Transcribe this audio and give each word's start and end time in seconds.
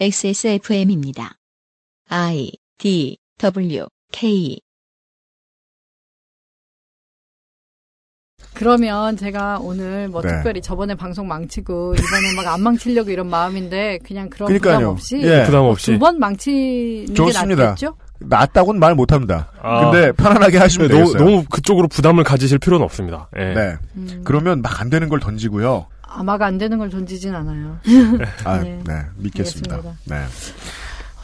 XSFM입니다. 0.00 1.36
I 2.08 2.50
D 2.78 3.16
W 3.38 3.86
K 4.12 4.60
그러면 8.54 9.16
제가 9.16 9.58
오늘 9.60 10.08
뭐 10.08 10.22
네. 10.22 10.28
특별히 10.28 10.60
저번에 10.60 10.94
방송 10.94 11.26
망치고 11.26 11.94
이번에 11.94 12.34
막 12.36 12.52
안 12.54 12.60
망치려고 12.62 13.10
이런 13.10 13.28
마음인데 13.28 13.98
그냥 14.04 14.28
그런 14.30 14.46
그러니까요. 14.48 14.76
부담 14.78 14.90
없이 14.90 15.20
예. 15.22 15.44
부담 15.44 15.64
없이. 15.64 15.92
두 15.92 15.98
번 15.98 16.18
망치는 16.20 17.06
게 17.06 17.14
좋습니다. 17.14 17.64
낫겠죠? 17.64 17.96
낫다고는 18.20 18.78
말 18.78 18.94
못합니다. 18.94 19.50
아. 19.60 19.90
근데 19.90 20.12
편안하게 20.12 20.58
하시면 20.58 20.88
네, 20.88 20.94
너무, 20.94 21.06
되겠어요. 21.12 21.28
너무 21.30 21.44
그쪽으로 21.50 21.88
부담을 21.88 22.22
가지실 22.22 22.58
필요는 22.58 22.84
없습니다. 22.84 23.28
예. 23.36 23.54
네. 23.54 23.76
음, 23.96 24.22
그러면 24.24 24.62
막 24.62 24.80
안 24.80 24.88
되는 24.90 25.08
걸 25.08 25.18
던지고요. 25.20 25.86
아마가 26.16 26.46
안 26.46 26.58
되는 26.58 26.78
걸 26.78 26.88
던지진 26.90 27.34
않아요. 27.34 27.78
아, 28.44 28.58
네. 28.60 28.80
네. 28.86 29.02
믿겠습니다. 29.16 29.76
알겠습니다. 29.76 29.98
네. 30.04 30.24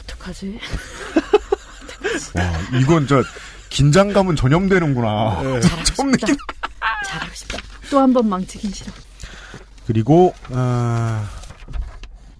어떡하지? 0.03 0.59
와, 2.35 2.79
이건 2.79 3.07
저 3.07 3.23
긴장감은 3.69 4.35
전염되는구나. 4.35 5.41
네. 5.43 5.59
처음. 5.61 6.11
느낀. 6.11 6.35
잘하고 7.07 7.33
싶다. 7.33 7.57
또 7.89 7.99
한 7.99 8.13
번 8.13 8.27
망치긴 8.29 8.71
싫어. 8.71 8.91
그리고 9.87 10.33
아, 10.51 11.27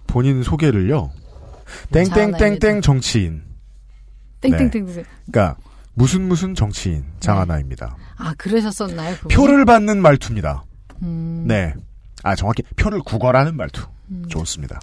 본인 0.06 0.42
소개를요. 0.42 1.10
땡땡땡땡. 1.90 2.80
정치인. 2.82 3.42
땡땡땡땡. 4.40 5.04
그러니까 5.30 5.56
무슨 5.94 6.22
무슨 6.28 6.54
정치인 6.54 7.04
장하나입니다. 7.20 7.96
아 8.16 8.34
그러셨었나요? 8.38 9.14
그분이? 9.16 9.34
표를 9.34 9.64
받는 9.64 10.00
말투입니다. 10.02 10.64
음, 11.02 11.44
네. 11.46 11.74
아 12.22 12.34
정확히 12.34 12.62
표를 12.76 13.00
구걸하는 13.00 13.56
말투. 13.56 13.86
음, 14.10 14.24
좋습니다. 14.28 14.80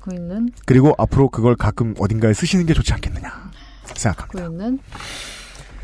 고 0.00 0.10
있는 0.12 0.50
그리고 0.66 0.94
앞으로 0.98 1.28
그걸 1.30 1.56
가끔 1.56 1.94
어딘가에 1.98 2.34
쓰시는 2.34 2.66
게 2.66 2.74
좋지 2.74 2.92
않겠느냐 2.92 3.32
생각합니다. 3.94 4.46
고 4.46 4.52
있는 4.52 4.78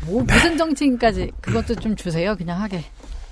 뭐 0.05 0.23
무슨 0.23 0.57
정치인까지 0.57 1.31
그것도 1.41 1.75
좀 1.75 1.95
주세요. 1.95 2.35
그냥 2.35 2.61
하게. 2.61 2.83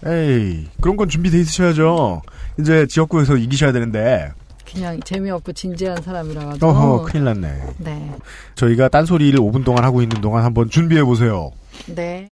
에이 0.06 0.68
그런 0.82 0.96
건 0.98 1.10
준비돼 1.10 1.40
있으셔야죠. 1.42 2.22
이제 2.60 2.88
지역구에서 2.88 3.36
이기셔야 3.38 3.72
되는데 3.72 4.32
그냥 4.72 5.00
재미없고 5.02 5.54
진지한 5.54 6.02
사람이라 6.02 6.45
가지고. 6.45 6.68
어허 6.68 7.04
큰일 7.04 7.26
났네. 7.26 7.73
네. 7.80 8.16
저희가 8.56 8.88
딴소리를 8.90 9.40
5분 9.40 9.64
동안 9.66 9.84
하고 9.84 10.02
있는 10.02 10.22
동안 10.22 10.44
한번 10.44 10.70
준비해 10.70 11.04
보세요. 11.04 11.52
네. 11.88 12.30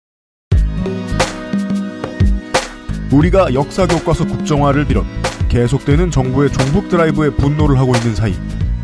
우리가 3.11 3.55
역사 3.55 3.87
교과서 3.87 4.27
국정화를 4.27 4.87
비롯 4.87 5.07
계속되는 5.49 6.11
정부의 6.11 6.53
종북 6.53 6.89
드라이브에 6.89 7.31
분노를 7.31 7.79
하고 7.79 7.95
있는 7.95 8.15
사이 8.15 8.35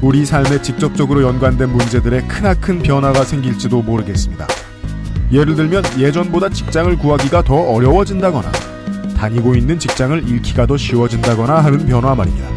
우리 0.00 0.24
삶에 0.24 0.62
직접적으로 0.62 1.22
연관된 1.22 1.70
문제들의 1.70 2.28
크나큰 2.28 2.80
변화가 2.80 3.24
생길지도 3.24 3.82
모르겠습니다. 3.82 4.46
예를 5.32 5.54
들면 5.54 5.82
예전보다 5.98 6.48
직장을 6.50 6.96
구하기가 6.98 7.42
더 7.42 7.54
어려워진다거나 7.54 8.50
다니고 9.16 9.54
있는 9.54 9.78
직장을 9.78 10.28
잃기가 10.28 10.66
더 10.66 10.76
쉬워진다거나 10.76 11.64
하는 11.64 11.86
변화 11.86 12.14
말입니다. 12.14 12.48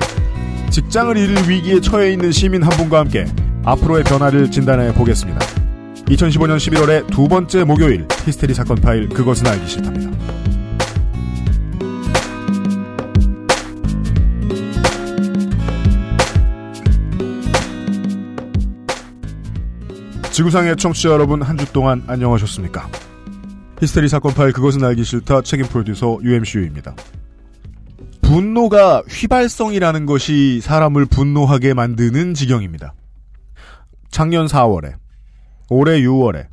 직장을 0.71 1.15
잃을 1.15 1.49
위기에 1.49 1.79
처해 1.79 2.11
있는 2.11 2.31
시민 2.31 2.63
한 2.63 2.71
분과 2.71 2.99
함께 2.99 3.25
앞으로의 3.63 4.03
변화를 4.03 4.49
진단해 4.49 4.93
보겠습니다. 4.93 5.39
2015년 6.07 6.57
11월의 6.57 7.07
두 7.11 7.27
번째 7.27 7.63
목요일 7.63 8.07
히스테리 8.25 8.53
사건 8.53 8.77
파일 8.77 9.09
그것은 9.09 9.47
알기 9.47 9.67
싫답니다. 9.67 10.11
지구상의 20.35 20.75
청취자 20.75 21.11
여러분 21.11 21.41
한 21.41 21.55
주 21.57 21.71
동안 21.71 22.03
안녕하셨습니까? 22.07 22.89
히스테리 23.79 24.09
사건 24.09 24.33
파일 24.33 24.51
그것은 24.51 24.83
알기 24.83 25.05
싫다 25.05 25.43
책임 25.43 25.65
프로듀서 25.65 26.17
UMCU입니다. 26.21 26.93
분노가 28.21 29.01
휘발성이라는 29.07 30.05
것이 30.05 30.59
사람을 30.61 31.05
분노하게 31.05 31.73
만드는 31.73 32.33
지경입니다. 32.33 32.93
작년 34.09 34.47
4월에, 34.47 34.95
올해 35.69 36.01
6월에, 36.01 36.47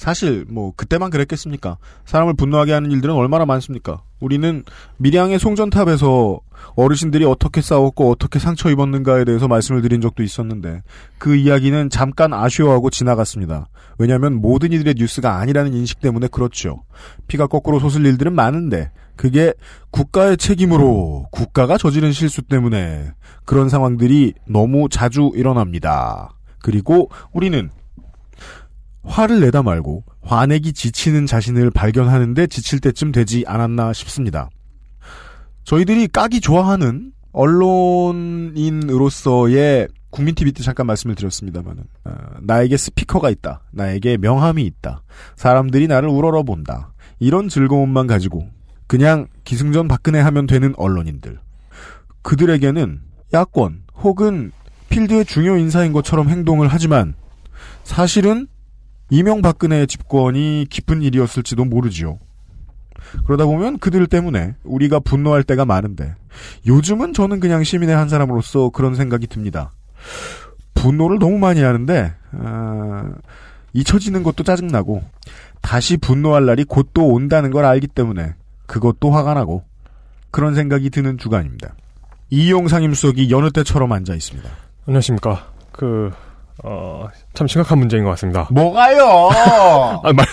사실 0.00 0.46
뭐 0.48 0.72
그때만 0.74 1.10
그랬겠습니까? 1.10 1.76
사람을 2.06 2.32
분노하게 2.32 2.72
하는 2.72 2.90
일들은 2.90 3.14
얼마나 3.14 3.44
많습니까? 3.44 4.00
우리는 4.18 4.64
밀양의 4.96 5.38
송전탑에서 5.38 6.40
어르신들이 6.74 7.26
어떻게 7.26 7.60
싸웠고 7.60 8.10
어떻게 8.10 8.38
상처 8.38 8.70
입었는가에 8.70 9.26
대해서 9.26 9.46
말씀을 9.46 9.82
드린 9.82 10.00
적도 10.00 10.22
있었는데 10.22 10.80
그 11.18 11.36
이야기는 11.36 11.90
잠깐 11.90 12.32
아쉬워하고 12.32 12.88
지나갔습니다. 12.88 13.68
왜냐하면 13.98 14.40
모든 14.40 14.72
이들의 14.72 14.94
뉴스가 14.96 15.36
아니라는 15.36 15.74
인식 15.74 16.00
때문에 16.00 16.28
그렇죠. 16.28 16.82
피가 17.26 17.46
거꾸로 17.46 17.78
솟을 17.78 18.06
일들은 18.06 18.32
많은데 18.32 18.92
그게 19.16 19.52
국가의 19.90 20.38
책임으로 20.38 21.26
국가가 21.30 21.76
저지른 21.76 22.12
실수 22.12 22.40
때문에 22.40 23.10
그런 23.44 23.68
상황들이 23.68 24.32
너무 24.46 24.88
자주 24.88 25.30
일어납니다. 25.34 26.30
그리고 26.62 27.10
우리는 27.34 27.70
화를 29.04 29.40
내다 29.40 29.62
말고 29.62 30.04
화내기 30.22 30.72
지치는 30.72 31.26
자신을 31.26 31.70
발견하는데 31.70 32.46
지칠 32.46 32.80
때쯤 32.80 33.12
되지 33.12 33.44
않았나 33.46 33.92
싶습니다. 33.92 34.48
저희들이 35.64 36.08
까기 36.08 36.40
좋아하는 36.40 37.12
언론인으로서의 37.32 38.78
국민 40.10 40.34
TV 40.34 40.52
때 40.52 40.62
잠깐 40.64 40.86
말씀을 40.86 41.14
드렸습니다만은 41.14 41.84
어, 42.04 42.12
나에게 42.42 42.76
스피커가 42.76 43.30
있다, 43.30 43.62
나에게 43.70 44.16
명함이 44.16 44.64
있다, 44.64 45.02
사람들이 45.36 45.86
나를 45.86 46.08
우러러 46.08 46.42
본다 46.42 46.92
이런 47.20 47.48
즐거움만 47.48 48.08
가지고 48.08 48.48
그냥 48.88 49.28
기승전 49.44 49.86
박근혜 49.86 50.18
하면 50.20 50.48
되는 50.48 50.74
언론인들 50.76 51.38
그들에게는 52.22 53.00
야권 53.32 53.84
혹은 54.02 54.50
필드의 54.88 55.24
중요 55.26 55.56
인사인 55.56 55.92
것처럼 55.92 56.28
행동을 56.28 56.66
하지만 56.66 57.14
사실은 57.84 58.48
이명박근혜의 59.10 59.86
집권이 59.86 60.66
기쁜 60.70 61.02
일이었을지도 61.02 61.64
모르지요. 61.64 62.18
그러다 63.24 63.44
보면 63.44 63.78
그들 63.78 64.06
때문에 64.06 64.54
우리가 64.62 65.00
분노할 65.00 65.42
때가 65.42 65.64
많은데 65.64 66.14
요즘은 66.66 67.12
저는 67.12 67.40
그냥 67.40 67.64
시민의 67.64 67.96
한 67.96 68.08
사람으로서 68.08 68.70
그런 68.70 68.94
생각이 68.94 69.26
듭니다. 69.26 69.72
분노를 70.74 71.18
너무 71.18 71.38
많이 71.38 71.60
하는데 71.62 72.14
아, 72.32 73.10
잊혀지는 73.72 74.22
것도 74.22 74.44
짜증나고 74.44 75.02
다시 75.60 75.96
분노할 75.96 76.46
날이 76.46 76.64
곧 76.64 76.90
또 76.94 77.08
온다는 77.08 77.50
걸 77.50 77.64
알기 77.64 77.86
때문에 77.88 78.34
그것도 78.66 79.10
화가 79.10 79.34
나고 79.34 79.64
그런 80.30 80.54
생각이 80.54 80.90
드는 80.90 81.18
주간입니다. 81.18 81.74
이용 82.30 82.68
상임수석이 82.68 83.30
여느 83.30 83.50
때처럼 83.50 83.90
앉아 83.92 84.14
있습니다. 84.14 84.48
안녕하십니까. 84.86 85.48
그, 85.72 86.12
어, 86.62 87.08
참 87.34 87.46
심각한 87.46 87.78
문제인 87.78 88.04
것 88.04 88.10
같습니다. 88.10 88.46
뭐가요? 88.50 89.30
아, 90.04 90.12
말, 90.12 90.26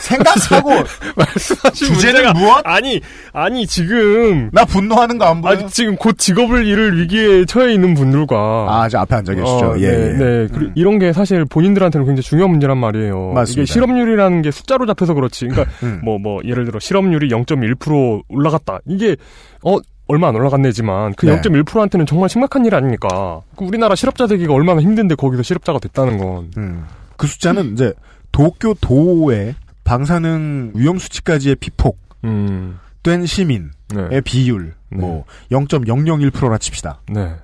생각하고 0.00 0.70
말씀하신 1.16 1.94
주제는 1.94 2.32
무엇? 2.34 2.60
아니, 2.64 3.00
아니, 3.32 3.66
지금, 3.66 4.50
나 4.52 4.64
분노하는 4.64 5.18
거 5.18 5.24
안 5.26 5.40
보여? 5.40 5.52
아, 5.52 5.66
지금 5.66 5.96
곧 5.96 6.16
직업을 6.18 6.66
잃을 6.66 7.00
위기에 7.00 7.44
처해 7.44 7.72
있는 7.74 7.94
분들과, 7.94 8.36
아, 8.68 8.88
저 8.88 8.98
앞에 9.00 9.16
앉아 9.16 9.34
계시죠. 9.34 9.66
어, 9.66 9.78
예, 9.78 9.88
네, 9.88 9.94
예. 9.94 10.12
네. 10.12 10.24
음. 10.54 10.72
이런 10.74 10.98
게 10.98 11.12
사실 11.12 11.44
본인들한테는 11.44 12.06
굉장히 12.06 12.22
중요한 12.22 12.50
문제란 12.50 12.78
말이에요. 12.78 13.32
맞습니다. 13.34 13.62
이게 13.62 13.64
실업률이라는 13.72 14.42
게 14.42 14.50
숫자로 14.50 14.86
잡혀서 14.86 15.14
그렇지. 15.14 15.48
그러니까 15.48 15.70
음. 15.82 16.00
뭐, 16.04 16.18
뭐, 16.18 16.40
예를 16.44 16.64
들어 16.64 16.78
실업률이 16.78 17.28
0.1% 17.28 18.22
올라갔다. 18.28 18.78
이게, 18.86 19.16
어, 19.62 19.76
얼마 20.08 20.28
안 20.28 20.34
올라갔네지만 20.34 21.14
그 21.14 21.26
네. 21.26 21.40
0.1%한테는 21.40 22.06
정말 22.06 22.28
심각한 22.28 22.64
일 22.64 22.74
아닙니까? 22.74 23.42
그 23.56 23.64
우리나라 23.64 23.94
실업자 23.94 24.26
되기가 24.26 24.52
얼마나 24.52 24.80
힘든데 24.80 25.14
거기서 25.14 25.42
실업자가 25.42 25.78
됐다는 25.78 26.18
건. 26.18 26.50
음. 26.56 26.86
그 27.16 27.26
숫자는 27.26 27.74
이제 27.74 27.92
도쿄 28.32 28.74
도의 28.80 29.54
방사능 29.84 30.72
위험 30.74 30.98
수치까지의 30.98 31.56
피폭된 31.56 32.00
음, 32.24 32.78
시민의 33.26 33.70
네. 34.10 34.20
비율 34.22 34.74
네. 34.90 34.98
뭐 34.98 35.24
0.001%라 35.50 36.58
칩시다. 36.58 37.00
네. 37.10 37.34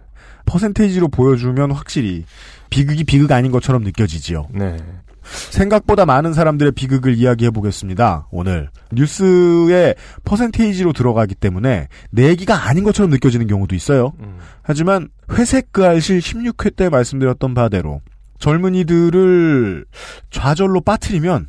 퍼센테이지로 0.46 1.08
보여주면 1.08 1.72
확실히 1.72 2.24
비극이 2.70 3.04
비극 3.04 3.32
아닌 3.32 3.50
것처럼 3.50 3.82
느껴지지요. 3.82 4.48
네. 4.52 4.76
생각보다 5.24 6.06
많은 6.06 6.32
사람들의 6.32 6.72
비극을 6.72 7.14
이야기해 7.14 7.50
보겠습니다. 7.50 8.28
오늘 8.30 8.70
뉴스에 8.92 9.94
퍼센테이지로 10.24 10.92
들어가기 10.92 11.34
때문에 11.34 11.88
내 12.10 12.28
얘기가 12.28 12.68
아닌 12.68 12.84
것처럼 12.84 13.10
느껴지는 13.10 13.46
경우도 13.46 13.74
있어요. 13.74 14.12
음, 14.20 14.38
하지만 14.62 15.08
회색 15.32 15.72
그 15.72 15.84
알실 15.84 16.18
16회 16.18 16.76
때 16.76 16.88
말씀드렸던 16.88 17.54
바대로 17.54 18.00
젊은이들을 18.38 19.84
좌절로 20.30 20.80
빠뜨리면 20.80 21.48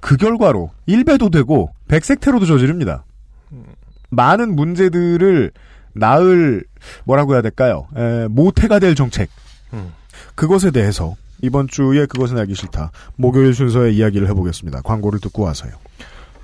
그 0.00 0.16
결과로 0.16 0.70
일베도 0.86 1.30
되고 1.30 1.72
백색 1.88 2.20
테러도 2.20 2.46
저지릅니다. 2.46 3.04
많은 4.10 4.54
문제들을 4.54 5.50
낳을 5.94 6.64
뭐라고 7.04 7.34
해야 7.34 7.42
될까요? 7.42 7.88
에, 7.96 8.28
모태가 8.28 8.78
될 8.78 8.94
정책 8.94 9.30
음. 9.72 9.92
그것에 10.34 10.70
대해서 10.70 11.16
이번 11.42 11.68
주에 11.68 12.06
그것은 12.06 12.38
알기 12.38 12.54
싫다. 12.54 12.90
목요일 13.16 13.54
순서에 13.54 13.92
이야기를 13.92 14.28
해보겠습니다. 14.28 14.82
광고를 14.82 15.20
듣고 15.20 15.42
와서요. 15.42 15.72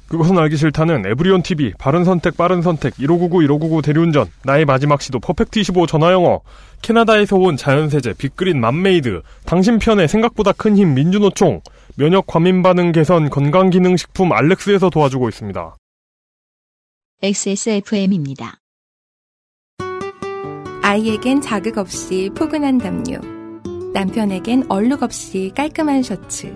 그것은 0.08 0.36
알기 0.38 0.58
싫다는 0.58 1.06
에브리온 1.06 1.42
TV, 1.42 1.72
바른 1.78 2.04
선택, 2.04 2.36
빠른 2.36 2.60
선택, 2.60 2.94
1599, 2.96 3.44
1599 3.44 3.80
대리운전, 3.80 4.26
나의 4.44 4.66
마지막 4.66 5.00
시도, 5.00 5.18
퍼펙트 5.18 5.58
25 5.60 5.86
전화영어, 5.86 6.42
캐나다에서 6.82 7.36
온 7.36 7.56
자연세제, 7.56 8.14
빅그린 8.18 8.60
맘메이드, 8.60 9.22
당신 9.46 9.78
편의 9.78 10.08
생각보다 10.08 10.52
큰 10.52 10.74
힘 10.74 10.92
민주노총, 10.92 11.62
면역 11.96 12.26
과민 12.26 12.62
반응 12.62 12.92
개선 12.92 13.30
건강기능식품 13.30 14.32
알렉스에서 14.32 14.90
도와주고 14.90 15.30
있습니다. 15.30 15.76
XSFM입니다. 17.22 18.58
아이에겐 20.82 21.40
자극 21.40 21.78
없이 21.78 22.28
포근한 22.36 22.76
담요. 22.78 23.41
남편에겐 23.92 24.66
얼룩 24.68 25.02
없이 25.02 25.52
깔끔한 25.54 26.02
셔츠. 26.02 26.54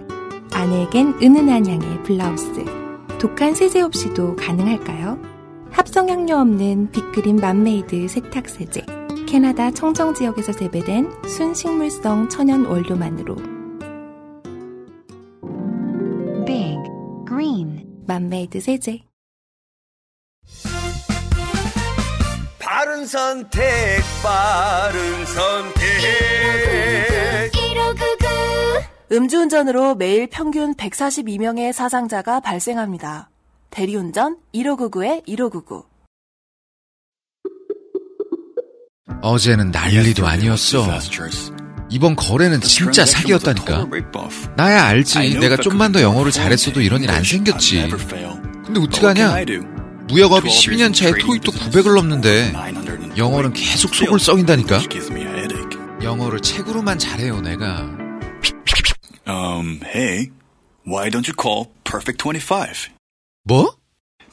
아내에겐 0.53 1.19
은은한 1.23 1.67
향의 1.67 2.03
블라우스. 2.03 2.65
독한 3.19 3.55
세제 3.55 3.83
없이도 3.83 4.37
가능할까요? 4.37 5.19
합성 5.71 6.09
향료 6.09 6.37
없는 6.37 6.91
빅그린 6.93 7.37
맘메이드 7.37 8.09
세탁세제. 8.09 8.87
캐나다 9.29 9.71
청정 9.71 10.15
지역에서 10.15 10.53
재배된 10.53 11.11
순식물성 11.27 12.29
천연 12.29 12.65
원료만으로 12.65 13.37
Big 16.47 16.79
Green 17.29 17.85
맘메이드 18.07 18.61
세제. 18.61 19.01
바른 22.61 23.05
선택, 23.07 23.63
바른 24.23 25.27
선택. 25.27 26.76
음주운전으로 29.13 29.95
매일 29.95 30.27
평균 30.27 30.75
142명의 30.75 31.73
사상자가 31.73 32.41
발생합니다. 32.41 33.31
대리운전 33.71 34.39
1599에 34.55 35.25
1599. 35.27 35.85
어제는 39.23 39.71
난리도 39.71 40.27
아니었어. 40.27 40.87
이번 41.89 42.17
거래는 42.17 42.61
진짜 42.61 43.07
사기였다니까. 43.07 43.87
나야 44.57 44.85
알지. 44.87 45.39
내가 45.39 45.57
좀만 45.57 45.93
더 45.93 46.03
영어를 46.03 46.33
잘했어도 46.33 46.81
이런 46.81 47.03
일 47.03 47.11
안 47.11 47.23
생겼지. 47.23 47.89
근데 48.65 48.81
어떡하냐? 48.81 49.37
무역업이 50.09 50.49
12년 50.49 50.93
차에 50.93 51.13
토익도 51.13 51.53
900을 51.53 51.95
넘는데 51.95 52.53
영어는 53.17 53.53
계속 53.53 53.95
속을 53.95 54.19
썩인다니까. 54.19 54.81
영어를 56.03 56.41
책으로만 56.41 56.99
잘해요, 56.99 57.41
내가. 57.41 57.89
Um, 59.27 59.81
hey, 59.85 60.31
why 60.85 61.11
don't 61.11 61.27
you 61.27 61.35
call 61.35 61.73
Perfect 61.85 62.19
25? 62.19 62.91
뭐? 63.45 63.75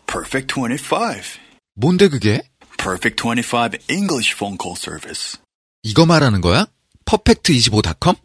Perfect 0.06 0.54
25. 0.54 1.40
뭔데 1.75 2.07
그게? 2.10 2.42
Perfect 2.78 3.18
25 3.18 3.80
English 3.90 4.34
phone 4.34 4.57
call 4.62 4.75
service. 4.78 5.40
이거 5.81 6.06
말하는 6.06 6.42
거야? 6.42 6.68
퍼펙트25.com? 7.06 8.16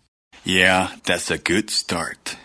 Yeah, 0.44 0.91
that's 1.05 1.31
a 1.32 1.38
good 1.38 1.70
start. 1.70 2.37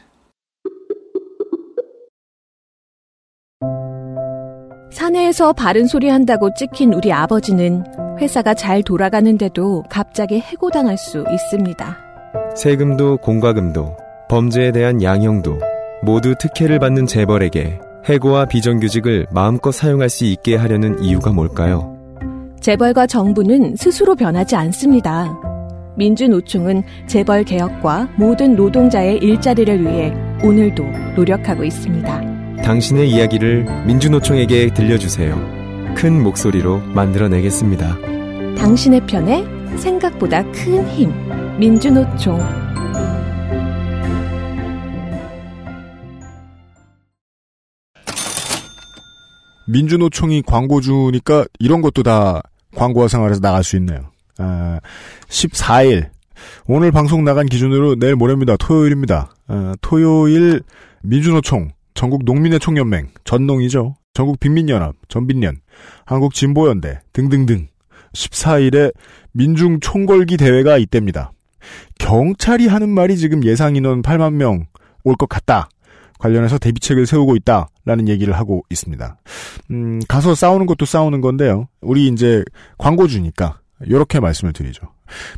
사내에서 4.92 5.54
바른 5.54 5.88
소리 5.88 6.08
한다고 6.08 6.54
찍힌 6.54 6.94
우리 6.94 7.12
아버지는 7.12 7.84
회사가 8.22 8.54
잘 8.54 8.84
돌아가는데도 8.84 9.84
갑자기 9.90 10.40
해고당할 10.40 10.98
수 10.98 11.26
있습니다. 11.32 11.98
세금도 12.56 13.18
공과금도 13.18 13.98
범죄에 14.30 14.72
대한 14.72 15.02
양형도 15.02 15.60
모두 16.02 16.36
특혜를 16.40 16.80
받는 16.80 17.06
재벌에게 17.06 17.80
해고와 18.06 18.46
비정규직을 18.46 19.28
마음껏 19.32 19.72
사용할 19.72 20.10
수 20.10 20.26
있게 20.26 20.56
하려는 20.56 21.02
이유가 21.02 21.32
뭘까요? 21.32 21.98
재벌과 22.60 23.08
정부는 23.08 23.76
스스로 23.76 24.16
변하지 24.16 24.56
않습니다. 24.56 25.34
민주노총은 25.96 26.84
재벌 27.08 27.44
개혁과 27.44 28.10
모든 28.18 28.56
노동자의 28.56 29.18
일자리를 29.18 29.82
위해 29.82 30.14
오늘도 30.44 30.84
노력하고 31.16 31.64
있습니다. 31.64 32.22
당신의 32.64 33.10
이야기를 33.10 33.66
민주노총에게 33.86 34.74
들려주세요. 34.74 35.36
큰 35.96 36.22
목소리로 36.24 36.80
만들어내겠습니다. 36.94 37.98
당신의 38.58 39.06
편에 39.06 39.46
생각보다 39.78 40.44
큰 40.52 40.88
힘. 40.90 41.12
민주노총. 41.60 42.40
민주노총이 49.68 50.42
광고주니까 50.44 51.46
이런 51.60 51.82
것도 51.82 52.04
다 52.04 52.42
광고화 52.76 53.08
생활에서 53.08 53.40
나갈 53.40 53.64
수 53.64 53.76
있네요. 53.78 54.12
아, 54.38 54.80
14일 55.30 56.10
오늘 56.68 56.92
방송 56.92 57.24
나간 57.24 57.46
기준으로 57.46 57.96
내일 57.96 58.16
모레입니다. 58.16 58.58
토요일입니다. 58.58 59.32
아, 59.48 59.74
토요일 59.82 60.62
민주노총 61.04 61.70
전국 61.94 62.24
농민의 62.26 62.60
총연맹 62.60 63.10
전농이죠. 63.24 63.96
전국 64.14 64.40
빈민연합 64.40 64.96
전빈련 65.08 65.58
한국 66.06 66.34
진보연대 66.34 67.02
등등등 67.14 67.68
14일에 68.14 68.94
민중 69.32 69.80
총궐기 69.80 70.38
대회가 70.38 70.78
있답니다. 70.78 71.32
경찰이 72.00 72.68
하는 72.68 72.90
말이 72.90 73.18
지금 73.18 73.44
예상 73.44 73.76
인원 73.76 74.02
8만 74.02 74.34
명 74.34 74.66
올 75.06 75.16
것 75.18 75.28
같다. 75.28 75.68
관련해서 76.24 76.58
대비책을 76.58 77.06
세우고 77.06 77.36
있다라는 77.36 78.08
얘기를 78.08 78.34
하고 78.34 78.64
있습니다. 78.70 79.18
음, 79.72 80.00
가서 80.08 80.34
싸우는 80.34 80.66
것도 80.68 80.86
싸우는 80.86 81.20
건데요. 81.20 81.68
우리 81.82 82.08
이제 82.08 82.46
광고주니까 82.78 83.60
이렇게 83.86 84.22
말씀을 84.22 84.54
드리죠. 84.54 84.88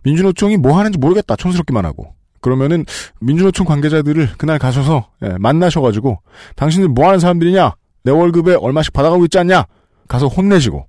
민주노총이 0.04 0.58
뭐 0.58 0.78
하는지 0.78 1.00
모르겠다. 1.00 1.36
촌스럽기만 1.36 1.86
하고. 1.86 2.14
그러면은 2.40 2.86
민주노총 3.20 3.66
관계자들을 3.66 4.34
그날 4.38 4.60
가셔서 4.60 5.10
예, 5.24 5.30
만나셔가지고 5.40 6.20
당신들 6.56 6.90
뭐 6.90 7.08
하는 7.08 7.20
사람들이냐? 7.20 7.74
내 8.04 8.12
월급에 8.12 8.54
얼마씩 8.54 8.94
받아가고 8.94 9.26
있지 9.26 9.40
않냐? 9.40 9.66
가서 10.08 10.28
혼내시고 10.28 10.86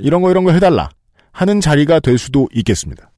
이런 0.00 0.22
거 0.22 0.32
이런 0.32 0.42
거 0.42 0.50
해달라 0.50 0.90
하는 1.30 1.60
자리가 1.60 2.00
될 2.00 2.18
수도 2.18 2.48
있겠습니다. 2.52 3.08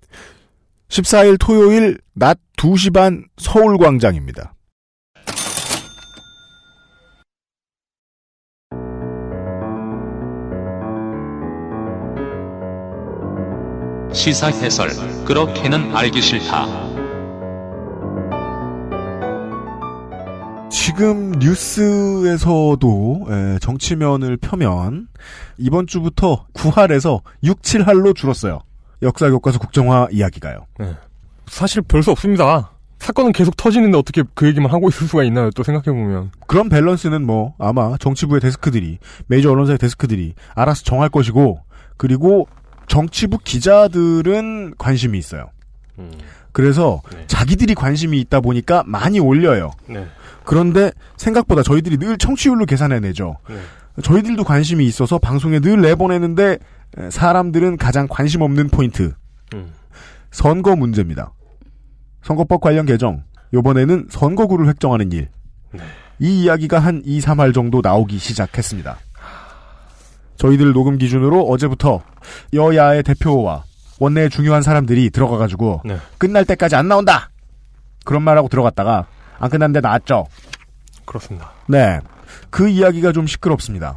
14일 0.88 1.38
토요일 1.40 1.98
낮 2.12 2.38
2시 2.58 2.92
반 2.92 3.24
서울광장입니다. 3.38 4.54
시사 14.14 14.46
해설 14.48 14.88
그렇게는 15.24 15.94
알기 15.96 16.22
싫다. 16.22 16.66
지금 20.70 21.32
뉴스에서도 21.32 23.26
에, 23.30 23.58
정치면을 23.60 24.36
펴면 24.36 25.08
이번 25.58 25.86
주부터 25.86 26.46
9할에서 26.54 27.20
6, 27.42 27.62
7할로 27.62 28.14
줄었어요. 28.14 28.60
역사 29.02 29.28
교과서 29.30 29.58
국정화 29.58 30.08
이야기가요. 30.12 30.66
네. 30.78 30.94
사실 31.46 31.82
별 31.82 32.02
수 32.02 32.10
없습니다. 32.10 32.70
사건은 32.98 33.32
계속 33.32 33.56
터지는데 33.56 33.98
어떻게 33.98 34.22
그 34.34 34.46
얘기만 34.46 34.70
하고 34.70 34.88
있을 34.88 35.06
수가 35.06 35.24
있나요? 35.24 35.50
또 35.50 35.62
생각해보면. 35.62 36.30
그런 36.46 36.68
밸런스는 36.68 37.24
뭐 37.26 37.54
아마 37.58 37.96
정치부의 37.98 38.40
데스크들이 38.40 38.98
메이저 39.26 39.50
언론사의 39.50 39.78
데스크들이 39.78 40.34
알아서 40.54 40.82
정할 40.84 41.08
것이고 41.10 41.60
그리고 41.96 42.46
정치부 42.86 43.38
기자들은 43.42 44.74
관심이 44.78 45.18
있어요. 45.18 45.50
음. 45.98 46.10
그래서 46.52 47.02
네. 47.12 47.24
자기들이 47.26 47.74
관심이 47.74 48.20
있다 48.20 48.40
보니까 48.40 48.84
많이 48.86 49.18
올려요. 49.18 49.72
네. 49.88 50.06
그런데 50.44 50.92
생각보다 51.16 51.62
저희들이 51.62 51.98
늘 51.98 52.16
청취율로 52.16 52.66
계산해내죠. 52.66 53.36
네. 53.48 53.60
저희들도 54.02 54.44
관심이 54.44 54.86
있어서 54.86 55.18
방송에 55.18 55.60
늘 55.60 55.80
내보내는데 55.80 56.58
사람들은 57.10 57.76
가장 57.76 58.06
관심 58.08 58.42
없는 58.42 58.68
포인트. 58.68 59.14
음. 59.54 59.72
선거 60.30 60.76
문제입니다. 60.76 61.32
선거법 62.22 62.60
관련 62.60 62.86
개정. 62.86 63.24
요번에는 63.52 64.08
선거구를 64.10 64.68
획정하는 64.68 65.12
일. 65.12 65.28
네. 65.72 65.80
이 66.18 66.42
이야기가 66.44 66.78
한 66.78 67.02
2, 67.04 67.20
3할 67.20 67.54
정도 67.54 67.80
나오기 67.82 68.18
시작했습니다. 68.18 68.96
저희들 70.44 70.74
녹음 70.74 70.98
기준으로 70.98 71.48
어제부터 71.48 72.02
여야의 72.52 73.02
대표와 73.02 73.64
원내의 73.98 74.28
중요한 74.28 74.60
사람들이 74.60 75.08
들어가가지고 75.08 75.82
네. 75.86 75.96
끝날 76.18 76.44
때까지 76.44 76.76
안 76.76 76.86
나온다. 76.88 77.30
그런 78.04 78.22
말하고 78.22 78.48
들어갔다가 78.48 79.06
안 79.38 79.48
끝났는데 79.48 79.80
나왔죠. 79.80 80.26
그렇습니다. 81.06 81.52
네, 81.66 81.98
그 82.50 82.68
이야기가 82.68 83.12
좀 83.12 83.26
시끄럽습니다. 83.26 83.96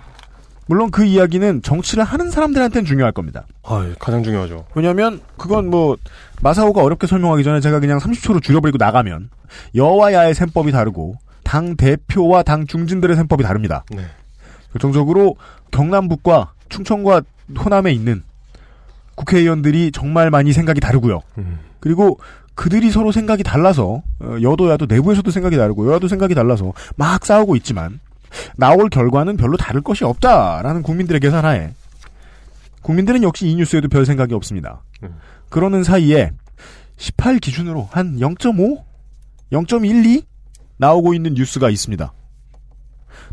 물론 0.68 0.89
그 0.89 1.04
이야기는 1.04 1.63
정치를 1.63 2.04
하는 2.04 2.30
사람들한테는 2.30 2.86
중요할 2.86 3.12
겁니다. 3.12 3.46
아, 3.63 3.86
가장 4.00 4.24
중요하죠. 4.24 4.66
왜냐하면 4.75 5.22
그건 5.38 5.70
뭐 5.70 5.98
마사오가 6.42 6.82
어렵게 6.82 7.08
설명하기 7.08 7.44
전에 7.44 7.60
제가 7.60 7.80
그냥 7.80 8.00
30초로 8.00 8.42
줄여버리고 8.42 8.77
나가면 8.77 9.30
여와 9.75 10.13
야의 10.13 10.34
셈법이 10.34 10.72
다르고 10.72 11.16
당 11.44 11.75
대표와 11.75 12.44
당 12.44 12.68
중진들의 12.68 13.16
셈법이 13.18 13.44
다릅니다. 13.44 13.84
네. 13.92 14.04
결정적으로 14.74 15.36
경남북과 15.71 16.53
충청과 16.69 17.21
호남에 17.57 17.91
있는 17.91 18.24
국회의원들이 19.15 19.91
정말 19.91 20.29
많이 20.29 20.53
생각이 20.53 20.79
다르고요. 20.79 21.21
음. 21.38 21.59
그리고 21.79 22.19
그들이 22.55 22.91
서로 22.91 23.12
생각이 23.12 23.43
달라서 23.43 24.01
어, 24.19 24.38
여도야도 24.41 24.88
내부에서도 24.88 25.29
생각이 25.29 25.57
다르고 25.57 25.89
여야도 25.89 26.07
생각이 26.07 26.36
달라서 26.36 26.74
막 26.95 27.25
싸우고 27.25 27.55
있지만 27.57 28.00
나올 28.55 28.89
결과는 28.89 29.38
별로 29.38 29.57
다를 29.57 29.81
것이 29.81 30.03
없다라는 30.03 30.81
국민들의 30.81 31.19
계산하에 31.19 31.74
국민들은 32.81 33.24
역시 33.24 33.47
이 33.47 33.55
뉴스에도 33.55 33.89
별 33.89 34.05
생각이 34.05 34.33
없습니다. 34.33 34.81
그러는 35.50 35.83
사이에 35.83 36.31
18 36.97 37.39
기준으로 37.39 37.88
한 37.91 38.17
0.5, 38.17 38.83
0.12 39.51 40.24
나오고 40.77 41.13
있는 41.13 41.33
뉴스가 41.33 41.69
있습니다. 41.69 42.13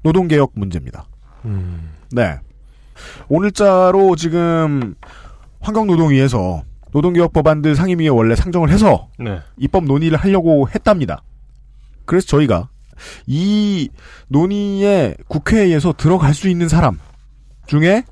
노동개혁 0.02 0.52
문제입니다. 0.54 1.06
음. 1.44 1.93
네. 2.14 2.38
오늘자로 3.28 4.14
지금 4.14 4.94
환경노동위에서 5.60 6.62
노동개혁 6.92 7.32
법안들 7.32 7.74
상임위에 7.74 8.08
원래 8.08 8.36
상정을 8.36 8.70
해서 8.70 9.08
네. 9.18 9.40
입법 9.56 9.84
논의를 9.84 10.16
하려고 10.16 10.68
했답니다. 10.68 11.22
그래서 12.04 12.26
저희가 12.28 12.68
이 13.26 13.88
논의에 14.28 15.16
국회에서 15.26 15.92
들어갈 15.92 16.34
수 16.34 16.48
있는 16.48 16.68
사람 16.68 17.00
중에 17.66 18.04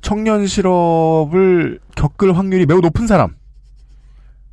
청년 0.00 0.46
실업을 0.46 1.80
겪을 1.96 2.38
확률이 2.38 2.64
매우 2.64 2.80
높은 2.80 3.06
사람 3.06 3.36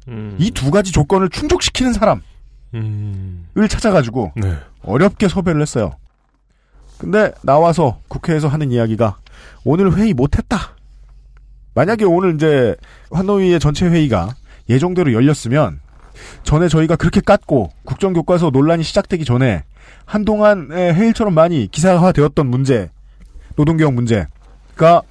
음. 0.09 0.35
이두 0.37 0.69
가지 0.69 0.91
조건을 0.91 1.29
충족시키는 1.29 1.93
사람을 1.93 2.21
음. 2.73 3.47
찾아가지고 3.69 4.33
네. 4.35 4.57
어렵게 4.83 5.29
섭외를 5.29 5.61
했어요. 5.61 5.93
근데 6.97 7.31
나와서 7.43 7.99
국회에서 8.07 8.47
하는 8.47 8.71
이야기가 8.71 9.17
오늘 9.63 9.95
회의 9.95 10.13
못했다. 10.13 10.75
만약에 11.73 12.05
오늘 12.05 12.35
이제 12.35 12.75
환노위의 13.11 13.59
전체 13.59 13.85
회의가 13.87 14.29
예정대로 14.67 15.13
열렸으면 15.13 15.79
전에 16.43 16.67
저희가 16.67 16.95
그렇게 16.95 17.21
깠고 17.21 17.69
국정교과서 17.85 18.49
논란이 18.49 18.83
시작되기 18.83 19.25
전에 19.25 19.63
한동안 20.05 20.71
해일처럼 20.71 21.33
많이 21.33 21.67
기사화되었던 21.67 22.47
문제, 22.47 22.89
노동개혁 23.55 23.93
문제가 23.93 25.03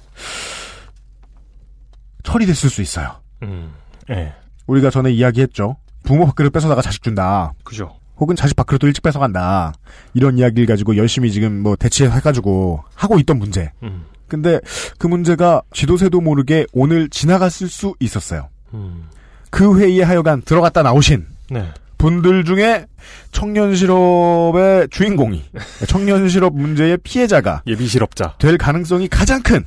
처리됐을 2.23 2.69
수 2.69 2.81
있어요. 2.81 3.21
음. 3.43 3.71
예. 4.09 4.33
우리가 4.65 4.89
전에 4.89 5.11
이야기했죠. 5.11 5.77
부모 6.03 6.25
밥그릇 6.25 6.51
뺏어다가 6.51 6.81
자식 6.81 7.01
준다. 7.01 7.53
그죠. 7.63 7.96
혹은 8.19 8.35
자식 8.35 8.55
밥그릇도 8.55 8.87
일찍 8.87 9.01
뺏어간다. 9.01 9.73
이런 10.13 10.37
이야기를 10.37 10.65
가지고 10.65 10.97
열심히 10.97 11.31
지금 11.31 11.61
뭐 11.61 11.75
대치해가지고 11.75 12.83
하고 12.95 13.19
있던 13.19 13.37
문제. 13.37 13.71
음. 13.83 14.05
근데 14.27 14.59
그 14.97 15.07
문제가 15.07 15.61
지도새도 15.73 16.21
모르게 16.21 16.65
오늘 16.73 17.09
지나갔을 17.09 17.69
수 17.69 17.95
있었어요. 17.99 18.49
음. 18.73 19.05
그 19.49 19.79
회의에 19.79 20.03
하여간 20.03 20.41
들어갔다 20.41 20.83
나오신 20.83 21.25
네. 21.51 21.71
분들 21.97 22.43
중에 22.43 22.85
청년 23.31 23.75
실업의 23.75 24.89
주인공이 24.89 25.45
청년 25.87 26.27
실업 26.27 26.55
문제의 26.55 26.97
피해자가 26.97 27.63
예비 27.65 27.87
실업자 27.87 28.35
될 28.39 28.57
가능성이 28.57 29.07
가장 29.07 29.41
큰 29.41 29.63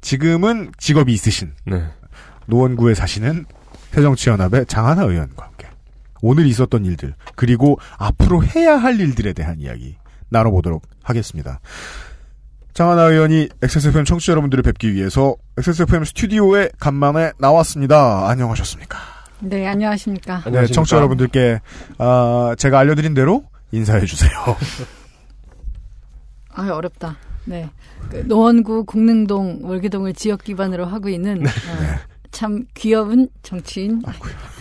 지금은 0.00 0.72
직업이 0.78 1.12
있으신 1.12 1.52
네. 1.64 1.84
노원구에 2.46 2.94
사시는 2.94 3.46
새정치연합의 3.92 4.66
장하나 4.66 5.04
의원과 5.04 5.50
오늘 6.22 6.46
있었던 6.46 6.84
일들 6.84 7.14
그리고 7.34 7.78
앞으로 7.98 8.44
해야 8.44 8.76
할 8.76 9.00
일들에 9.00 9.32
대한 9.32 9.60
이야기 9.60 9.96
나눠보도록 10.28 10.82
하겠습니다. 11.02 11.60
장하나 12.72 13.02
의원이 13.02 13.48
XSFM 13.62 14.04
청취자 14.04 14.32
여러분들을 14.32 14.62
뵙기 14.62 14.94
위해서 14.94 15.34
XSFM 15.58 16.04
스튜디오에 16.04 16.70
간만에 16.78 17.32
나왔습니다. 17.38 18.28
안녕하셨습니까? 18.28 18.98
네, 19.40 19.66
안녕하십니까. 19.66 20.42
네, 20.50 20.66
청취자 20.66 20.96
여러분들께 20.96 21.60
아, 21.98 22.54
제가 22.56 22.78
알려드린 22.78 23.14
대로 23.14 23.44
인사해 23.72 24.04
주세요. 24.06 24.30
아 26.54 26.68
어렵다. 26.70 27.16
네. 27.44 27.70
그 28.10 28.24
노원구 28.26 28.84
공릉동 28.84 29.60
월계동을 29.62 30.14
지역 30.14 30.44
기반으로 30.44 30.86
하고 30.86 31.08
있는 31.08 31.46
어, 31.46 32.09
참 32.30 32.64
귀여운 32.74 33.28
정치인 33.42 34.02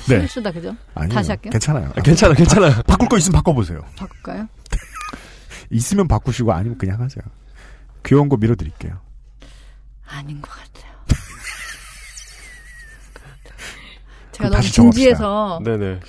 네. 0.07 0.19
실수다 0.21 0.51
그죠? 0.51 0.75
아니요, 0.95 1.13
다시 1.13 1.29
할게요. 1.29 1.51
괜찮아요. 1.51 1.91
아, 1.95 2.01
괜찮아, 2.01 2.33
괜찮아요. 2.33 2.81
바꿀 2.87 3.07
거 3.09 3.17
있으면 3.17 3.35
바꿔보세요. 3.37 3.81
바꿀까요? 3.95 4.47
있으면 5.69 6.07
바꾸시고 6.07 6.51
아니면 6.51 6.77
그냥 6.77 6.99
하세요. 6.99 7.23
귀여운 8.05 8.27
거 8.27 8.37
밀어드릴게요. 8.37 8.99
아닌 10.07 10.41
것 10.41 10.49
같아요. 10.49 10.91
제가 14.31 14.49
너무. 14.49 14.63
진지해서 14.63 15.61
네네. 15.63 15.99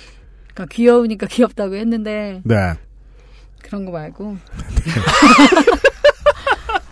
그러니까 0.53 0.65
귀여우니까 0.71 1.27
귀엽다고 1.27 1.75
했는데 1.75 2.41
네. 2.43 2.73
그런 3.61 3.85
거 3.85 3.91
말고 3.91 4.37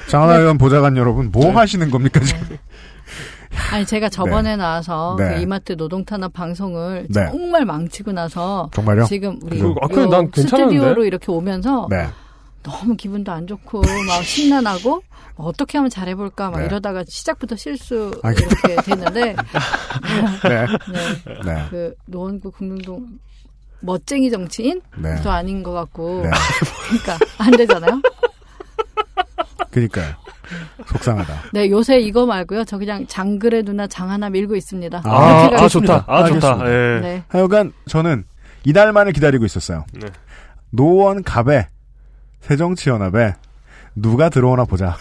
장하나 0.08 0.38
의원 0.38 0.58
보좌관 0.58 0.98
여러분, 0.98 1.30
뭐 1.32 1.52
하시는 1.56 1.90
겁니까, 1.92 2.20
지금? 2.22 2.58
아니 3.72 3.86
제가 3.86 4.10
저번에 4.10 4.56
나와서 4.56 5.16
네. 5.18 5.36
그 5.36 5.42
이마트 5.42 5.76
노동 5.76 6.06
탄압 6.06 6.34
방송을 6.34 7.08
네. 7.10 7.28
정말 7.32 7.66
망치고 7.66 8.12
나서 8.12 8.70
정말요? 8.74 9.06
지금 9.06 9.40
우리 9.44 9.60
그거- 9.60 9.80
아, 9.82 9.88
난 9.88 10.32
괜찮은데? 10.32 10.42
스튜디오로 10.76 11.06
이렇게 11.06 11.32
오면서 11.32 11.88
네. 11.90 12.08
너무 12.64 12.96
기분도 12.96 13.32
안 13.32 13.48
좋고 13.48 13.82
막 13.82 14.24
심란하고 14.24 15.02
어떻게 15.36 15.78
하면 15.78 15.90
잘해볼까 15.90 16.52
막 16.52 16.60
네. 16.60 16.66
이러다가 16.66 17.04
시작부터 17.08 17.56
실수 17.56 18.12
아, 18.24 18.32
이렇게 18.32 18.76
됐는데 18.84 19.36
네. 20.44 20.66
네. 20.66 20.66
네. 21.46 21.66
그 21.70 21.94
노원구 22.06 22.52
국릉동 22.52 23.08
멋쟁이 23.82 24.30
정치인 24.30 24.82
네. 24.98 25.16
도 25.22 25.32
아닌 25.32 25.64
것 25.64 25.72
같고 25.72 26.24
네. 26.24 26.30
그러니까 26.90 27.26
안 27.38 27.52
되잖아요. 27.52 28.02
그니까요. 29.72 30.14
속상하다. 30.88 31.34
네 31.54 31.70
요새 31.70 32.00
이거 32.00 32.26
말고요 32.26 32.64
저 32.66 32.78
그냥 32.78 33.06
장글의 33.08 33.64
누나 33.64 33.88
장 33.88 34.10
하나 34.10 34.30
밀고 34.30 34.56
있습니다. 34.56 35.02
아, 35.06 35.42
이렇게 35.42 35.56
아, 35.56 35.58
가겠습니다. 35.60 36.00
좋다. 36.00 36.14
아, 36.14 36.28
좋다. 36.28 36.48
알겠습니다. 36.54 36.66
예. 36.68 37.00
네. 37.02 37.24
하여간 37.28 37.74
저는 37.88 38.24
이날만을 38.66 39.14
기다리고 39.14 39.46
있었어요. 39.46 39.86
네. 39.94 40.08
노원 40.72 41.24
갑에 41.24 41.68
새정치연합에 42.42 43.36
누가 43.96 44.30
들어오나 44.30 44.66
보자. 44.66 44.98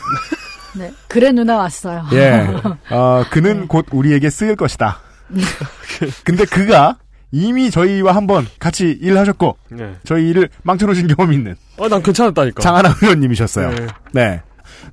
네 0.76 0.93
그래 1.09 1.33
누나 1.33 1.57
왔어요. 1.57 2.05
예. 2.12 2.47
어, 2.95 3.25
그는 3.31 3.61
네. 3.62 3.67
곧 3.69 3.87
우리에게 3.90 4.31
쓰일 4.31 4.57
것이다. 4.57 4.99
근데 6.25 6.45
그가 6.45 6.97
이미 7.31 7.71
저희와 7.71 8.14
한번 8.14 8.47
같이 8.59 8.90
일하셨고 9.02 9.57
네. 9.71 9.95
저희 10.05 10.31
일을 10.31 10.49
망쳐놓으신 10.62 11.09
경험이 11.09 11.37
있는 11.37 11.57
아, 11.78 11.88
난 11.88 12.02
괜찮았다니까. 12.02 12.61
장하나 12.62 12.95
의원님이셨어요. 13.02 13.71
네. 13.71 13.87
네. 14.12 14.43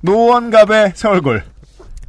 노원갑의 0.02 0.92
세월골. 0.94 1.42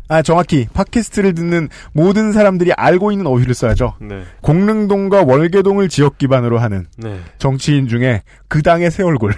아, 0.10 0.22
정확히 0.22 0.68
팟캐스트를 0.74 1.34
듣는 1.36 1.68
모든 1.92 2.32
사람들이 2.32 2.72
알고 2.74 3.12
있는 3.12 3.28
어휘를 3.28 3.54
써야죠. 3.54 3.96
네. 4.00 4.24
공릉동과 4.42 5.24
월계동을 5.24 5.90
지역 5.90 6.18
기반으로 6.18 6.60
하는 6.60 6.88
네. 6.98 7.20
정치인 7.40 7.88
중에 7.90 8.24
그 8.48 8.62
당의 8.62 8.90
세월골. 8.90 9.34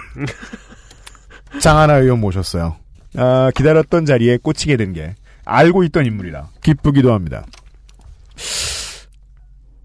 장하나 1.60 1.94
의원 1.96 2.20
모셨어요. 2.20 2.76
아, 3.16 3.50
기다렸던 3.54 4.06
자리에 4.06 4.36
꽂히게 4.36 4.76
된 4.76 4.92
게 4.92 5.14
알고 5.44 5.82
있던 5.84 6.06
인물이라 6.06 6.48
기쁘기도 6.62 7.12
합니다. 7.12 7.44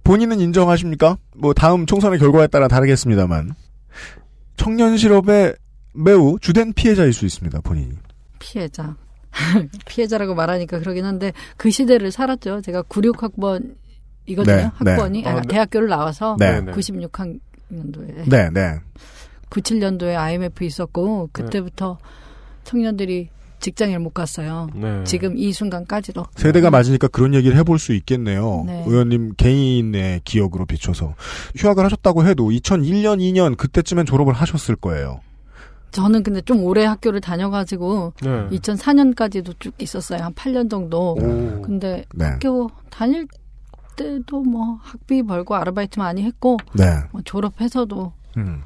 본인은 0.03 0.39
인정하십니까? 0.39 1.17
뭐 1.36 1.53
다음 1.55 1.88
총선의 1.88 2.19
결과에 2.19 2.45
따라 2.45 2.67
다르겠습니다만 2.67 3.55
청년 4.57 4.98
실업의 4.98 5.55
매우 5.93 6.38
주된 6.39 6.74
피해자일 6.74 7.13
수 7.13 7.25
있습니다. 7.25 7.62
본인이. 7.62 7.93
피해자. 8.45 8.95
피해자라고 9.87 10.35
말하니까 10.35 10.79
그러긴 10.79 11.05
한데 11.05 11.33
그 11.57 11.71
시대를 11.71 12.11
살았죠. 12.11 12.61
제가 12.61 12.83
96학번 12.83 13.75
이거든요. 14.27 14.55
네, 14.55 14.71
네. 14.83 14.91
학번이 14.91 15.25
아, 15.25 15.29
아, 15.29 15.41
네. 15.41 15.47
대학교를 15.47 15.89
나와서 15.89 16.37
네. 16.39 16.61
96학년도에 16.61 18.29
네, 18.29 18.49
네. 18.51 18.79
97년도에 19.49 20.15
IMF 20.15 20.63
있었고 20.63 21.29
그때부터 21.31 21.97
청년들이 22.63 23.29
직장을 23.59 23.97
못 23.99 24.13
갔어요. 24.13 24.67
네. 24.75 25.03
지금 25.05 25.37
이 25.37 25.51
순간까지도. 25.51 26.25
세대가 26.35 26.69
맞으니까 26.69 27.07
그런 27.07 27.33
얘기를 27.33 27.57
해볼 27.57 27.79
수 27.79 27.93
있겠네요. 27.93 28.63
네. 28.67 28.83
의원님 28.85 29.33
개인의 29.37 30.21
기억으로 30.23 30.65
비춰서 30.65 31.15
휴학을 31.55 31.83
하셨다고 31.85 32.27
해도 32.27 32.49
2001년, 32.49 33.19
2년 33.19 33.57
그때쯤엔 33.57 34.05
졸업을 34.05 34.33
하셨을 34.33 34.75
거예요. 34.75 35.21
저는 35.95 36.23
근데 36.23 36.41
좀 36.41 36.61
오래 36.61 36.83
학교를 36.83 37.21
다녀가지고 37.21 38.11
네. 38.21 38.49
2004년까지도 38.57 39.57
쭉 39.59 39.73
있었어요. 39.79 40.23
한 40.23 40.33
8년 40.33 40.69
정도. 40.69 41.13
오. 41.13 41.61
근데 41.61 42.03
네. 42.13 42.25
학교 42.25 42.69
다닐 42.89 43.25
때도 43.95 44.43
뭐 44.43 44.77
학비 44.81 45.23
벌고 45.23 45.55
아르바이트 45.55 45.97
많이 45.97 46.21
했고 46.23 46.57
네. 46.73 46.83
뭐 47.13 47.21
졸업해서도 47.23 48.11
음. 48.35 48.61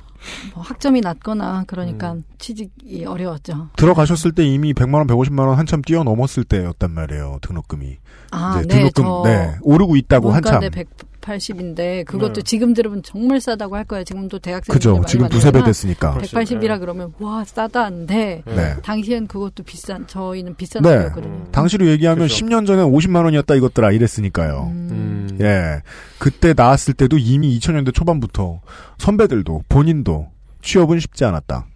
뭐 0.55 0.63
학점이 0.63 1.01
낮거나 1.01 1.65
그러니까 1.67 2.15
취직이 2.39 3.05
어려웠죠. 3.05 3.69
들어가셨을 3.77 4.31
때 4.31 4.43
이미 4.43 4.73
100만 4.73 4.95
원, 4.95 5.07
150만 5.07 5.47
원 5.47 5.57
한참 5.57 5.83
뛰어넘었을 5.83 6.43
때였단 6.45 6.91
말이에요. 6.91 7.37
등록금이. 7.43 7.97
아, 8.31 8.59
이제 8.59 8.67
네, 8.67 8.75
등록금 8.75 9.03
저 9.03 9.21
네, 9.25 9.55
오르고 9.61 9.95
있다고 9.97 10.31
한참. 10.31 10.59
문과대 10.61 10.83
180인데 11.21 12.05
그것도 12.05 12.33
네. 12.33 12.41
지금 12.43 12.73
들으면 12.73 13.01
정말 13.03 13.39
싸다고 13.41 13.75
할 13.75 13.83
거예요. 13.83 14.03
지금도 14.03 14.39
대학생들 14.39 14.73
그죠. 14.73 15.01
지금 15.07 15.27
두세 15.29 15.51
배 15.51 15.63
됐으니까. 15.63 16.17
180이라 16.17 16.79
그러면 16.79 17.13
와 17.19 17.43
싸다는데 17.45 18.43
네. 18.45 18.75
당시엔 18.83 19.27
그것도 19.27 19.63
비싼 19.63 20.07
저희는 20.07 20.55
비싼 20.55 20.81
네. 20.83 20.89
학교였거든요. 20.89 21.45
당시로 21.51 21.87
얘기하면 21.87 22.27
그죠. 22.27 22.45
10년 22.45 22.65
전에 22.65 22.81
50만 22.83 23.23
원이었다 23.25 23.55
이것들아 23.55 23.91
이랬으니까요. 23.91 24.69
음. 24.71 25.37
예. 25.41 25.81
그때 26.17 26.53
나왔을 26.55 26.93
때도 26.93 27.17
이미 27.17 27.57
2000년대 27.59 27.93
초반부터 27.93 28.61
선배들도 28.97 29.63
본인도 29.69 30.27
취업은 30.61 30.99
쉽지 30.99 31.23
않았다. 31.25 31.67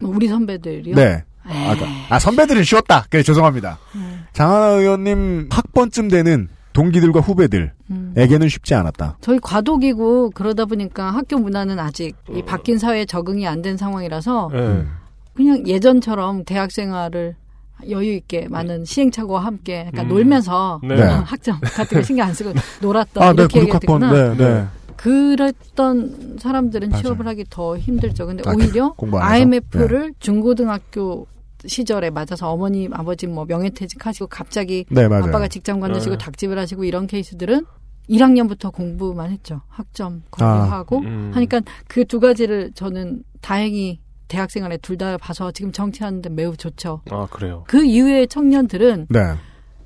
우리 0.00 0.28
선배들이요. 0.28 0.94
네. 0.94 1.24
아, 1.48 1.76
그- 1.78 1.84
아, 2.14 2.18
선배들은 2.18 2.64
쉬웠다. 2.64 3.06
그래 3.08 3.22
죄송합니다. 3.22 3.78
장하나 4.32 4.66
의원님 4.70 5.48
학번쯤 5.50 6.08
되는 6.08 6.48
동기들과 6.76 7.20
후배들에게는 7.20 8.48
쉽지 8.50 8.74
않았다. 8.74 9.16
저희 9.22 9.38
과도기고 9.40 10.30
그러다 10.30 10.66
보니까 10.66 11.10
학교 11.10 11.38
문화는 11.38 11.78
아직 11.78 12.14
이 12.34 12.42
바뀐 12.42 12.78
사회에 12.78 13.06
적응이 13.06 13.46
안 13.48 13.62
된 13.62 13.76
상황이라서 13.78 14.48
음. 14.52 14.88
그냥 15.34 15.66
예전처럼 15.66 16.44
대학 16.44 16.70
생활을 16.70 17.34
여유 17.90 18.12
있게 18.14 18.48
많은 18.48 18.84
시행착오와 18.84 19.44
함께 19.44 19.86
약간 19.88 20.06
음. 20.06 20.08
놀면서 20.10 20.80
네. 20.84 20.94
학점 21.24 21.58
같은 21.60 21.98
거 21.98 22.02
신경 22.02 22.28
안 22.28 22.34
쓰고 22.34 22.52
놀았던 22.82 23.22
아, 23.22 23.32
네, 23.32 23.42
이렇게 23.42 23.60
구육학번. 23.60 24.02
얘기했구나. 24.02 24.34
네, 24.34 24.44
네. 24.44 24.66
그랬던 24.96 26.36
사람들은 26.38 26.88
맞아요. 26.90 27.02
취업을 27.02 27.26
하기 27.28 27.44
더 27.50 27.76
힘들죠. 27.76 28.26
근데 28.26 28.42
아, 28.46 28.52
오히려 28.54 28.94
안 28.98 29.08
해서? 29.08 29.18
IMF를 29.18 30.14
중고등학교 30.20 31.26
시절에 31.64 32.10
맞아서 32.10 32.50
어머님, 32.50 32.92
아버지 32.94 33.26
뭐 33.26 33.44
명예퇴직하시고 33.46 34.26
갑자기 34.28 34.84
네, 34.90 35.08
맞아요. 35.08 35.24
아빠가 35.24 35.48
직장 35.48 35.80
관두시고 35.80 36.16
네. 36.16 36.24
닭집을 36.24 36.58
하시고 36.58 36.84
이런 36.84 37.06
케이스들은 37.06 37.64
1학년부터 38.10 38.72
공부만 38.72 39.30
했죠. 39.30 39.62
학점 39.68 40.22
공부하고 40.30 40.98
아, 40.98 41.00
음. 41.00 41.30
하니까 41.34 41.60
그 41.88 42.04
두 42.04 42.20
가지를 42.20 42.70
저는 42.74 43.24
다행히 43.40 44.00
대학생활에 44.28 44.76
둘 44.78 44.96
다 44.98 45.16
봐서 45.18 45.50
지금 45.52 45.72
정치하는데 45.72 46.28
매우 46.30 46.56
좋죠. 46.56 47.00
아 47.10 47.26
그래요. 47.30 47.64
그 47.66 47.84
이후의 47.84 48.28
청년들은 48.28 49.06
네. 49.10 49.20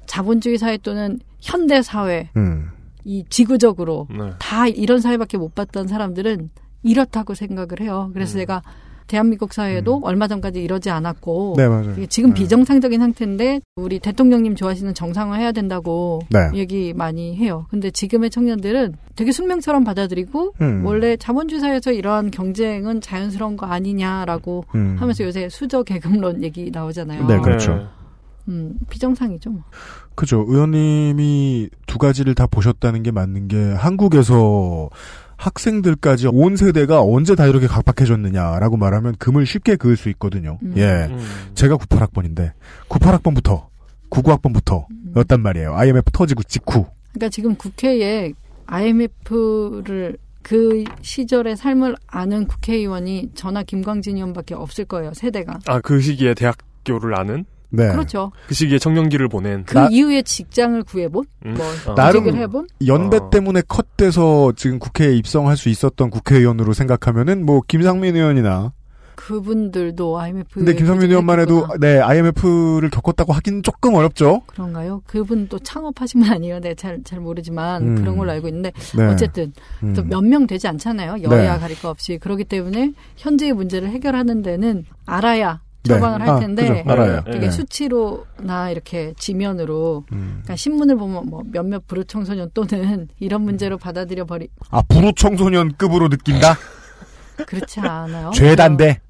자본주의 0.06 0.58
사회 0.58 0.76
또는 0.78 1.18
현대 1.40 1.80
사회 1.82 2.30
음. 2.36 2.70
이 3.04 3.24
지구적으로 3.30 4.06
네. 4.10 4.32
다 4.38 4.66
이런 4.68 5.00
사회밖에 5.00 5.38
못 5.38 5.54
봤던 5.54 5.88
사람들은 5.88 6.50
이렇다고 6.82 7.34
생각을 7.34 7.80
해요. 7.80 8.10
그래서 8.12 8.34
제가 8.38 8.62
대한민국 9.10 9.52
사회도 9.52 10.02
얼마 10.04 10.28
전까지 10.28 10.62
이러지 10.62 10.88
않았고 10.88 11.54
네, 11.56 11.66
맞아요. 11.66 11.94
이게 11.96 12.06
지금 12.06 12.32
비정상적인 12.32 13.00
상태인데 13.00 13.60
우리 13.74 13.98
대통령님 13.98 14.54
좋아하시는 14.54 14.94
정상화 14.94 15.34
해야 15.34 15.50
된다고 15.50 16.20
네. 16.30 16.38
얘기 16.54 16.92
많이 16.94 17.36
해요. 17.36 17.66
근데 17.70 17.90
지금의 17.90 18.30
청년들은 18.30 18.94
되게 19.16 19.32
숙명처럼 19.32 19.82
받아들이고 19.82 20.54
음. 20.60 20.86
원래 20.86 21.16
자본주의 21.16 21.60
사회에서 21.60 21.90
이러한 21.90 22.30
경쟁은 22.30 23.00
자연스러운 23.00 23.56
거 23.56 23.66
아니냐라고 23.66 24.64
음. 24.76 24.94
하면서 24.96 25.24
요새 25.24 25.48
수저 25.48 25.82
계급론 25.82 26.44
얘기 26.44 26.70
나오잖아요. 26.70 27.26
네, 27.26 27.40
그렇죠. 27.40 27.88
음, 28.48 28.76
비정상이죠. 28.88 29.50
뭐. 29.50 29.62
그죠. 30.14 30.44
의원님이 30.46 31.68
두 31.86 31.98
가지를 31.98 32.36
다 32.36 32.46
보셨다는 32.46 33.02
게 33.02 33.10
맞는 33.10 33.48
게 33.48 33.56
한국에서 33.72 34.88
학생들까지 35.40 36.28
온 36.28 36.56
세대가 36.56 37.02
언제 37.02 37.34
다 37.34 37.46
이렇게 37.46 37.66
각박해졌느냐라고 37.66 38.76
말하면 38.76 39.16
금을 39.18 39.46
쉽게 39.46 39.76
그을 39.76 39.96
수 39.96 40.08
있거든요. 40.10 40.58
음. 40.62 40.74
예. 40.76 41.08
제가 41.54 41.76
98학번인데 41.76 42.52
98학번부터 42.88 43.66
99학번부터 44.10 44.84
였단 45.16 45.40
말이에요. 45.40 45.74
IMF 45.74 46.10
터지고 46.12 46.42
직후. 46.42 46.84
그러니까 47.12 47.28
지금 47.30 47.54
국회에 47.56 48.32
IMF를 48.66 50.16
그 50.42 50.84
시절의 51.02 51.56
삶을 51.56 51.96
아는 52.06 52.46
국회의원이 52.46 53.30
저나 53.34 53.62
김광진 53.62 54.16
의원밖에 54.16 54.54
없을 54.54 54.84
거예요. 54.84 55.12
세대가. 55.14 55.58
아 55.66 55.80
그 55.80 56.00
시기에 56.00 56.34
대학교를 56.34 57.18
아는? 57.18 57.44
네. 57.70 57.90
그렇죠. 57.90 58.32
그 58.46 58.54
시기에 58.54 58.78
청년기를 58.78 59.28
보낸. 59.28 59.64
그 59.64 59.88
이후에 59.90 60.22
직장을 60.22 60.82
구해본, 60.84 61.24
음. 61.46 61.54
뭐 61.54 61.66
어. 61.66 61.94
구직을 61.94 62.36
해본. 62.36 62.68
연배 62.86 63.16
어. 63.18 63.30
때문에 63.30 63.62
컷돼서 63.66 64.52
지금 64.56 64.78
국회에 64.78 65.14
입성할 65.14 65.56
수 65.56 65.68
있었던 65.68 66.10
국회의원으로 66.10 66.72
생각하면은 66.72 67.44
뭐 67.44 67.60
김상민 67.66 68.16
의원이나 68.16 68.72
그분들도 69.20 70.18
IMF. 70.18 70.48
근데 70.54 70.74
김상민 70.74 71.10
의원만 71.10 71.40
해도 71.40 71.66
네 71.78 72.00
IMF를 72.00 72.88
겪었다고 72.90 73.32
하긴 73.34 73.62
조금 73.62 73.94
어렵죠. 73.94 74.42
그런가요? 74.46 75.02
그분 75.06 75.46
또 75.48 75.58
창업하신 75.58 76.22
분 76.22 76.32
아니에요? 76.32 76.60
네, 76.60 76.74
잘, 76.74 77.02
잘 77.04 77.20
모르지만 77.20 77.82
음. 77.82 77.94
그런 77.96 78.16
걸로 78.16 78.32
알고 78.32 78.48
있는데 78.48 78.72
네. 78.96 79.06
어쨌든 79.06 79.52
음. 79.82 79.94
또몇 79.94 80.24
명 80.24 80.46
되지 80.46 80.66
않잖아요. 80.68 81.22
여야 81.22 81.54
네. 81.54 81.60
가릴 81.60 81.80
거 81.80 81.90
없이 81.90 82.18
그렇기 82.18 82.44
때문에 82.44 82.92
현재의 83.16 83.52
문제를 83.52 83.90
해결하는 83.90 84.42
데는 84.42 84.86
알아야 85.06 85.52
네. 85.52 85.69
처방을 85.84 86.20
할 86.20 86.28
아, 86.28 86.40
텐데 86.40 86.68
그죠. 86.68 86.90
알아요. 86.90 87.22
되게 87.24 87.38
네. 87.40 87.50
수치로나 87.50 88.70
이렇게 88.70 89.14
지면으로 89.18 90.04
음. 90.12 90.28
그러니까 90.42 90.56
신문을 90.56 90.96
보면 90.96 91.26
뭐 91.26 91.42
몇몇 91.50 91.86
부르 91.86 92.04
청소년 92.04 92.50
또는 92.52 93.08
이런 93.18 93.42
문제로 93.42 93.78
받아들여 93.78 94.24
버리 94.26 94.48
아 94.70 94.82
부루 94.82 95.12
청소년급으로 95.14 96.08
느낀다. 96.08 96.56
그렇지 97.44 97.80
않아요. 97.80 98.30
죄다인데 98.34 99.00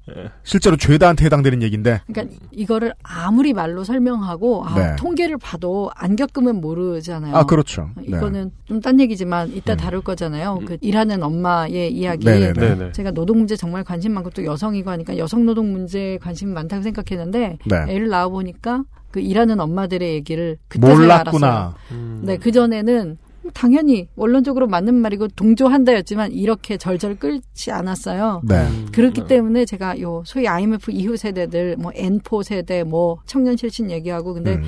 실제로 0.43 0.75
죄다한테 0.75 1.25
해당되는 1.25 1.61
얘기인데. 1.63 2.01
그러니까 2.07 2.35
이거를 2.51 2.93
아무리 3.03 3.53
말로 3.53 3.83
설명하고 3.83 4.65
아, 4.65 4.75
네. 4.75 4.95
통계를 4.97 5.37
봐도 5.37 5.89
안 5.95 6.15
겪으면 6.15 6.59
모르잖아요. 6.59 7.35
아, 7.35 7.45
그렇죠. 7.45 7.89
네. 7.95 8.17
이거는 8.17 8.51
좀딴 8.65 8.99
얘기지만 8.99 9.49
이따 9.53 9.75
다룰 9.75 10.01
거잖아요. 10.01 10.59
그 10.65 10.77
일하는 10.81 11.23
엄마의 11.23 11.93
이야기. 11.93 12.25
네네네. 12.25 12.53
네네. 12.53 12.91
제가 12.91 13.11
노동 13.11 13.37
문제 13.37 13.55
정말 13.55 13.83
관심 13.83 14.13
많고 14.13 14.31
또 14.31 14.43
여성이고 14.43 14.89
하니까 14.89 15.17
여성 15.17 15.45
노동 15.45 15.71
문제에 15.71 16.17
관심이 16.17 16.51
많다고 16.51 16.83
생각했는데 16.83 17.57
네. 17.65 17.85
애를 17.87 18.09
낳아 18.09 18.27
보니까 18.27 18.83
그 19.11 19.19
일하는 19.19 19.59
엄마들의 19.59 20.13
얘기를 20.13 20.57
그때서야 20.69 20.95
몰랐구나. 20.95 21.47
알았어요. 21.47 21.73
음. 21.91 22.21
네, 22.23 22.37
그 22.37 22.51
전에는 22.51 23.17
당연히 23.53 24.07
원론적으로 24.15 24.67
맞는 24.67 24.93
말이고 24.93 25.29
동조한다였지만 25.29 26.31
이렇게 26.31 26.77
절절 26.77 27.17
끌지 27.17 27.71
않았어요. 27.71 28.41
네. 28.43 28.67
그렇기 28.91 29.27
때문에 29.27 29.65
제가 29.65 29.99
요 29.99 30.23
소위 30.25 30.47
IMF 30.47 30.91
이후 30.91 31.17
세대들 31.17 31.77
뭐 31.77 31.91
N4 31.91 32.43
세대 32.43 32.83
뭐 32.83 33.19
청년 33.25 33.57
실신 33.57 33.89
얘기하고 33.89 34.33
근데 34.33 34.55
음. 34.55 34.63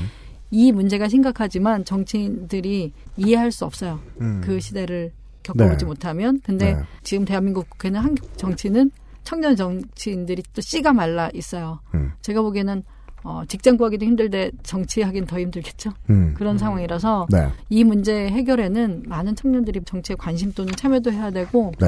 이 0.52 0.72
문제가 0.72 1.08
심각하지만 1.08 1.86
정치인들이 1.86 2.94
이해할 3.18 3.52
수 3.52 3.66
없어요. 3.66 4.00
음. 4.22 4.42
그 4.44 4.60
시대를 4.60 5.12
겪어보지 5.44 5.80
네. 5.80 5.86
못하면 5.86 6.40
근데 6.44 6.74
네. 6.74 6.82
지금 7.04 7.26
대한민국 7.26 7.70
국회는 7.70 8.00
한국 8.00 8.38
정치는 8.38 8.92
청년 9.24 9.56
정치인들이 9.56 10.44
또 10.54 10.62
씨가 10.62 10.94
말라 10.94 11.30
있어요. 11.34 11.80
음. 11.94 12.12
제가 12.22 12.42
보기에는 12.42 12.84
어, 13.24 13.44
직장 13.48 13.78
구하기도 13.78 14.06
힘들데 14.06 14.52
정치하긴 14.64 15.26
더 15.26 15.40
힘들겠죠. 15.40 15.92
음. 16.10 16.34
그런 16.36 16.58
상황이라서 16.58 17.28
네. 17.30 17.50
이 17.70 17.84
문제 17.84 18.28
해결에는 18.28 19.04
많은 19.08 19.36
청년들이 19.36 19.82
정치에 19.86 20.16
관심 20.16 20.52
또는 20.54 20.74
참여도 20.76 21.12
해야 21.12 21.32
되고 21.32 21.72
네. 21.80 21.88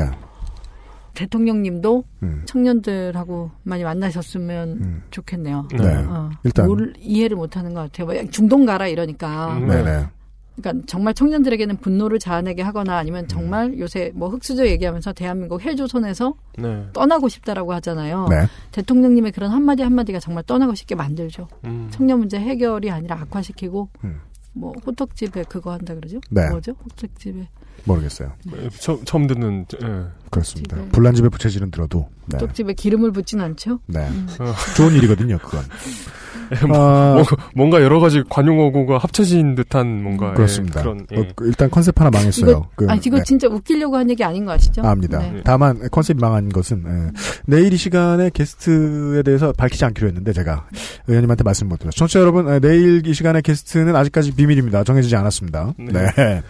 대통령님도 1.14 2.04
음. 2.24 2.44
청년들하고 2.46 3.52
많이 3.64 3.84
만나셨으면 3.84 5.04
좋겠네요. 5.12 5.68
네. 5.72 5.96
어, 6.08 6.30
일단. 6.44 6.68
뭘 6.68 6.94
이해를 7.00 7.38
못하는 7.38 7.74
것 7.74 7.82
같아요. 7.82 8.06
뭐 8.06 8.30
중동 8.32 8.66
가라 8.66 8.88
이러니까. 8.88 9.60
네네. 9.60 10.08
그러니까 10.56 10.86
정말 10.88 11.14
청년들에게는 11.14 11.78
분노를 11.78 12.20
자아내게 12.20 12.62
하거나 12.62 12.98
아니면 12.98 13.26
음. 13.26 13.28
정말 13.28 13.78
요새 13.80 14.12
뭐 14.16 14.30
흑수저 14.30 14.68
얘기하면서 14.68 15.14
대한민국 15.14 15.62
헬조선에서 15.62 16.34
네. 16.58 16.88
떠나고 16.94 17.30
싶다라고 17.30 17.74
하잖아요. 17.74 18.28
네. 18.30 18.48
대통령님의 18.72 19.32
그런 19.34 19.52
한마디 19.52 19.84
한마디가 19.84 20.20
정말 20.20 20.44
떠나고 20.44 20.76
싶게 20.76 20.96
만들죠. 20.96 21.48
음. 21.66 21.90
청년 21.92 22.20
문제 22.20 22.40
해결이 22.40 22.90
아니라 22.90 23.20
악화시키고 23.22 23.90
음. 24.04 24.22
뭐 24.54 24.74
호떡집에 24.86 25.44
그거 25.50 25.74
한다 25.74 25.94
그러죠? 25.94 26.20
네. 26.30 26.50
뭐죠? 26.50 26.74
호떡집에 26.84 27.48
모르겠어요. 27.84 28.32
처, 28.80 28.98
처음 29.04 29.28
듣는 29.28 29.66
예. 29.84 30.06
그렇습니다. 30.32 30.78
불난집의 30.92 31.30
부채질은 31.30 31.72
들어도. 31.72 32.10
네. 32.26 32.38
호떡집에 32.38 32.74
기름을 32.74 33.12
붓진 33.12 33.42
않죠? 33.42 33.80
네. 33.86 34.08
음. 34.08 34.28
좋은 34.76 34.94
일이거든요, 34.94 35.38
그건. 35.40 35.64
뭐, 36.68 36.78
아. 36.78 37.14
뭔가, 37.14 37.36
뭔가 37.56 37.82
여러 37.82 38.00
가지 38.00 38.24
관용어구가 38.30 38.98
합쳐진 38.98 39.56
듯한 39.56 40.04
뭔가 40.04 40.32
예, 40.32 40.34
그렇습니다. 40.34 40.82
그런 40.82 41.06
예. 41.12 41.20
어, 41.20 41.26
그 41.36 41.48
일단 41.48 41.70
컨셉 41.70 42.00
하나 42.00 42.10
망했어요. 42.10 42.50
이거, 42.52 42.68
그, 42.76 42.88
아, 42.90 42.96
이거 42.96 43.18
네. 43.18 43.24
진짜 43.24 43.48
웃기려고 43.48 43.98
한 43.98 44.10
얘기 44.10 44.24
아닌 44.24 44.46
거 44.46 44.52
아시죠? 44.52 44.82
압니다. 44.84 45.20
네. 45.20 45.42
다만 45.44 45.80
컨셉이 45.90 46.20
망한 46.20 46.50
것은 46.50 46.84
예. 46.86 47.12
내일 47.46 47.74
이 47.74 47.78
시간에 47.78 48.30
게스트에 48.34 49.24
대해서 49.24 49.54
밝히지 49.54 49.86
않기로 49.86 50.08
했는데 50.08 50.34
제가 50.34 50.68
의원님한테 51.08 51.44
말씀 51.44 51.68
못 51.68 51.80
드렸어요. 51.80 51.98
청취자 51.98 52.20
여러분 52.20 52.48
예, 52.54 52.60
내일 52.60 53.06
이 53.06 53.14
시간에 53.14 53.42
게스트는 53.42 53.96
아직까지 53.96 54.34
비밀입니다. 54.34 54.84
정해지지 54.84 55.16
않았습니다. 55.16 55.74
네. 55.78 56.42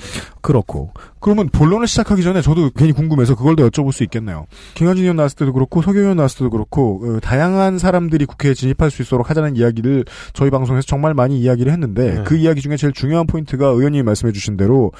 그렇고 0.41 0.91
그러면 1.19 1.49
본론을 1.49 1.87
시작하기 1.87 2.21
전에 2.21 2.41
저도 2.41 2.69
괜히 2.75 2.91
궁금해서 2.91 3.35
그걸 3.35 3.55
더 3.55 3.67
여쭤볼 3.67 3.91
수 3.91 4.03
있겠네요. 4.03 4.45
김한진 4.75 5.03
의원 5.05 5.15
나왔을 5.15 5.37
때도 5.37 5.53
그렇고 5.53 5.81
서교 5.81 5.97
의원 5.97 6.17
나왔을 6.17 6.37
때도 6.37 6.51
그렇고 6.51 7.01
어, 7.03 7.19
다양한 7.19 7.79
사람들이 7.79 8.25
국회에 8.25 8.53
진입할 8.53 8.91
수 8.91 9.01
있도록 9.01 9.29
하자는 9.29 9.55
이야기 9.55 9.74
를 9.81 10.05
저희 10.33 10.49
방송에서 10.49 10.85
정말 10.85 11.13
많이 11.13 11.39
이야기를 11.39 11.71
했는데 11.71 12.15
네. 12.15 12.23
그 12.23 12.35
이야기 12.35 12.61
중에 12.61 12.77
제일 12.77 12.93
중요한 12.93 13.27
포인트가 13.27 13.67
의원님이 13.67 14.03
말씀해 14.03 14.31
주신 14.31 14.57
대로 14.57 14.91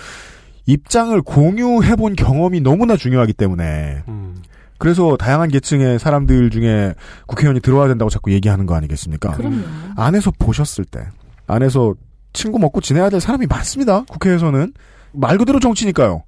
입장을 0.66 1.20
공유해 1.22 1.96
본 1.96 2.16
경험이 2.16 2.62
너무나 2.62 2.98
중요하기 2.98 3.34
때문에 3.34 4.04
음. 4.08 4.36
그래서 4.78 5.16
다양한 5.18 5.50
계층의 5.50 6.00
사람들 6.00 6.50
중에 6.50 6.94
국회의원이 7.28 7.62
들어와야 7.62 7.88
된다고 7.88 8.10
자꾸 8.10 8.32
얘기하는 8.34 8.66
거 8.66 8.76
아니겠습니까? 8.76 9.32
그럼요. 9.32 9.64
안에서 9.96 10.32
보셨을 10.38 10.86
때 10.86 11.08
안에서 11.48 11.96
친구 12.34 12.60
먹고 12.60 12.82
지내야 12.82 13.10
될 13.10 13.22
사람이 13.22 13.48
많습니다. 13.48 14.04
국회에서는 14.10 14.74
말 15.14 15.38
그대로 15.38 15.60
정치니까요. 15.60 16.24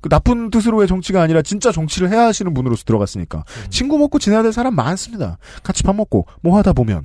그 0.00 0.08
나쁜 0.08 0.50
뜻으로의 0.50 0.88
정치가 0.88 1.22
아니라 1.22 1.42
진짜 1.42 1.70
정치를 1.70 2.10
해야 2.10 2.22
하시는 2.26 2.52
분으로서 2.52 2.82
들어갔으니까 2.84 3.44
친구 3.70 3.98
먹고 3.98 4.18
지내야 4.18 4.42
될 4.42 4.52
사람 4.52 4.74
많습니다. 4.74 5.38
같이 5.62 5.84
밥 5.84 5.94
먹고 5.94 6.26
뭐 6.42 6.58
하다 6.58 6.72
보면 6.72 7.04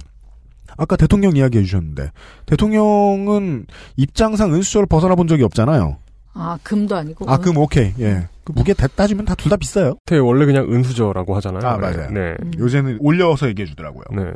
아까 0.78 0.96
대통령 0.96 1.36
이야기해 1.36 1.64
주셨는데 1.64 2.12
대통령은 2.46 3.66
입장상 3.96 4.54
은수저를 4.54 4.86
벗어나 4.88 5.16
본 5.16 5.28
적이 5.28 5.44
없잖아요. 5.44 5.98
아, 6.34 6.58
금도 6.62 6.96
아니고. 6.96 7.30
아 7.30 7.38
그럼 7.38 7.58
오케이 7.58 7.94
예. 8.00 8.28
그 8.44 8.52
무게 8.54 8.74
다 8.74 8.88
따지면 8.88 9.26
다 9.26 9.34
둘 9.36 9.50
다 9.50 9.58
비싸요. 9.58 9.96
태 10.06 10.18
원래 10.18 10.46
그냥 10.46 10.72
은수저라고 10.72 11.36
하잖아요. 11.38 11.66
아 11.68 11.78
맞아요. 11.78 12.12
네. 12.12 12.36
요새는 12.60 12.98
올려서 13.02 13.48
얘기해 13.50 13.66
주더라고요. 13.66 14.04
네. 14.16 14.32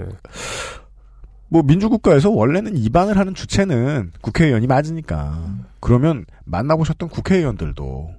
뭐 1.49 1.61
민주국가에서 1.63 2.29
원래는 2.29 2.77
입안을 2.77 3.17
하는 3.17 3.33
주체는 3.35 4.13
국회의원이 4.21 4.67
맞으니까 4.67 5.43
그러면 5.79 6.25
만나보셨던 6.45 7.09
국회의원들도 7.09 8.09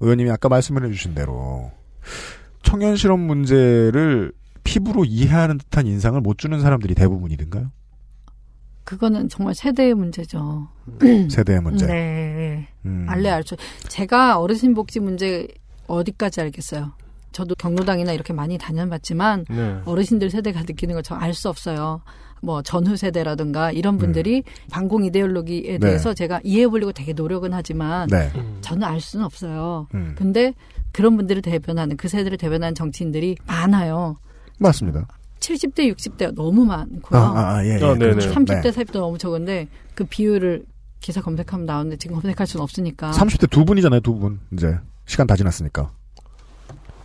의원님이 0.00 0.30
아까 0.30 0.48
말씀을 0.48 0.84
해주신 0.86 1.14
대로 1.14 1.70
청년 2.62 2.96
실업 2.96 3.20
문제를 3.20 4.32
피부로 4.70 5.04
이해하는 5.04 5.58
듯한 5.58 5.86
인상을 5.88 6.20
못 6.20 6.38
주는 6.38 6.60
사람들이 6.60 6.94
대부분이든가요? 6.94 7.72
그거는 8.84 9.28
정말 9.28 9.54
세대의 9.54 9.94
문제죠. 9.94 10.68
세대의 11.28 11.60
문제. 11.60 11.86
네. 11.86 12.68
음. 12.84 13.06
알래 13.08 13.30
알죠. 13.30 13.56
제가 13.88 14.38
어르신 14.38 14.74
복지 14.74 15.00
문제 15.00 15.48
어디까지 15.88 16.40
알겠어요. 16.40 16.92
저도 17.32 17.54
경로당이나 17.56 18.12
이렇게 18.12 18.32
많이 18.32 18.58
다녀봤지만 18.58 19.44
네. 19.48 19.80
어르신들 19.84 20.30
세대가 20.30 20.60
느끼는 20.60 20.94
걸 20.94 21.02
저 21.02 21.16
알 21.16 21.34
수 21.34 21.48
없어요. 21.48 22.00
뭐 22.42 22.62
전후 22.62 22.96
세대라든가 22.96 23.70
이런 23.72 23.98
분들이 23.98 24.42
반공 24.70 25.04
이데올로기에 25.04 25.72
네. 25.72 25.78
대해서 25.78 26.14
제가 26.14 26.40
이해해 26.42 26.68
보려고 26.68 26.92
되게 26.92 27.12
노력은 27.12 27.52
하지만 27.52 28.08
네. 28.08 28.30
저는 28.62 28.84
알 28.84 29.00
수는 29.00 29.24
없어요. 29.24 29.88
음. 29.94 30.14
근데 30.16 30.54
그런 30.92 31.16
분들을 31.16 31.42
대변하는 31.42 31.96
그 31.96 32.08
세대를 32.08 32.38
대변하는 32.38 32.74
정치인들이 32.74 33.36
많아요. 33.46 34.16
맞습니다. 34.60 35.06
70대, 35.40 35.92
60대 35.94 36.34
너무 36.34 36.64
많고요. 36.64 37.18
아, 37.18 37.24
아, 37.24 37.56
아, 37.56 37.64
예, 37.64 37.78
예. 37.80 37.84
아, 37.84 37.94
네네. 37.94 38.16
30대, 38.16 38.62
네. 38.62 38.70
40대 38.70 38.92
너무 38.92 39.18
적은데 39.18 39.68
그 39.94 40.04
비율을 40.04 40.64
기사 41.00 41.22
검색하면 41.22 41.66
나오는데 41.66 41.96
지금 41.96 42.16
검색할 42.16 42.46
수는 42.46 42.62
없으니까. 42.62 43.10
30대 43.12 43.50
두 43.50 43.64
분이잖아요, 43.64 44.00
두 44.00 44.14
분. 44.14 44.38
이제 44.52 44.78
시간 45.06 45.26
다 45.26 45.34
지났으니까. 45.34 45.90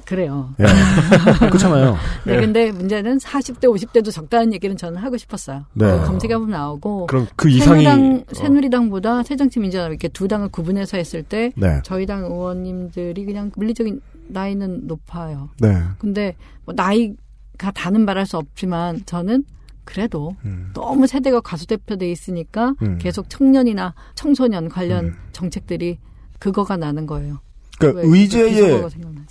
그래요. 0.06 0.54
예. 0.60 0.66
그렇잖아요. 1.50 1.98
네, 2.26 2.40
근데 2.40 2.72
문제는 2.72 3.18
40대, 3.18 3.64
50대도 3.64 4.12
적다는 4.12 4.54
얘기는 4.54 4.76
저는 4.78 5.02
하고 5.02 5.18
싶었어요. 5.18 5.66
네. 5.74 5.86
검색해보면 6.02 6.52
나오고. 6.52 7.08
그럼 7.08 7.28
그 7.36 7.50
이상이 7.50 7.84
새누리당, 7.84 8.24
어. 8.30 8.34
새누리당보다 8.36 9.24
새정치민주당 9.24 9.90
이렇게 9.90 10.08
두 10.08 10.28
당을 10.28 10.50
구분해서 10.50 10.98
했을 10.98 11.24
때 11.24 11.52
네. 11.56 11.80
저희 11.84 12.06
당 12.06 12.24
의원님들이 12.26 13.26
그냥 13.26 13.52
물리적인 13.56 14.00
나이는 14.28 14.86
높아요. 14.86 15.50
네. 15.60 15.82
근데 15.98 16.36
뭐 16.66 16.76
나이 16.76 17.16
가 17.58 17.72
다는 17.72 18.06
말할 18.06 18.26
수 18.26 18.38
없지만 18.38 19.02
저는 19.06 19.44
그래도 19.84 20.36
음. 20.46 20.72
너무 20.74 21.08
세대가 21.08 21.40
과소대표돼 21.40 22.10
있으니까 22.12 22.74
음. 22.82 22.98
계속 23.00 23.30
청년이나 23.30 23.94
청소년 24.16 24.68
관련 24.68 25.16
정책들이 25.32 26.00
그거가 26.40 26.76
나는 26.76 27.06
거예요. 27.06 27.40
그러니까 27.78 28.02
왜 28.02 28.08
의제의? 28.20 28.82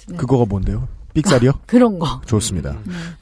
네. 0.09 0.17
그거가 0.17 0.45
뭔데요? 0.47 0.89
삑살이요? 1.15 1.53
그런 1.67 1.99
거. 1.99 2.21
좋습니다. 2.27 2.77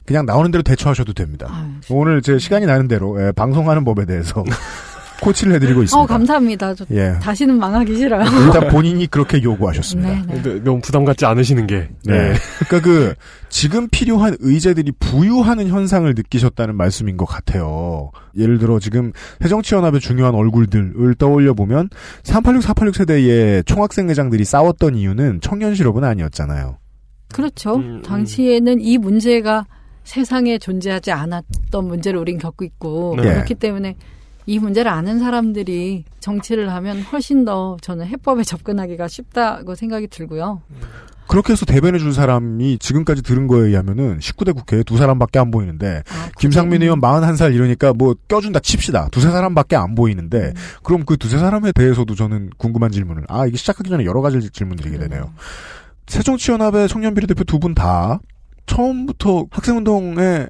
그냥 0.05 0.25
나오는 0.25 0.49
대로 0.51 0.63
대처하셔도 0.63 1.13
됩니다. 1.13 1.47
아유, 1.49 1.69
오늘 1.89 2.21
제 2.21 2.39
시간이 2.39 2.65
나는 2.65 2.87
대로 2.87 3.21
예, 3.21 3.31
방송하는 3.31 3.85
법에 3.85 4.05
대해서 4.05 4.43
코치를 5.21 5.53
해드리고 5.53 5.83
있습니다. 5.83 6.01
어, 6.01 6.05
감사합니다. 6.05 6.75
저 6.75 6.85
예. 6.91 7.17
다시는 7.21 7.57
망하기 7.57 7.95
싫어요. 7.95 8.23
일단 8.45 8.67
본인이 8.71 9.07
그렇게 9.07 9.41
요구하셨습니다. 9.41 10.25
네, 10.27 10.41
네. 10.41 10.63
너무 10.63 10.81
부담 10.81 11.05
갖지 11.05 11.25
않으시는 11.25 11.67
게. 11.67 11.89
네. 12.05 12.33
그러니까 12.67 12.81
그 12.81 13.13
지금 13.49 13.87
필요한 13.89 14.35
의제들이 14.39 14.91
부유하는 14.99 15.67
현상을 15.67 16.11
느끼셨다는 16.15 16.75
말씀인 16.75 17.17
것 17.17 17.25
같아요. 17.25 18.11
예를 18.37 18.57
들어 18.57 18.79
지금 18.79 19.11
새정치연합의 19.41 20.01
중요한 20.01 20.35
얼굴들을 20.35 21.15
떠올려 21.15 21.53
보면 21.53 21.89
386, 22.23 22.63
486 22.63 22.95
세대의 22.95 23.63
총학생 23.65 24.09
회장들이 24.09 24.43
싸웠던 24.43 24.95
이유는 24.95 25.41
청년 25.41 25.75
실업은 25.75 26.03
아니었잖아요. 26.03 26.77
그렇죠. 27.33 27.75
음, 27.75 27.81
음. 27.81 28.01
당시에는 28.01 28.81
이 28.81 28.97
문제가 28.97 29.65
세상에 30.03 30.57
존재하지 30.57 31.11
않았던 31.11 31.85
문제를 31.85 32.19
우린 32.19 32.37
겪고 32.37 32.65
있고 32.65 33.15
네. 33.17 33.23
그렇기 33.23 33.55
때문에 33.55 33.95
이 34.45 34.59
문제를 34.59 34.91
아는 34.91 35.19
사람들이 35.19 36.05
정치를 36.19 36.71
하면 36.73 37.01
훨씬 37.01 37.45
더 37.45 37.77
저는 37.81 38.05
해법에 38.07 38.43
접근하기가 38.43 39.07
쉽다고 39.07 39.75
생각이 39.75 40.07
들고요. 40.07 40.61
그렇게 41.27 41.53
해서 41.53 41.65
대변해 41.65 41.99
준 41.99 42.11
사람이 42.11 42.77
지금까지 42.79 43.21
들은 43.21 43.47
거에 43.47 43.67
의하면은 43.69 44.19
19대 44.19 44.53
국회에 44.53 44.83
두 44.83 44.97
사람밖에 44.97 45.39
안 45.39 45.51
보이는데 45.51 46.03
아, 46.09 46.29
김상민 46.37 46.81
의원 46.81 46.99
41살 46.99 47.55
이러니까 47.55 47.93
뭐 47.93 48.13
껴준다 48.27 48.59
칩시다. 48.59 49.07
두세 49.09 49.31
사람밖에 49.31 49.77
안 49.77 49.95
보이는데 49.95 50.47
음. 50.47 50.53
그럼 50.83 51.05
그 51.05 51.15
두세 51.15 51.37
사람에 51.39 51.71
대해서도 51.71 52.13
저는 52.15 52.49
궁금한 52.57 52.91
질문을 52.91 53.23
아 53.29 53.45
이게 53.47 53.55
시작하기 53.55 53.89
전에 53.89 54.03
여러 54.03 54.21
가지 54.21 54.49
질문 54.49 54.75
드리게 54.75 54.97
되네요. 54.97 55.31
새정치연합의 56.07 56.89
청년 56.89 57.13
비례대표 57.13 57.45
두 57.45 57.57
분 57.59 57.73
다 57.73 58.19
처음부터 58.65 59.45
학생운동에 59.49 60.47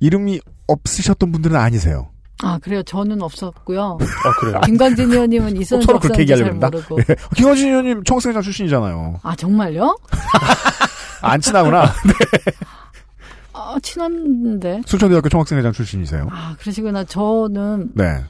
이름이 0.00 0.40
없으셨던 0.66 1.30
분들은 1.32 1.56
아니세요. 1.56 2.08
아 2.42 2.58
그래요. 2.58 2.82
저는 2.82 3.22
없었고요. 3.22 3.98
아, 4.00 4.32
그래요? 4.40 4.60
김광진 4.64 5.10
의원님은 5.12 5.56
있었는지 5.56 5.86
서로 5.86 5.98
그렇게 6.00 6.22
없었는지 6.22 6.26
잘. 6.26 6.70
모르고. 6.70 6.98
예. 7.08 7.16
김원진 7.36 7.68
의원님 7.68 8.04
총학생회장 8.04 8.42
출신이잖아요. 8.42 9.20
아 9.22 9.36
정말요? 9.36 9.96
안 11.22 11.40
친하구나. 11.40 11.92
아 13.52 13.76
친한데. 13.82 14.82
순천대학교 14.86 15.28
총학생회장 15.28 15.72
출신이세요. 15.72 16.28
아 16.30 16.56
그러시구나. 16.58 17.04
저는 17.04 17.90
네. 17.94 18.24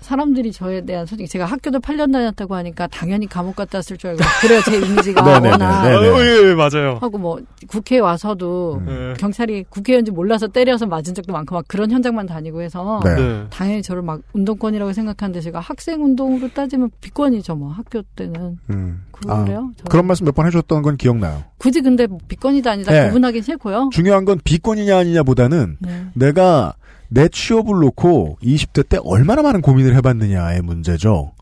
사람들이 0.00 0.52
저에 0.52 0.82
대한 0.82 1.06
솔직히 1.06 1.28
제가 1.28 1.44
학교도 1.44 1.80
8년 1.80 2.12
다녔다고 2.12 2.54
하니까 2.54 2.86
당연히 2.88 3.26
감옥 3.26 3.56
갔다 3.56 3.78
왔을 3.78 3.96
줄 3.96 4.10
알고 4.10 4.22
그래요 4.40 4.60
제 4.64 4.76
이미지가 4.78 5.22
네네네, 5.22 5.50
워낙. 5.50 5.84
어, 5.86 6.20
예, 6.22 6.48
예, 6.50 6.54
맞아요. 6.54 6.98
하고 7.00 7.18
뭐 7.18 7.40
국회에 7.68 7.98
와서도 7.98 8.82
네. 8.86 9.14
경찰이 9.18 9.64
국회의원인지 9.68 10.10
몰라서 10.12 10.46
때려서 10.48 10.86
맞은 10.86 11.14
적도 11.14 11.32
많고 11.32 11.54
막 11.54 11.64
그런 11.68 11.90
현장만 11.90 12.26
다니고 12.26 12.62
해서 12.62 13.00
네. 13.04 13.14
네. 13.16 13.46
당연히 13.50 13.82
저를 13.82 14.02
막 14.02 14.20
운동권이라고 14.32 14.92
생각하는데 14.92 15.40
제가 15.40 15.60
학생 15.60 16.02
운동으로 16.04 16.48
따지면 16.48 16.90
비권이죠 17.00 17.54
뭐 17.56 17.70
학교 17.70 18.02
때는 18.16 18.58
음. 18.70 19.04
그래요? 19.12 19.70
저는. 19.76 19.88
그런 19.90 20.06
말씀 20.06 20.24
몇 20.26 20.34
번 20.38 20.46
해줬던 20.46 20.82
건 20.82 20.96
기억나요. 20.96 21.42
굳이 21.58 21.80
근데 21.80 22.06
뭐 22.06 22.18
비권이다 22.28 22.70
아니다 22.70 22.92
네. 22.92 23.06
구분하긴 23.08 23.42
싫고요. 23.42 23.90
중요한 23.92 24.24
건 24.24 24.38
비권이냐 24.44 24.96
아니냐보다는 24.96 25.76
네. 25.80 26.04
내가 26.14 26.74
내 27.08 27.28
취업을 27.28 27.80
놓고 27.80 28.38
20대 28.42 28.88
때 28.88 28.98
얼마나 29.02 29.42
많은 29.42 29.62
고민을 29.62 29.94
해봤느냐의 29.96 30.62
문제죠. 30.62 31.32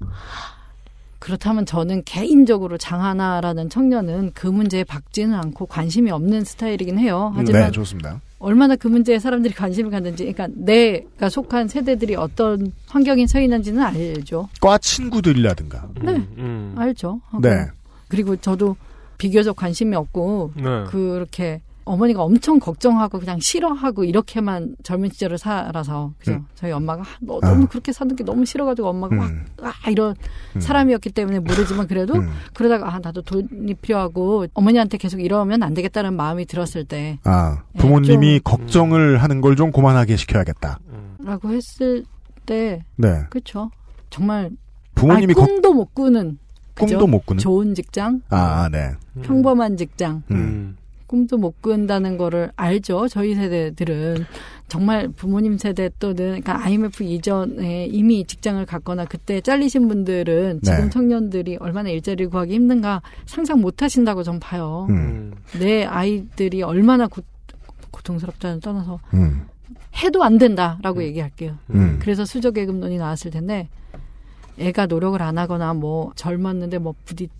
그렇다면 1.18 1.66
저는 1.66 2.04
개인적으로 2.04 2.78
장하나라는 2.78 3.68
청년은 3.68 4.30
그 4.32 4.46
문제에 4.46 4.84
박지는 4.84 5.34
않고 5.34 5.66
관심이 5.66 6.10
없는 6.10 6.44
스타일이긴 6.44 6.98
해요. 6.98 7.32
하지만 7.34 7.64
네, 7.64 7.70
좋습니다. 7.72 8.20
얼마나 8.38 8.76
그 8.76 8.86
문제에 8.86 9.18
사람들이 9.18 9.54
관심을 9.54 9.90
갖는지, 9.90 10.30
그러니까 10.30 10.48
내가 10.54 11.28
속한 11.28 11.68
세대들이 11.68 12.14
어떤 12.14 12.70
환경에 12.86 13.26
처해 13.26 13.44
있는지는 13.44 13.82
알죠. 13.82 14.48
과 14.60 14.78
친구들이라든가. 14.78 15.88
네, 16.00 16.12
음. 16.36 16.74
알죠. 16.76 17.20
하고 17.30 17.40
네. 17.40 17.66
그리고 18.08 18.36
저도 18.36 18.76
비교적 19.18 19.56
관심이 19.56 19.96
없고 19.96 20.52
네. 20.54 20.84
그렇게 20.86 21.60
어머니가 21.86 22.22
엄청 22.22 22.58
걱정하고 22.58 23.18
그냥 23.18 23.38
싫어하고 23.40 24.04
이렇게만 24.04 24.76
젊은 24.82 25.08
시절을 25.10 25.38
살아서 25.38 26.12
그죠. 26.18 26.32
음. 26.32 26.46
저희 26.54 26.70
엄마가 26.72 27.02
아, 27.02 27.06
너 27.20 27.40
너무 27.40 27.64
아. 27.64 27.66
그렇게 27.66 27.92
사는 27.92 28.14
게 28.14 28.22
너무 28.24 28.44
싫어가지고 28.44 28.88
엄마가 28.88 29.14
막 29.14 29.30
음. 29.30 29.44
아, 29.62 29.72
이런 29.90 30.14
음. 30.54 30.60
사람이었기 30.60 31.10
때문에 31.10 31.38
모르지만 31.40 31.86
그래도 31.88 32.14
음. 32.14 32.28
그러다가 32.54 32.94
아 32.94 32.98
나도 32.98 33.22
돈이 33.22 33.74
필요하고 33.74 34.46
어머니한테 34.54 34.98
계속 34.98 35.20
이러면 35.20 35.62
안 35.62 35.74
되겠다는 35.74 36.14
마음이 36.14 36.44
들었을 36.46 36.84
때 36.84 37.18
아, 37.24 37.62
예, 37.74 37.78
부모님이 37.78 38.40
걱정을 38.44 39.22
하는 39.22 39.40
걸 39.40 39.56
좀 39.56 39.72
고만하게 39.72 40.16
시켜야겠다. 40.16 40.78
라고 41.24 41.50
했을 41.50 42.04
때 42.44 42.84
네. 42.96 43.22
그렇죠. 43.30 43.70
정말 44.10 44.50
부모님이 44.94 45.32
아니, 45.32 45.34
꿈도 45.34 45.72
못 45.72 45.94
꾸는 45.94 46.38
그죠? 46.74 46.98
꿈도 46.98 47.06
못 47.06 47.24
꾸는? 47.24 47.38
좋은 47.38 47.74
직장, 47.74 48.20
아, 48.28 48.68
네. 48.70 48.92
평범한 49.22 49.76
직장, 49.78 50.22
음. 50.30 50.76
꿈도 51.06 51.36
못 51.36 51.62
꾼다는 51.62 52.16
거를 52.16 52.50
알죠. 52.56 53.08
저희 53.08 53.34
세대들은 53.34 54.26
정말 54.68 55.08
부모님 55.08 55.58
세대 55.58 55.90
또는 55.98 56.40
그러니까 56.40 56.64
IMF 56.64 57.04
이전에 57.04 57.86
이미 57.86 58.24
직장을 58.24 58.64
갖거나 58.66 59.04
그때 59.04 59.40
잘리신 59.40 59.86
분들은 59.88 60.60
지금 60.62 60.84
네. 60.84 60.90
청년들이 60.90 61.56
얼마나 61.60 61.90
일자리를 61.90 62.30
구하기 62.30 62.52
힘든가 62.52 63.02
상상 63.26 63.60
못 63.60 63.82
하신다고 63.82 64.24
전 64.24 64.40
봐요. 64.40 64.86
음. 64.90 65.32
내 65.58 65.84
아이들이 65.84 66.62
얼마나 66.62 67.06
고, 67.06 67.22
고통스럽다는 67.92 68.60
떠나서 68.60 68.98
음. 69.14 69.46
해도 70.02 70.24
안 70.24 70.36
된다라고 70.38 71.02
얘기할게요. 71.04 71.56
음. 71.70 71.98
그래서 72.00 72.24
수저계급론이 72.24 72.98
나왔을 72.98 73.30
텐데 73.30 73.68
애가 74.58 74.86
노력을 74.86 75.20
안 75.22 75.38
하거나 75.38 75.74
뭐 75.74 76.12
젊었는데 76.16 76.78
뭐 76.78 76.94
부딪 77.04 77.30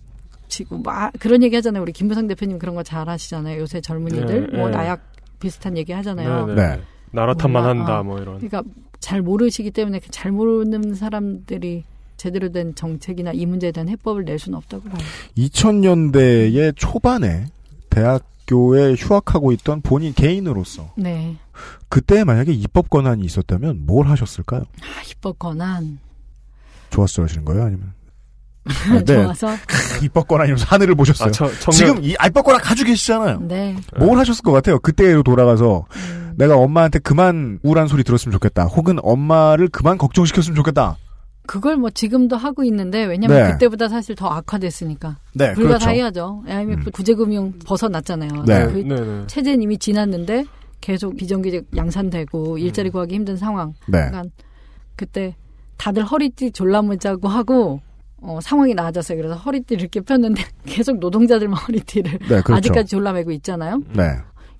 히고 0.49 0.79
막 0.79 1.11
그런 1.19 1.43
얘기 1.43 1.55
하잖아요. 1.55 1.81
우리 1.83 1.91
김부상 1.91 2.27
대표님 2.27 2.59
그런 2.59 2.75
거 2.75 2.83
잘 2.83 3.09
하시잖아요. 3.09 3.59
요새 3.61 3.81
젊은이들 3.81 4.51
네, 4.51 4.57
뭐 4.57 4.69
네. 4.69 4.77
나약 4.77 5.11
비슷한 5.39 5.77
얘기 5.77 5.91
하잖아요. 5.91 6.47
네, 6.47 6.55
네. 6.55 6.81
나라탄만 7.11 7.63
몰라. 7.63 7.69
한다 7.79 7.97
아, 7.99 8.03
뭐 8.03 8.19
이런. 8.19 8.37
그러니까 8.39 8.63
잘 8.99 9.21
모르시기 9.21 9.71
때문에 9.71 9.99
그잘 9.99 10.31
모르는 10.31 10.95
사람들이 10.95 11.83
제대로 12.17 12.51
된 12.51 12.73
정책이나 12.73 13.31
이 13.33 13.45
문제에 13.45 13.71
대한 13.71 13.89
해법을 13.89 14.25
낼 14.25 14.39
수는 14.39 14.57
없다고 14.57 14.89
봐요. 14.89 14.97
2000년대의 15.37 16.73
초반에 16.75 17.45
대학교에 17.89 18.93
휴학하고 18.95 19.51
있던 19.53 19.81
본인 19.81 20.13
개인으로서 20.13 20.93
네. 20.97 21.35
그때 21.89 22.23
만약에 22.23 22.51
입법 22.53 22.89
권한이 22.89 23.23
있었다면 23.23 23.85
뭘 23.85 24.07
하셨을까요? 24.07 24.61
아, 24.61 25.01
입법 25.09 25.37
권한. 25.39 25.99
좋았어 26.89 27.23
하시는 27.23 27.43
거예요? 27.45 27.63
아니면 27.63 27.93
아, 28.91 29.03
좋아서. 29.03 29.47
크, 29.67 30.05
입법 30.05 30.27
권한이면서 30.27 30.65
하늘을 30.65 30.95
보셨어요. 30.95 31.29
아, 31.29 31.31
저- 31.31 31.49
청년- 31.59 31.71
지금 31.73 32.03
이 32.03 32.15
권한 32.43 32.61
가지고 32.61 32.87
계시잖아요. 32.87 33.39
네. 33.41 33.75
뭘 33.97 34.17
하셨을 34.17 34.43
것 34.43 34.51
같아요? 34.51 34.79
그때로 34.79 35.23
돌아가서 35.23 35.85
음. 35.95 36.33
내가 36.37 36.55
엄마한테 36.55 36.99
그만 36.99 37.59
우울한 37.63 37.87
소리 37.87 38.03
들었으면 38.03 38.31
좋겠다. 38.33 38.65
혹은 38.65 38.97
엄마를 39.01 39.67
그만 39.69 39.97
걱정시켰으면 39.97 40.55
좋겠다. 40.55 40.97
그걸 41.47 41.77
뭐 41.77 41.89
지금도 41.89 42.35
하고 42.35 42.63
있는데 42.65 43.05
왜냐면 43.05 43.43
네. 43.43 43.51
그때보다 43.53 43.87
사실 43.87 44.15
더 44.15 44.27
악화됐으니까 44.27 45.17
네, 45.33 45.53
불가사의하죠. 45.53 46.43
IMF 46.45 46.91
구제금융 46.91 47.53
벗어났잖아요. 47.65 48.43
네. 48.45 48.65
그 48.67 48.77
네, 48.79 48.95
네. 48.95 49.23
체제는 49.27 49.61
이미 49.61 49.77
지났는데 49.77 50.43
계속 50.81 51.15
비정규직 51.15 51.67
양산되고 51.75 52.57
일자리 52.57 52.89
구하기 52.89 53.15
힘든 53.15 53.37
상황. 53.37 53.73
네. 53.87 54.09
그러니까 54.09 54.23
그때 54.97 55.35
다들 55.77 56.03
허리띠 56.03 56.51
졸라매자고 56.51 57.27
하고 57.29 57.79
어, 58.21 58.39
상황이 58.41 58.73
나아졌어요. 58.73 59.17
그래서 59.17 59.35
허리띠를 59.35 59.81
이렇게 59.81 60.01
폈는데 60.01 60.43
계속 60.65 60.99
노동자들만 60.99 61.57
허리띠를 61.57 62.11
네, 62.19 62.27
그렇죠. 62.27 62.55
아직까지 62.55 62.89
졸라매고 62.91 63.31
있잖아요. 63.31 63.81
네. 63.93 64.03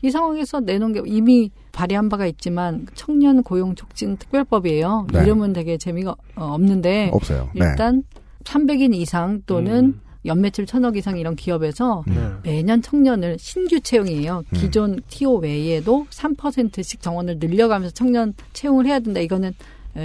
이 0.03 0.11
상황에서 0.11 0.59
내놓은 0.59 0.93
게 0.93 1.01
이미 1.05 1.49
발의한 1.71 2.07
바가 2.09 2.27
있지만 2.27 2.85
청년 2.93 3.41
고용 3.41 3.73
촉진 3.73 4.17
특별법이에요. 4.17 5.07
네. 5.11 5.23
이름은 5.23 5.53
되게 5.53 5.77
재미가 5.77 6.11
어, 6.35 6.45
없는데 6.53 7.09
없어요. 7.13 7.49
네. 7.55 7.65
일단 7.65 8.03
300인 8.43 8.93
이상 8.93 9.41
또는 9.45 9.85
음. 9.85 10.01
연매출 10.25 10.65
천억 10.65 10.97
이상 10.97 11.17
이런 11.17 11.35
기업에서 11.35 12.03
네. 12.05 12.13
매년 12.43 12.81
청년을 12.81 13.37
신규 13.39 13.79
채용이에요. 13.79 14.43
음. 14.47 14.57
기존 14.57 14.99
TO 15.09 15.37
외에도 15.37 16.05
3%씩 16.11 17.01
정원을 17.01 17.37
늘려가면서 17.39 17.93
청년 17.93 18.33
채용을 18.53 18.85
해야 18.85 18.99
된다. 18.99 19.19
이거는 19.19 19.49
에, 19.49 19.53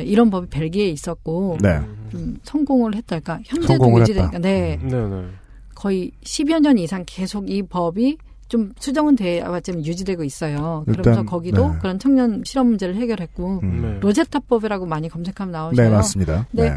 이런 0.01 0.31
법이 0.31 0.49
벨기에 0.49 0.87
에 0.87 0.89
있었고 0.89 1.59
네. 1.61 1.81
좀 2.11 2.37
성공을 2.43 2.95
했달까 2.95 3.41
현재도 3.45 3.67
성공을 3.67 4.01
유지되니까 4.03 4.37
했다. 4.37 4.39
네 4.39 4.79
네, 4.83 5.09
네. 5.09 5.27
거의 5.75 6.13
10여 6.23 6.61
년 6.61 6.79
이상 6.79 7.05
계속 7.07 7.51
이 7.51 7.63
법이 7.63 8.17
좀 8.49 8.73
수정은 8.79 9.17
돼야지만 9.17 9.85
유지되고 9.85 10.25
있어요. 10.25 10.85
그러면서 10.87 11.11
일단, 11.11 11.27
거기도 11.27 11.71
네. 11.71 11.79
그런 11.79 11.99
청년 11.99 12.43
실업 12.45 12.67
문제를 12.67 12.97
해결했고 12.97 13.61
음. 13.63 13.83
네. 13.83 14.01
로제타법이라고 14.01 14.85
많이 14.87 15.09
검색하면 15.09 15.53
나오셔요. 15.53 15.89
네, 15.89 15.95
맞습니다. 15.95 16.47
네. 16.53 16.71
네. 16.71 16.77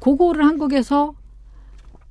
그거를 0.00 0.44
한국에서 0.44 1.14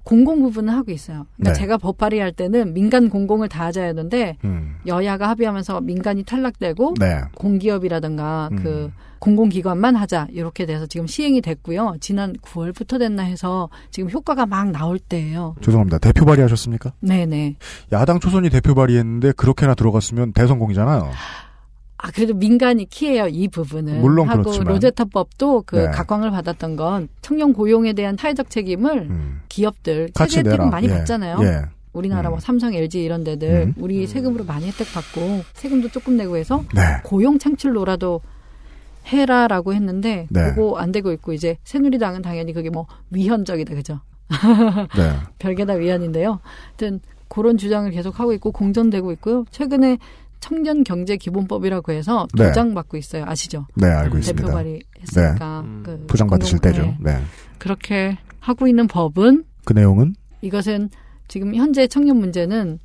공공 0.04 0.42
부분을 0.42 0.74
하고 0.74 0.92
있어요. 0.92 1.26
그러니까 1.36 1.54
네. 1.54 1.60
제가 1.60 1.78
법 1.78 1.98
발의할 1.98 2.32
때는 2.32 2.74
민간 2.74 3.10
공공을 3.10 3.50
다 3.50 3.66
하자 3.66 3.84
했는데 3.84 4.38
음. 4.44 4.78
여야가 4.88 5.30
합의하면서 5.30 5.82
민간이 5.82 6.24
탈락되고 6.24 6.96
네. 7.00 7.22
공기업이라든가 7.36 8.50
음. 8.52 8.64
그 8.64 8.92
공공기관만 9.20 9.96
하자 9.96 10.28
이렇게 10.32 10.66
돼서 10.66 10.88
지금 10.88 11.06
시행이 11.06 11.42
됐고요. 11.42 11.98
지난 12.02 12.34
9월부터 12.34 12.98
됐나 12.98 13.22
해서 13.22 13.70
지금 13.92 14.10
효과가 14.10 14.48
막 14.48 14.72
나올 14.72 14.98
때예요. 14.98 15.56
죄송합니다. 15.62 16.00
대표 16.00 16.26
발의하셨습니까? 16.26 16.94
네네. 17.02 17.58
야당 17.92 18.20
초선이 18.20 18.50
대표 18.50 18.74
발의했는데 18.74 19.34
그렇게나 19.34 19.76
들어갔으면 19.76 20.34
대성공이잖아요. 20.34 21.12
아 22.04 22.10
그래도 22.12 22.34
민간이 22.34 22.86
키예요 22.90 23.28
이 23.28 23.48
부분은. 23.48 24.02
물론 24.02 24.28
하고 24.28 24.44
그렇지만. 24.44 24.74
로제타법도 24.74 25.64
그 25.68 25.76
네. 25.76 25.92
각광을 25.92 26.32
받았던 26.32 26.76
건 26.76 27.08
청년 27.22 27.54
고용에 27.54 27.94
대한 27.94 28.18
사회적 28.18 28.50
책임을 28.50 29.10
기업들 29.50 30.08
음. 30.10 30.14
같이 30.14 30.36
세제 30.38 30.50
혜택 30.50 30.60
내라. 30.60 30.70
많이 30.72 30.88
예. 30.88 30.92
받잖아요. 30.92 31.38
예. 31.44 31.62
우리나라 31.94 32.30
뭐 32.30 32.40
삼성, 32.40 32.74
LG 32.74 33.04
이런 33.04 33.24
데들 33.24 33.68
음. 33.68 33.74
우리 33.78 34.08
세금으로 34.08 34.46
많이 34.46 34.66
혜택 34.66 34.92
받고 34.94 35.44
세금도 35.54 35.90
조금 35.90 36.18
내고 36.18 36.38
해서 36.38 36.64
네. 36.74 36.82
고용 37.04 37.38
창출로라도 37.38 38.22
해라라고 39.08 39.74
했는데 39.74 40.28
네. 40.30 40.54
그거 40.54 40.78
안 40.78 40.92
되고 40.92 41.12
있고 41.12 41.34
이제 41.34 41.58
새누리당은 41.66 42.22
당연히 42.22 42.54
그게 42.54 42.70
뭐 42.70 42.88
위헌적이다 43.12 43.76
그죠? 43.76 44.00
네. 44.98 45.14
별게 45.38 45.66
다 45.66 45.74
위헌인데요. 45.74 46.40
하여튼 46.70 47.02
그런 47.28 47.58
주장을 47.58 47.90
계속 47.92 48.20
하고 48.20 48.34
있고 48.34 48.52
공전되고 48.52 49.12
있고요. 49.14 49.46
최근에 49.52 49.98
청년 50.42 50.84
경제 50.84 51.16
기본법이라고 51.16 51.94
해서 51.94 52.28
네. 52.34 52.48
도장 52.48 52.74
받고 52.74 52.98
있어요. 52.98 53.24
아시죠? 53.26 53.68
네, 53.76 53.88
알고 53.88 54.16
대표 54.16 54.20
있습니다. 54.20 54.52
발의했으니까 54.52 55.64
네. 55.66 55.82
그 55.84 56.06
부장 56.08 56.28
받으실 56.28 56.60
때죠. 56.60 56.82
네. 57.00 57.14
네. 57.14 57.22
그렇게 57.60 58.18
하고 58.40 58.68
있는 58.68 58.88
법은 58.88 59.46
그 59.64 59.74
내용은 59.74 60.16
이것은 60.42 60.90
지금 61.28 61.56
현재 61.56 61.88
청년 61.88 62.18
문제는 62.18 62.80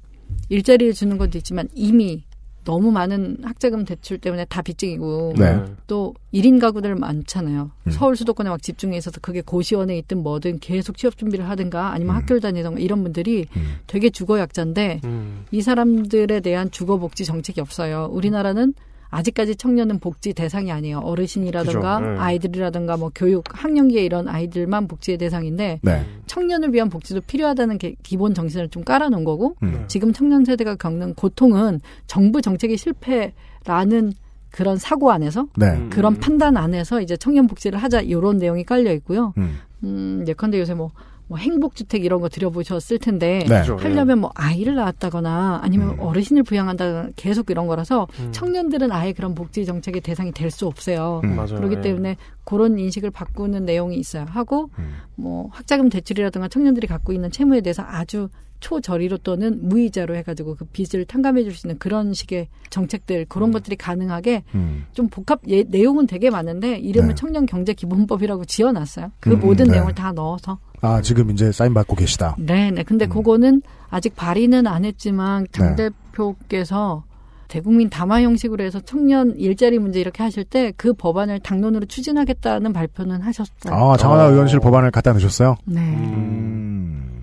일자리를 0.50 0.92
주는 0.92 1.18
것도 1.18 1.38
있지만 1.38 1.68
이미 1.74 2.25
너무 2.66 2.90
많은 2.90 3.38
학자금 3.42 3.84
대출 3.84 4.18
때문에 4.18 4.44
다 4.46 4.60
빚쟁이고 4.60 5.34
네. 5.38 5.64
또 5.86 6.14
1인 6.34 6.60
가구들 6.60 6.96
많잖아요. 6.96 7.70
음. 7.86 7.90
서울 7.90 8.16
수도권에 8.16 8.50
막 8.50 8.60
집중해 8.60 8.96
있어서 8.98 9.20
그게 9.22 9.40
고시원에 9.40 9.96
있든 9.98 10.22
뭐든 10.22 10.58
계속 10.58 10.98
취업 10.98 11.16
준비를 11.16 11.48
하든가 11.48 11.92
아니면 11.92 12.14
음. 12.14 12.20
학교를 12.20 12.40
다니던가 12.40 12.80
이런 12.80 13.02
분들이 13.02 13.46
되게 13.86 14.10
주거 14.10 14.38
약자인데 14.40 15.00
음. 15.04 15.46
이 15.52 15.62
사람들에 15.62 16.40
대한 16.40 16.70
주거 16.70 16.98
복지 16.98 17.24
정책이 17.24 17.60
없어요. 17.60 18.10
우리나라는 18.10 18.74
아직까지 19.10 19.56
청년은 19.56 19.98
복지 20.00 20.32
대상이 20.32 20.72
아니에요. 20.72 20.98
어르신이라든가 20.98 21.98
그죠. 21.98 22.10
네. 22.12 22.18
아이들이라든가 22.18 22.96
뭐 22.96 23.10
교육 23.14 23.44
학령기에 23.48 24.04
이런 24.04 24.28
아이들만 24.28 24.88
복지의 24.88 25.18
대상인데 25.18 25.80
네. 25.82 26.06
청년을 26.26 26.72
위한 26.74 26.90
복지도 26.90 27.20
필요하다는 27.20 27.78
게 27.78 27.96
기본 28.02 28.34
정신을 28.34 28.68
좀 28.68 28.84
깔아놓은 28.84 29.24
거고 29.24 29.56
음. 29.62 29.84
지금 29.88 30.12
청년 30.12 30.44
세대가 30.44 30.76
겪는 30.76 31.14
고통은 31.14 31.80
정부 32.06 32.42
정책의 32.42 32.76
실패라는 32.76 34.12
그런 34.50 34.78
사고 34.78 35.10
안에서 35.12 35.48
네. 35.56 35.86
그런 35.90 36.18
판단 36.18 36.56
안에서 36.56 37.00
이제 37.00 37.16
청년 37.16 37.46
복지를 37.46 37.78
하자 37.78 38.00
이런 38.00 38.38
내용이 38.38 38.64
깔려 38.64 38.92
있고요. 38.94 39.34
음. 39.36 39.58
음, 39.84 40.24
예컨대 40.26 40.58
요새 40.58 40.74
뭐, 40.74 40.90
뭐 41.28 41.38
행복주택 41.38 42.04
이런 42.04 42.20
거 42.20 42.28
들여보셨을 42.28 42.98
텐데 42.98 43.44
네. 43.48 43.60
그죠, 43.60 43.76
하려면 43.76 44.20
뭐 44.20 44.30
아이를 44.34 44.76
낳았다거나 44.76 45.60
아니면 45.62 45.90
음. 45.90 46.00
어르신을 46.00 46.44
부양한다거나 46.44 47.10
계속 47.16 47.50
이런 47.50 47.66
거라서 47.66 48.06
청년들은 48.30 48.92
아예 48.92 49.12
그런 49.12 49.34
복지 49.34 49.64
정책의 49.66 50.02
대상이 50.02 50.32
될 50.32 50.50
수 50.50 50.66
없어요. 50.66 51.20
음. 51.24 51.34
맞아요. 51.36 51.56
그렇기 51.56 51.76
예. 51.76 51.80
때문에 51.80 52.16
그런 52.44 52.78
인식을 52.78 53.10
바꾸는 53.10 53.64
내용이 53.64 53.96
있어요. 53.96 54.24
하고 54.28 54.70
음. 54.78 54.98
뭐 55.16 55.48
학자금 55.52 55.88
대출이라든가 55.90 56.48
청년들이 56.48 56.86
갖고 56.86 57.12
있는 57.12 57.30
채무에 57.30 57.60
대해서 57.60 57.82
아주 57.84 58.28
초저리로 58.60 59.18
또는 59.18 59.68
무이자로 59.68 60.14
해가지고 60.16 60.54
그 60.54 60.64
빚을 60.64 61.04
탕감해 61.04 61.42
줄 61.42 61.52
수 61.52 61.66
있는 61.66 61.78
그런 61.78 62.14
식의 62.14 62.48
정책들 62.70 63.26
그런 63.28 63.52
것들이 63.52 63.76
가능하게 63.76 64.44
음. 64.54 64.86
좀 64.92 65.08
복합 65.08 65.40
예, 65.48 65.62
내용은 65.62 66.06
되게 66.06 66.30
많은데 66.30 66.78
이름을 66.78 67.10
네. 67.10 67.14
청년 67.14 67.44
경제 67.44 67.74
기본법이라고 67.74 68.46
지어놨어요. 68.46 69.12
그 69.20 69.32
음, 69.32 69.40
모든 69.40 69.66
네. 69.66 69.72
내용을 69.72 69.94
다 69.94 70.12
넣어서. 70.12 70.58
아, 70.80 71.00
지금 71.02 71.30
이제 71.30 71.52
사인 71.52 71.74
받고 71.74 71.96
계시다. 71.96 72.36
네, 72.38 72.70
네. 72.70 72.82
음. 72.82 72.84
근데 72.86 73.06
그거는 73.06 73.62
아직 73.88 74.14
발의는 74.16 74.66
안 74.66 74.84
했지만 74.84 75.46
당 75.52 75.74
네. 75.76 75.90
대표께서 76.12 77.04
대국민 77.48 77.88
담화 77.88 78.22
형식으로 78.22 78.64
해서 78.64 78.80
청년 78.80 79.36
일자리 79.36 79.78
문제 79.78 80.00
이렇게 80.00 80.22
하실 80.22 80.44
때 80.44 80.72
그 80.76 80.92
법안을 80.92 81.40
당론으로 81.40 81.86
추진하겠다는 81.86 82.72
발표는 82.72 83.22
하셨어요. 83.22 83.72
아, 83.72 83.96
장하나 83.96 84.24
의원실 84.24 84.58
법안을 84.60 84.90
갖다 84.90 85.12
놓으셨어요? 85.12 85.56
네. 85.64 85.80
음. 85.80 87.22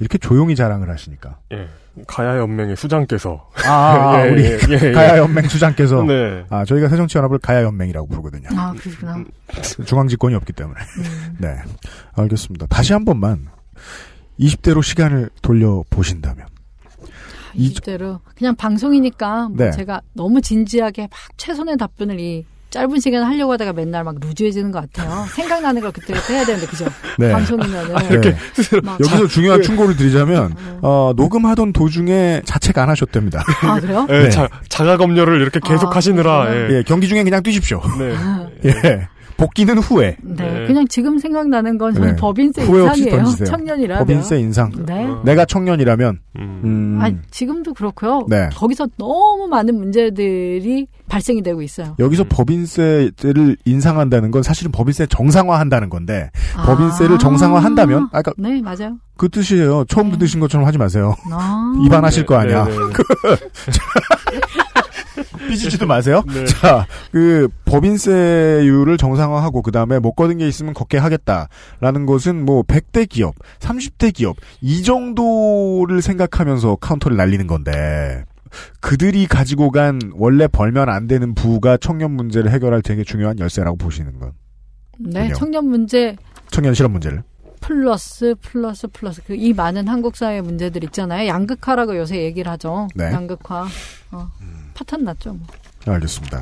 이렇게 0.00 0.18
조용히 0.18 0.54
자랑을 0.56 0.88
하시니까. 0.90 1.38
예. 1.52 1.68
가야 2.06 2.38
연맹의 2.38 2.76
수장께서 2.76 3.48
아, 3.66 4.14
예, 4.26 4.30
우리 4.30 4.44
예, 4.44 4.58
예, 4.70 4.88
예. 4.88 4.92
가야 4.92 5.18
연맹 5.18 5.48
수장께서 5.48 6.02
네. 6.02 6.44
아 6.50 6.64
저희가 6.64 6.88
새정치연합을 6.88 7.38
가야 7.38 7.62
연맹이라고 7.62 8.08
부르거든요. 8.08 8.48
아, 8.58 8.72
그렇구나. 8.72 9.22
중앙 9.86 10.08
집권이 10.08 10.34
없기 10.34 10.52
때문에. 10.52 10.80
음. 10.98 11.36
네, 11.38 11.56
알겠습니다. 12.14 12.66
다시 12.66 12.92
한 12.92 13.04
번만 13.04 13.46
20대로 14.40 14.82
시간을 14.82 15.30
돌려 15.42 15.84
보신다면 15.90 16.46
이- 17.54 17.66
이대로 17.66 18.20
그냥 18.34 18.56
방송이니까 18.56 19.48
뭐 19.50 19.56
네. 19.56 19.70
제가 19.70 20.00
너무 20.14 20.40
진지하게 20.40 21.02
막 21.02 21.10
최선의 21.36 21.76
답변을 21.76 22.18
이 22.18 22.44
짧은 22.74 22.98
시간에 22.98 23.24
하려고 23.24 23.52
하다가 23.52 23.72
맨날 23.72 24.02
막 24.02 24.16
루즈해지는 24.20 24.72
것 24.72 24.80
같아요. 24.80 25.26
생각나는 25.30 25.80
걸 25.80 25.92
그때 25.92 26.12
그때 26.12 26.34
해야 26.34 26.44
되는데 26.44 26.66
그죠? 26.66 26.86
네. 27.18 27.30
방송이면은 27.30 28.20
네. 28.20 28.36
막 28.82 29.00
여기서 29.00 29.28
중요한 29.28 29.62
충고를 29.62 29.96
드리자면 29.96 30.56
어, 30.82 31.12
녹음하던 31.14 31.72
도중에 31.72 32.42
자책 32.44 32.76
안 32.78 32.90
하셨답니다. 32.90 33.44
아 33.62 33.78
그래요? 33.78 34.08
예, 34.10 34.28
자, 34.28 34.48
자가 34.68 34.96
검열을 34.96 35.40
이렇게 35.40 35.60
계속 35.60 35.92
아, 35.92 35.96
하시느라 35.96 36.46
예, 36.70 36.82
경기 36.84 37.06
중에 37.06 37.22
그냥 37.22 37.44
뛰십시오. 37.44 37.80
네. 37.96 38.16
예, 38.66 39.08
복귀는 39.36 39.78
후에. 39.78 40.16
네, 40.22 40.66
그냥 40.66 40.86
지금 40.88 41.18
생각나는 41.18 41.78
건 41.78 41.94
저는 41.94 42.10
네. 42.10 42.16
법인세 42.16 42.62
후회 42.64 42.82
없이 42.82 43.02
인상이에요. 43.02 43.24
던지세요. 43.24 43.46
청년이라면. 43.46 43.98
법인세 44.06 44.38
인상. 44.38 44.72
네. 44.86 45.06
내가 45.24 45.44
청년이라면. 45.44 46.18
음. 46.36 46.98
아니, 47.00 47.16
지금도 47.30 47.74
그렇고요. 47.74 48.26
네. 48.28 48.48
거기서 48.54 48.88
너무 48.96 49.48
많은 49.48 49.76
문제들이 49.76 50.86
발생이 51.08 51.42
되고 51.42 51.62
있어요. 51.62 51.94
여기서 51.98 52.24
법인세를 52.28 53.56
인상한다는 53.64 54.30
건 54.30 54.42
사실은 54.42 54.72
법인세 54.72 55.06
정상화한다는 55.06 55.90
건데 55.90 56.30
아. 56.56 56.64
법인세를 56.64 57.18
정상화한다면 57.18 58.08
아까 58.12 58.32
네, 58.36 58.60
맞아요. 58.62 58.98
그 59.16 59.28
뜻이에요. 59.28 59.84
처음 59.86 60.10
듣으신 60.16 60.40
것처럼 60.40 60.66
하지 60.66 60.78
마세요. 60.78 61.14
아. 61.30 61.74
입안하실 61.84 62.26
거 62.26 62.36
아니야. 62.36 62.66
네. 65.16 65.22
삐지지도 65.48 65.86
마세요. 65.86 66.22
네. 66.26 66.44
자, 66.46 66.86
그 67.12 67.48
법인세율을 67.64 68.96
정상화하고 68.98 69.62
그 69.62 69.70
다음에 69.70 69.98
못 69.98 70.12
거둔 70.14 70.38
게 70.38 70.48
있으면 70.48 70.74
걷게 70.74 70.98
하겠다라는 70.98 72.06
것은 72.06 72.44
뭐 72.44 72.62
100대 72.62 73.08
기업, 73.08 73.34
30대 73.60 74.12
기업 74.12 74.36
이 74.60 74.82
정도를 74.82 76.02
생각하면서 76.02 76.76
카운터를 76.76 77.16
날리는 77.16 77.46
건데 77.46 78.24
그들이 78.80 79.26
가지고 79.26 79.70
간 79.70 79.98
원래 80.14 80.46
벌면 80.46 80.88
안 80.88 81.06
되는 81.06 81.34
부가 81.34 81.76
청년 81.76 82.12
문제를 82.12 82.50
해결할 82.52 82.82
되게 82.82 83.02
중요한 83.04 83.38
열쇠라고 83.38 83.76
보시는 83.76 84.18
건 84.18 84.32
네, 84.98 85.22
그래요. 85.22 85.34
청년 85.36 85.66
문제 85.66 86.16
청년 86.50 86.72
실업 86.74 86.92
문제를. 86.92 87.22
플러스 87.60 88.34
플러스 88.42 88.86
플러스 88.88 89.22
그 89.24 89.34
이 89.34 89.52
많은 89.54 89.88
한국 89.88 90.16
사회 90.16 90.40
문제들 90.42 90.84
있잖아요. 90.84 91.26
양극화라고 91.28 91.96
요새 91.96 92.22
얘기를 92.22 92.50
하죠. 92.52 92.86
네. 92.94 93.04
양극화. 93.06 93.66
어, 94.12 94.28
파탄 94.74 95.04
났죠. 95.04 95.34
뭐. 95.34 95.46
알겠습니다. 95.86 96.40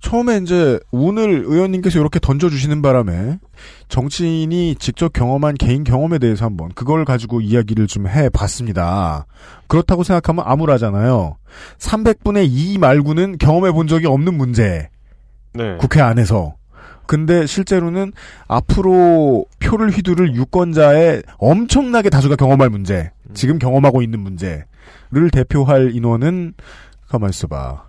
처음에 0.00 0.38
이제 0.38 0.78
오늘 0.92 1.42
의원님께서 1.46 1.98
이렇게 1.98 2.20
던져주시는 2.20 2.80
바람에 2.80 3.38
정치인이 3.88 4.76
직접 4.76 5.12
경험한 5.12 5.54
개인 5.54 5.82
경험에 5.84 6.18
대해서 6.18 6.44
한번 6.44 6.68
그걸 6.74 7.04
가지고 7.04 7.40
이야기를 7.40 7.88
좀 7.88 8.06
해봤습니다. 8.06 9.26
그렇다고 9.66 10.04
생각하면 10.04 10.44
암울하잖아요. 10.46 11.38
300분의 11.78 12.46
2 12.48 12.78
말고는 12.78 13.38
경험해 13.38 13.72
본 13.72 13.88
적이 13.88 14.06
없는 14.06 14.34
문제. 14.34 14.88
네. 15.54 15.76
국회 15.78 16.00
안에서. 16.00 16.54
근데 17.06 17.46
실제로는 17.46 18.12
앞으로 18.46 19.46
표를 19.60 19.90
휘두를 19.90 20.34
유권자의 20.34 21.22
엄청나게 21.38 22.10
다수가 22.10 22.36
경험할 22.36 22.68
문제, 22.68 23.10
지금 23.32 23.58
경험하고 23.58 24.02
있는 24.02 24.20
문제를 24.20 25.30
대표할 25.32 25.94
인원은 25.94 26.54
가만 27.08 27.30
있어봐. 27.30 27.84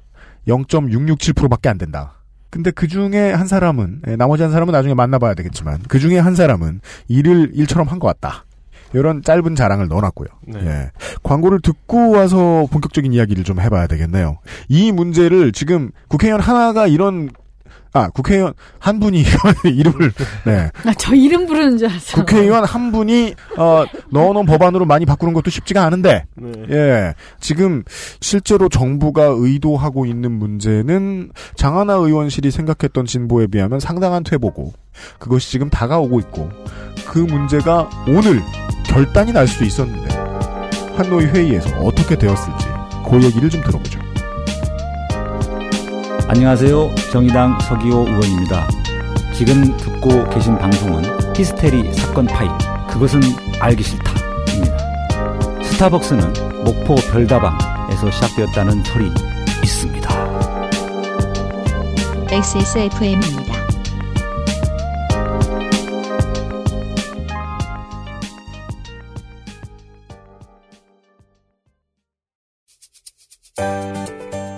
0.667%밖에 0.48 1.70
안 1.70 1.78
된다. 1.78 2.14
근데 2.50 2.72
그 2.72 2.88
중에 2.88 3.32
한 3.34 3.46
사람은, 3.48 4.04
예, 4.08 4.16
나머지 4.16 4.44
한 4.44 4.52
사람은 4.52 4.72
나중에 4.72 4.94
만나봐야 4.94 5.34
되겠지만, 5.34 5.80
그 5.90 6.00
중에 6.00 6.18
한 6.18 6.34
사람은 6.36 6.80
일을 7.10 7.52
일처럼 7.54 7.88
한 7.88 8.00
것 8.00 8.08
같다. 8.08 8.46
이런 8.94 9.22
짧은 9.22 9.56
자랑을 9.56 9.90
넣어놨고요. 9.90 10.28
네. 10.48 10.60
예. 10.66 10.92
광고를 11.24 11.60
듣고 11.62 12.12
와서 12.12 12.68
본격적인 12.72 13.12
이야기를 13.12 13.44
좀 13.44 13.60
해봐야 13.60 13.86
되겠네요. 13.88 14.38
이 14.70 14.94
문제를 14.94 15.52
지금 15.52 15.92
국회의원 16.08 16.40
하나가 16.40 16.88
이런 16.88 17.30
아 17.98 18.10
국회의원 18.10 18.54
한 18.78 19.00
분이 19.00 19.24
이름을 19.66 20.12
네 20.46 20.70
아, 20.86 20.94
저 20.98 21.16
이름 21.16 21.48
부르는 21.48 21.78
줄 21.80 21.90
알았어. 21.90 22.18
국회의원 22.18 22.64
한 22.64 22.92
분이 22.92 23.34
어, 23.58 23.86
넣어놓은 24.12 24.46
법안으로 24.46 24.86
많이 24.86 25.06
바꾸는 25.06 25.34
것도 25.34 25.50
쉽지가 25.50 25.84
않은데 25.84 26.26
네. 26.36 26.52
예 26.70 27.14
지금 27.40 27.84
실제로 28.22 28.70
정부가 28.70 29.34
의도하고 29.36 30.06
있는 30.06 30.32
문제는 30.32 31.32
장하나 31.56 31.94
의원실이 31.94 32.52
생각했던 32.52 33.06
진보에 33.06 33.48
비하면 33.48 33.80
상당한 33.80 34.24
퇴보고 34.24 34.74
그것이 35.18 35.50
지금 35.52 35.70
다가오고 35.70 36.20
있고 36.20 36.50
그 37.08 37.18
문제가 37.20 37.90
오늘 38.08 38.42
결단이 38.86 39.34
날 39.34 39.48
수도 39.48 39.66
있었는데 39.66 40.16
한노위 40.96 41.26
회의에서 41.26 41.70
어떻게 41.80 42.16
되었을지 42.16 42.68
그 43.10 43.24
얘기를 43.24 43.50
좀 43.50 43.62
들어보죠. 43.62 44.07
안녕하세요. 46.30 46.94
정의당 47.14 47.58
서기호 47.62 48.06
의원입니다. 48.06 48.68
지금 49.34 49.78
듣고 49.78 50.28
계신 50.30 50.58
방송은 50.58 51.02
히스테리 51.34 51.94
사건 51.94 52.26
파일, 52.26 52.52
그것은 52.90 53.22
알기 53.62 53.82
싫다입니다. 53.82 55.64
스타벅스는 55.64 56.34
목포 56.66 56.96
별다방에서 56.96 58.12
시작되었다는 58.12 58.84
설이 58.84 59.10
있습니다. 59.64 60.08
XSFM입니다. 62.30 63.57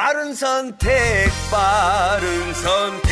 바른 0.00 0.32
선택, 0.32 0.92
바른 1.50 2.54
선택. 2.54 3.08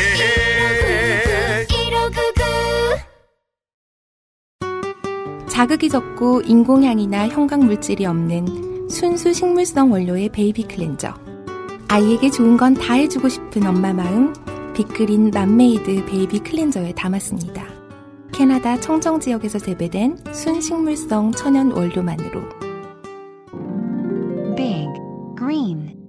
자극이 5.48 5.88
적고 5.88 6.42
인공향이나 6.42 7.26
형광물질이 7.26 8.06
없는 8.06 8.88
순수 8.88 9.32
식물성 9.32 9.90
원료의 9.90 10.28
베이비 10.28 10.68
클렌저. 10.68 11.12
아이에게 11.88 12.30
좋은 12.30 12.56
건 12.56 12.74
다 12.74 12.94
해주고 12.94 13.30
싶은 13.30 13.66
엄마 13.66 13.92
마음, 13.92 14.32
빅그린 14.74 15.32
맘메이드 15.34 16.04
베이비 16.06 16.38
클렌저에 16.38 16.92
담았습니다. 16.94 17.66
캐나다 18.32 18.78
청정 18.78 19.18
지역에서 19.18 19.58
재배된 19.58 20.18
순식물성 20.32 21.32
천연 21.32 21.72
원료만으로 21.72 22.42
Big 24.54 24.86
Green 25.36 25.85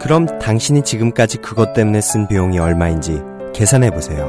그럼 0.00 0.26
당신이 0.38 0.82
지금까지 0.82 1.38
그것 1.38 1.72
때문에 1.74 2.00
쓴 2.00 2.26
비용이 2.26 2.58
얼마인지 2.58 3.20
계산해 3.54 3.90
보세요. 3.90 4.28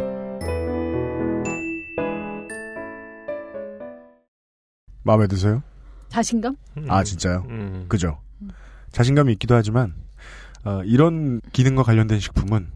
마음에 5.04 5.28
드세요? 5.28 5.64
자신감? 6.10 6.56
아 6.88 7.04
진짜요? 7.04 7.46
음. 7.50 7.86
그죠. 7.88 8.20
자신감이 8.92 9.32
있기도 9.34 9.56
하지만 9.56 9.94
어, 10.66 10.82
이런 10.84 11.42
기능과 11.54 11.84
관련된 11.84 12.20
식품은 12.20 12.68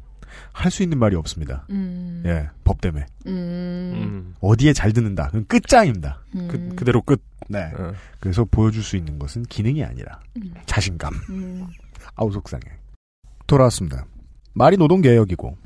할 0.54 0.72
수 0.72 0.84
있는 0.84 0.98
말이 0.98 1.16
없습니다. 1.16 1.66
음. 1.70 2.24
예, 2.26 2.50
법 2.64 2.82
때문에 2.82 3.06
음. 3.28 4.34
어디에 4.40 4.74
잘 4.74 4.92
듣는다. 4.94 5.28
그건 5.28 5.46
끝장입니다. 5.48 6.22
음. 6.36 6.48
그, 6.50 6.76
그대로 6.76 7.02
끝. 7.02 7.22
네. 7.50 7.72
그래서 8.20 8.46
보여줄 8.46 8.82
수 8.82 8.96
있는 8.98 9.20
것은 9.20 9.44
기능이 9.44 9.84
아니라 9.84 10.20
자신감. 10.66 11.14
음. 11.30 11.68
아우 12.16 12.32
속상해. 12.32 12.64
돌아왔습니다. 13.48 14.06
말이 14.54 14.78
노동개혁이고 14.78 15.58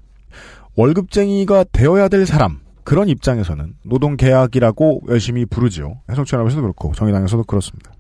월급쟁이가 0.76 1.66
되어야 1.72 2.08
될 2.08 2.26
사람 2.26 2.60
그런 2.84 3.08
입장에서는 3.10 3.76
노동계약이라고 3.84 5.04
열심히 5.10 5.46
부르지요. 5.46 6.00
해성천합에서도 6.10 6.62
그렇고 6.62 6.94
정의당에서도 6.96 7.44
그렇습니다. 7.44 7.92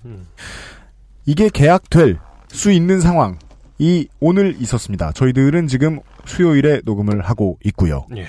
이게 1.25 1.49
계약될 1.49 2.17
수 2.47 2.71
있는 2.71 2.99
상황이 2.99 4.07
오늘 4.19 4.55
있었습니다. 4.59 5.11
저희들은 5.11 5.67
지금 5.67 5.99
수요일에 6.25 6.81
녹음을 6.85 7.21
하고 7.21 7.59
있고요. 7.65 8.05
예. 8.15 8.25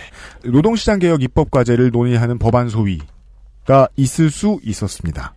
노동시장 0.48 0.98
개혁 0.98 1.22
입법 1.22 1.50
과제를 1.50 1.90
논의하는 1.92 2.38
법안 2.38 2.68
소위가 2.68 3.88
있을 3.96 4.30
수 4.30 4.60
있었습니다. 4.62 5.34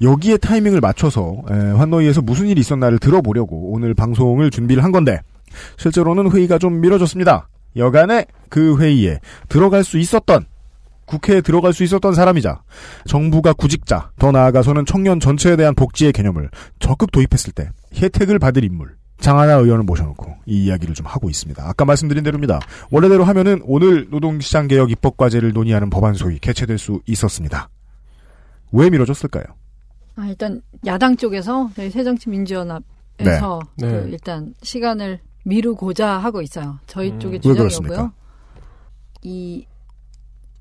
여기에 0.00 0.38
타이밍을 0.38 0.80
맞춰서 0.80 1.42
에, 1.50 1.54
환노위에서 1.54 2.22
무슨 2.22 2.48
일이 2.48 2.60
있었나를 2.60 2.98
들어보려고 2.98 3.72
오늘 3.72 3.92
방송을 3.94 4.50
준비를 4.50 4.82
한 4.82 4.92
건데 4.92 5.20
실제로는 5.76 6.30
회의가 6.30 6.58
좀 6.58 6.80
미뤄졌습니다. 6.80 7.48
여간에 7.76 8.26
그 8.48 8.78
회의에 8.78 9.18
들어갈 9.48 9.84
수 9.84 9.98
있었던 9.98 10.46
국회에 11.06 11.40
들어갈 11.40 11.72
수 11.72 11.82
있었던 11.84 12.14
사람이자 12.14 12.62
정부가 13.06 13.52
구직자, 13.52 14.10
더 14.18 14.30
나아가서는 14.30 14.86
청년 14.86 15.20
전체에 15.20 15.56
대한 15.56 15.74
복지의 15.74 16.12
개념을 16.12 16.50
적극 16.78 17.10
도입했을 17.12 17.52
때 17.52 17.70
혜택을 17.94 18.38
받을 18.38 18.64
인물 18.64 18.96
장하나 19.18 19.54
의원을 19.54 19.84
모셔놓고 19.84 20.36
이 20.46 20.64
이야기를 20.64 20.94
좀 20.94 21.06
하고 21.06 21.30
있습니다. 21.30 21.62
아까 21.66 21.84
말씀드린 21.84 22.24
대로입니다. 22.24 22.60
원래대로 22.90 23.24
하면은 23.24 23.60
오늘 23.64 24.08
노동시장 24.10 24.68
개혁 24.68 24.90
입법 24.90 25.16
과제를 25.16 25.52
논의하는 25.52 25.90
법안 25.90 26.14
소위 26.14 26.38
개최될 26.38 26.78
수 26.78 27.00
있었습니다. 27.06 27.68
왜 28.72 28.90
미뤄졌을까요? 28.90 29.44
아, 30.16 30.26
일단 30.26 30.60
야당 30.86 31.16
쪽에서 31.16 31.70
저희 31.76 31.90
새정치민주연합에서 31.90 33.60
네. 33.76 33.86
그 33.88 33.92
네. 33.92 34.04
일단 34.10 34.54
시간을 34.62 35.20
미루고자 35.44 36.18
하고 36.18 36.42
있어요. 36.42 36.78
저희 36.86 37.10
음. 37.10 37.20
쪽의 37.20 37.40
주장이고요. 37.40 37.62
그렇습니까? 37.62 38.12
이 39.22 39.66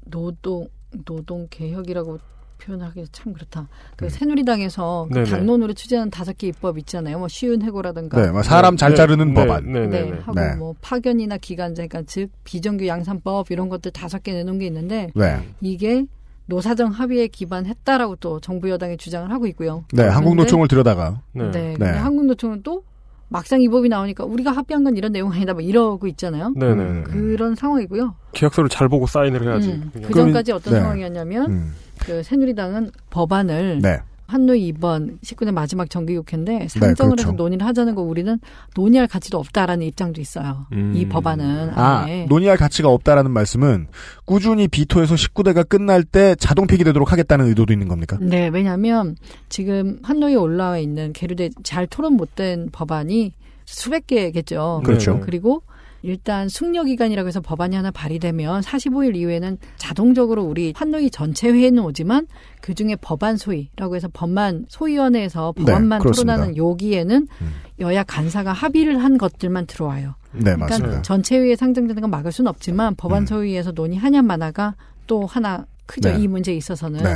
노동 0.05 0.67
노동 1.05 1.47
개혁이라고 1.49 2.19
표현하기 2.61 3.05
참 3.11 3.33
그렇다. 3.33 3.67
그 3.95 4.09
새누리당에서 4.09 5.07
그 5.11 5.19
음. 5.19 5.25
당론으로 5.25 5.73
추진하는 5.73 6.11
다섯 6.11 6.37
개 6.37 6.47
입법 6.47 6.77
있잖아요. 6.77 7.17
뭐 7.17 7.27
쉬운 7.27 7.61
해고라든가. 7.63 8.21
네, 8.21 8.31
뭐 8.31 8.43
사람 8.43 8.77
잘 8.77 8.93
자르는 8.93 9.33
법안. 9.33 9.71
네, 9.71 10.11
하고 10.21 10.39
네. 10.39 10.55
뭐 10.55 10.75
파견이나 10.81 11.37
기간제, 11.37 11.87
그러니까 11.87 12.03
즉 12.07 12.29
비정규 12.43 12.85
양산법 12.85 13.49
이런 13.49 13.67
것들 13.69 13.91
다섯 13.91 14.21
개 14.21 14.31
내놓은 14.33 14.59
게 14.59 14.67
있는데 14.67 15.09
네. 15.15 15.39
이게 15.59 16.05
노사정 16.45 16.91
합의에 16.91 17.27
기반했다라고 17.27 18.17
또 18.17 18.39
정부 18.39 18.69
여당이 18.69 18.97
주장을 18.97 19.31
하고 19.31 19.47
있고요. 19.47 19.85
네, 19.93 20.03
한국노총을 20.03 20.67
들여다가 20.67 21.21
네. 21.33 21.75
한국노총은 21.79 22.61
또 22.61 22.83
막상 23.31 23.61
이 23.61 23.69
법이 23.69 23.87
나오니까 23.87 24.25
우리가 24.25 24.51
합의한 24.51 24.83
건 24.83 24.97
이런 24.97 25.13
내용 25.13 25.31
아니다 25.31 25.53
뭐 25.53 25.61
이러고 25.61 26.05
있잖아요. 26.07 26.53
네네. 26.57 27.03
그런 27.03 27.55
상황이고요. 27.55 28.13
계약서를 28.33 28.69
잘 28.69 28.89
보고 28.89 29.07
사인을 29.07 29.41
해야지. 29.43 29.69
음. 29.71 29.89
그 29.93 30.13
전까지 30.13 30.51
어떤 30.51 30.73
네. 30.73 30.81
상황이었냐면 30.81 31.49
음. 31.49 31.73
그 31.99 32.21
새누리당은 32.23 32.91
법안을 33.09 33.79
네. 33.81 34.01
한노이 34.31 34.65
이번 34.67 35.19
19대 35.23 35.51
마지막 35.51 35.89
정기국회인데 35.89 36.67
상정을 36.69 37.15
그렇죠. 37.15 37.29
해서 37.29 37.31
논의를 37.33 37.65
하자는 37.67 37.95
거 37.95 38.01
우리는 38.01 38.39
논의할 38.75 39.07
가치도 39.07 39.37
없다라는 39.37 39.85
입장도 39.87 40.21
있어요. 40.21 40.67
음. 40.71 40.93
이 40.95 41.07
법안은 41.07 41.71
아, 41.75 42.03
안에. 42.03 42.25
논의할 42.29 42.57
가치가 42.57 42.89
없다라는 42.89 43.31
말씀은 43.31 43.87
꾸준히 44.25 44.67
비토해서 44.67 45.15
19대가 45.15 45.67
끝날 45.67 46.03
때 46.03 46.35
자동 46.35 46.65
폐기되도록 46.65 47.11
하겠다는 47.11 47.47
의도도 47.47 47.73
있는 47.73 47.87
겁니까? 47.89 48.17
네, 48.21 48.47
왜냐하면 48.47 49.17
지금 49.49 49.99
한노위에 50.03 50.35
올라와 50.35 50.77
있는 50.77 51.11
계류돼 51.11 51.49
잘 51.63 51.85
토론 51.87 52.13
못된 52.13 52.69
법안이 52.71 53.33
수백 53.65 54.07
개겠죠. 54.07 54.81
그렇죠. 54.85 55.19
그리고 55.21 55.63
일단 56.03 56.49
숙려 56.49 56.83
기간이라고 56.83 57.27
해서 57.27 57.41
법안이 57.41 57.75
하나 57.75 57.91
발의되면 57.91 58.61
45일 58.61 59.15
이후에는 59.15 59.57
자동적으로 59.77 60.43
우리 60.43 60.73
한노위 60.75 61.11
전체 61.11 61.49
회의는 61.49 61.83
오지만 61.83 62.27
그 62.61 62.73
중에 62.73 62.95
법안 63.01 63.37
소위라고 63.37 63.95
해서 63.95 64.07
법만 64.11 64.65
소위원회에서 64.69 65.53
네, 65.57 65.65
법안만 65.65 65.99
그렇습니다. 65.99 66.33
토론하는 66.35 66.57
여기에는 66.57 67.27
여야 67.79 68.03
간사가 68.03 68.53
합의를 68.53 69.03
한 69.03 69.17
것들만 69.17 69.67
들어와요. 69.67 70.15
네, 70.33 70.43
그러니까 70.43 70.67
맞습니다. 70.67 71.01
전체 71.01 71.37
회의에 71.37 71.55
상정되는 71.55 72.01
건 72.01 72.09
막을 72.09 72.31
수는 72.31 72.49
없지만 72.49 72.93
음. 72.93 72.95
법안 72.97 73.25
소위에서 73.25 73.71
논의하냐 73.71 74.21
마나가 74.21 74.75
또 75.07 75.25
하나 75.25 75.65
크죠. 75.85 76.09
네. 76.09 76.19
이 76.19 76.27
문제에 76.27 76.55
있어서는. 76.55 77.03
네. 77.03 77.09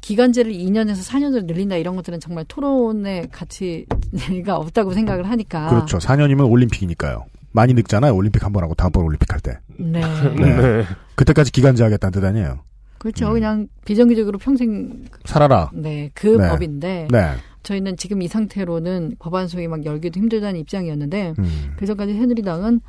기간제를 0.00 0.52
2년에서 0.52 1.06
4년으로 1.06 1.44
늘린다 1.44 1.76
이런 1.76 1.94
것들은 1.94 2.20
정말 2.20 2.44
토론의 2.48 3.28
가치가 3.30 4.56
없다고 4.56 4.94
생각을 4.94 5.28
하니까. 5.28 5.68
그렇죠. 5.68 5.98
4년이면 5.98 6.50
올림픽이니까요. 6.50 7.26
많이 7.52 7.74
늙잖아요. 7.74 8.14
올림픽 8.14 8.44
한 8.44 8.52
번 8.52 8.62
하고 8.62 8.74
다음번 8.74 9.04
올림픽 9.04 9.32
할 9.32 9.40
때. 9.40 9.58
네. 9.78 10.00
네. 10.36 10.84
그때까지 11.14 11.52
기간 11.52 11.74
제 11.74 11.82
하겠다는 11.84 12.12
뜻 12.20 12.24
아니에요. 12.26 12.60
그렇죠. 12.98 13.32
그냥 13.32 13.66
비정규직으로 13.84 14.38
평생 14.38 15.04
살아라. 15.24 15.70
네, 15.72 16.10
그 16.14 16.26
네. 16.26 16.48
법인데 16.50 17.08
네. 17.10 17.32
저희는 17.62 17.96
지금 17.96 18.20
이 18.22 18.28
상태로는 18.28 19.16
법안 19.18 19.48
소위 19.48 19.68
막 19.68 19.84
열기도 19.84 20.20
힘들다는 20.20 20.60
입장이었는데 20.60 21.34
음. 21.38 21.74
그전까지 21.78 22.12
새누리당은 22.14 22.80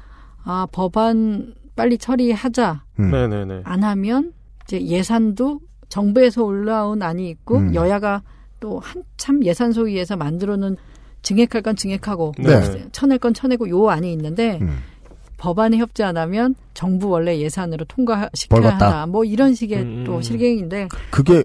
아 0.43 0.68
법안 0.72 1.53
빨리 1.76 1.97
처리하자 1.97 2.84
음. 2.99 3.12
네네네. 3.12 3.62
안 3.64 3.84
하면 3.84 4.34
이제 4.66 4.82
예산도 4.82 5.62
정부에서 5.89 6.43
올라온 6.43 7.01
안이 7.01 7.30
있고 7.30 7.57
음. 7.57 7.76
여야가 7.76 8.22
또 8.59 8.80
한참 8.80 9.43
예산 9.43 9.72
소위에서 9.72 10.16
만들어놓은 10.18 10.76
증액할 11.22 11.61
건 11.61 11.76
증액하고 11.76 12.34
네. 12.39 12.86
쳐낼 12.91 13.17
건 13.19 13.34
쳐내고 13.34 13.69
요 13.69 13.89
안이 13.89 14.11
있는데 14.13 14.57
음. 14.61 14.80
법안에 15.38 15.78
협조 15.78 16.05
안 16.05 16.17
하면 16.17 16.55
정부 16.74 17.09
원래 17.09 17.38
예산으로 17.39 17.86
통과시켜야 17.86 18.61
벌. 18.61 18.72
한다. 18.72 19.05
뭐 19.07 19.24
이런 19.24 19.53
식의 19.55 19.78
음. 19.80 20.03
또 20.05 20.22
실갱인데 20.22 20.88
그게 21.09 21.43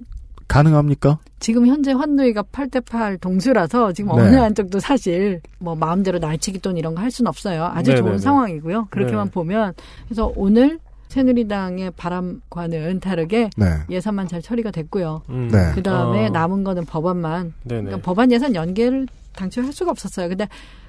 가능합니까? 0.48 1.18
지금 1.40 1.66
현재 1.66 1.92
환노위가 1.92 2.42
8대8 2.52 3.20
동수라서 3.20 3.92
지금 3.92 4.14
네. 4.16 4.22
어느 4.22 4.36
한쪽도 4.36 4.80
사실 4.80 5.40
뭐 5.58 5.74
마음대로 5.74 6.18
날치기 6.18 6.60
돈 6.60 6.76
이런 6.76 6.94
거 6.94 7.00
할 7.02 7.10
수는 7.10 7.28
없어요. 7.28 7.64
아주 7.64 7.90
네네네. 7.90 8.06
좋은 8.08 8.18
상황이고요. 8.18 8.88
그렇게만 8.90 9.26
네. 9.26 9.30
보면 9.32 9.72
그래서 10.06 10.32
오늘 10.36 10.78
새누리당의 11.08 11.92
바람과는 11.96 13.00
다르게 13.00 13.50
네. 13.56 13.66
예산만 13.90 14.28
잘 14.28 14.42
처리가 14.42 14.70
됐고요. 14.70 15.22
음. 15.30 15.48
네. 15.50 15.72
그 15.74 15.82
다음에 15.82 16.26
어. 16.26 16.30
남은 16.30 16.64
거는 16.64 16.84
법안만 16.84 17.54
네네. 17.64 17.82
그러니까 17.84 18.04
법안 18.04 18.30
예산 18.32 18.54
연계를 18.54 19.06
당초에 19.36 19.64
할 19.64 19.72
수가 19.72 19.90
없었어요. 19.90 20.28
근데 20.28 20.48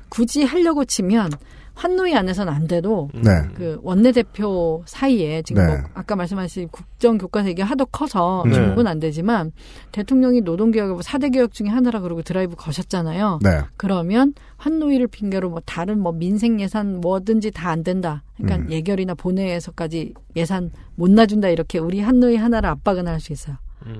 굳이 0.09 0.43
하려고 0.43 0.85
치면 0.85 1.31
환노위 1.75 2.15
안에서는 2.15 2.51
안 2.51 2.67
돼도 2.67 3.11
네. 3.13 3.29
그 3.53 3.79
원내대표 3.83 4.81
사이에 4.87 5.43
지금 5.43 5.63
네. 5.63 5.75
뭐 5.77 5.89
아까 5.93 6.15
말씀하신 6.15 6.69
국정교과서 6.69 7.49
얘기 7.49 7.61
하도 7.61 7.85
커서 7.85 8.41
네. 8.47 8.53
중국은 8.53 8.87
안 8.87 8.99
되지만 8.99 9.51
대통령이 9.91 10.41
노동개혁을 10.41 10.93
뭐 10.93 11.01
4대 11.01 11.31
개혁 11.31 11.53
중에 11.53 11.67
하나라 11.67 11.99
그러고 11.99 12.23
드라이브 12.23 12.55
거셨잖아요. 12.55 13.39
네. 13.43 13.61
그러면 13.77 14.33
환노위를 14.57 15.05
핑계로 15.07 15.51
뭐 15.51 15.61
다른 15.65 15.99
뭐 15.99 16.11
민생 16.13 16.59
예산 16.59 16.99
뭐든지 16.99 17.51
다 17.51 17.67
안 17.69 17.83
된다. 17.83 18.23
그러니까 18.37 18.65
음. 18.65 18.71
예결이나 18.71 19.13
본회의에서까지 19.13 20.13
예산 20.35 20.71
못 20.95 21.11
놔준다 21.11 21.49
이렇게 21.49 21.77
우리 21.77 21.99
한노위 21.99 22.37
하나를 22.37 22.69
압박은 22.69 23.07
할 23.07 23.19
수 23.19 23.33
있어요. 23.33 23.57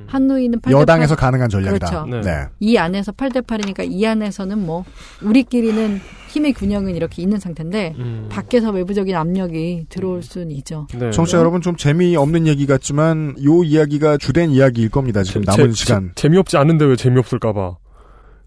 한노위는 0.07 0.59
8대8 0.61 0.71
여당에서 0.71 1.15
가능한 1.15 1.49
전략이다. 1.49 1.87
그렇죠. 1.89 2.05
네. 2.07 2.21
네. 2.21 2.45
이 2.59 2.77
안에서 2.77 3.11
8대 3.11 3.45
8이니까 3.45 3.89
이 3.89 4.05
안에서는 4.05 4.65
뭐 4.65 4.83
우리끼리는 5.21 5.99
힘의 6.29 6.53
균형은 6.53 6.95
이렇게 6.95 7.21
있는 7.21 7.39
상태인데 7.39 7.93
음. 7.97 8.27
밖에서 8.29 8.71
외부적인 8.71 9.15
압력이 9.15 9.85
들어올 9.89 10.23
수는 10.23 10.51
있죠. 10.51 10.87
네. 10.97 11.11
청취자 11.11 11.37
여러분 11.37 11.61
좀 11.61 11.75
재미없는 11.77 12.47
얘기 12.47 12.65
같지만 12.65 13.35
요 13.43 13.63
이야기가 13.63 14.17
주된 14.17 14.49
이야기일 14.51 14.89
겁니다. 14.89 15.23
지금 15.23 15.41
남은 15.41 15.71
재- 15.71 15.73
시간. 15.73 16.11
재- 16.15 16.23
재미없지 16.23 16.57
않은데 16.57 16.85
왜 16.85 16.95
재미없을까 16.95 17.53
봐. 17.53 17.77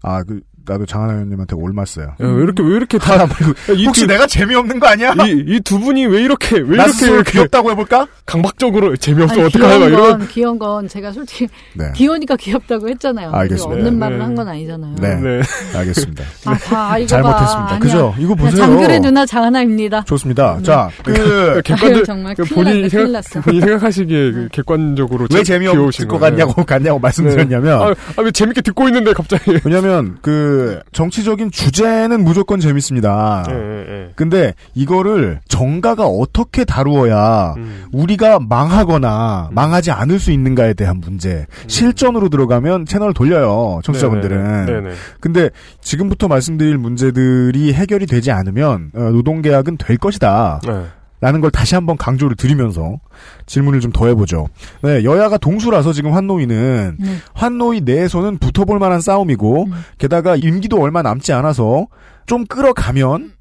아, 0.03 0.23
그 0.23 0.41
나도 0.65 0.85
장하나 0.85 1.13
의원님한테 1.13 1.55
올맞어요. 1.55 2.05
야, 2.07 2.15
왜 2.19 2.43
이렇게 2.43 2.63
왜 2.63 2.69
이렇게 2.75 2.97
다 2.97 3.25
이 3.75 3.85
혹시 3.85 4.01
두- 4.01 4.07
내가 4.07 4.27
재미없는 4.27 4.79
거 4.79 4.87
아니야? 4.87 5.13
이두 5.47 5.79
분이 5.79 6.05
왜 6.05 6.21
이렇게 6.23 6.57
왜나 6.59 6.85
이렇게 6.85 7.05
이렇게 7.07 7.31
귀엽다고 7.31 7.71
해볼까? 7.71 8.07
강박적으로 8.25 8.95
재미없어 8.95 9.41
어떡하나 9.45 9.79
막 9.79 9.87
이런 9.87 10.19
건, 10.19 10.27
귀여운 10.27 10.59
건 10.59 10.87
제가 10.87 11.11
솔직히 11.11 11.47
네. 11.73 11.91
귀여우니까 11.95 12.35
귀엽다고 12.35 12.87
했잖아요. 12.89 13.31
알겠습니다. 13.31 13.75
없는 13.75 13.99
말을 13.99 14.17
네. 14.19 14.23
한건 14.23 14.47
아니잖아요. 14.47 14.95
네. 14.99 15.15
네. 15.15 15.41
알겠습니다. 15.77 16.23
아, 16.45 16.53
다 16.57 16.91
알고 16.91 17.07
잘못했습니다. 17.07 17.67
봐. 17.67 17.79
그죠? 17.79 18.13
아니야. 18.15 18.25
이거 18.25 18.35
보세요. 18.35 18.57
장그래 18.61 18.99
누나 18.99 19.25
장하나입니다. 19.25 20.03
좋습니다. 20.05 20.59
자, 20.63 20.89
그, 21.03 21.61
객관적 21.63 21.97
아유, 21.97 22.03
정말 22.05 22.35
그 22.35 22.41
났네, 22.53 22.89
생각 22.89 22.97
큰일 23.03 23.11
났어. 23.13 23.41
본인이 23.41 23.61
생각하시기에 23.61 24.31
그 24.31 24.47
객관적으로 24.51 25.27
왜 25.33 25.37
재- 25.37 25.43
재미없을 25.53 26.07
것. 26.07 26.19
같냐고, 26.19 26.63
같냐고 26.63 26.99
말씀드렸냐면, 26.99 27.81
아, 27.81 27.85
아, 28.17 28.21
왜 28.21 28.31
재밌게 28.31 28.61
듣고 28.61 28.87
있는데 28.87 29.13
갑자기. 29.13 29.59
왜냐면, 29.63 30.17
그, 30.21 30.50
정치적인 30.91 31.51
주제는 31.51 32.23
무조건 32.23 32.59
재밌습니다. 32.59 33.45
예, 33.49 33.53
예, 33.53 33.85
예. 33.87 34.09
근데 34.15 34.53
이거를 34.73 35.39
정가가 35.47 36.05
어떻게 36.05 36.65
다루어야 36.65 37.53
음. 37.57 37.85
우리가 37.91 38.39
망하거나 38.39 39.49
망하지 39.51 39.91
않을 39.91 40.19
수 40.19 40.31
있는가에 40.31 40.73
대한 40.73 40.99
문제. 40.99 41.45
실전으로 41.67 42.29
들어가면 42.29 42.85
채널을 42.85 43.13
돌려요. 43.13 43.81
청취자분들은. 43.83 44.37
음. 44.37 44.65
네네. 44.65 44.81
네네. 44.81 44.95
근데 45.19 45.49
지금부터 45.81 46.27
말씀드릴 46.27 46.77
문제들이 46.77 47.73
해결이 47.73 48.05
되지 48.05 48.31
않으면 48.31 48.91
어, 48.95 48.99
노동계약은 48.99 49.77
될 49.77 49.97
것이다. 49.97 50.61
네. 50.65 50.83
라는 51.21 51.39
걸 51.39 51.51
다시 51.51 51.75
한번 51.75 51.97
강조를 51.97 52.35
드리면서 52.35 52.99
질문을 53.45 53.79
좀 53.79 53.91
더 53.91 54.07
해보죠. 54.07 54.47
네, 54.81 55.03
여야가 55.03 55.37
동수라서 55.37 55.93
지금 55.93 56.13
환노위는 56.13 56.97
네. 56.99 57.15
환노위 57.33 57.81
내에서는 57.81 58.37
붙어볼 58.39 58.79
만한 58.79 59.01
싸움이고 59.01 59.67
게다가 59.97 60.35
임기도 60.35 60.81
얼마 60.81 61.01
남지 61.01 61.31
않아서 61.33 61.87
좀 62.25 62.45
끌어가면 62.45 63.33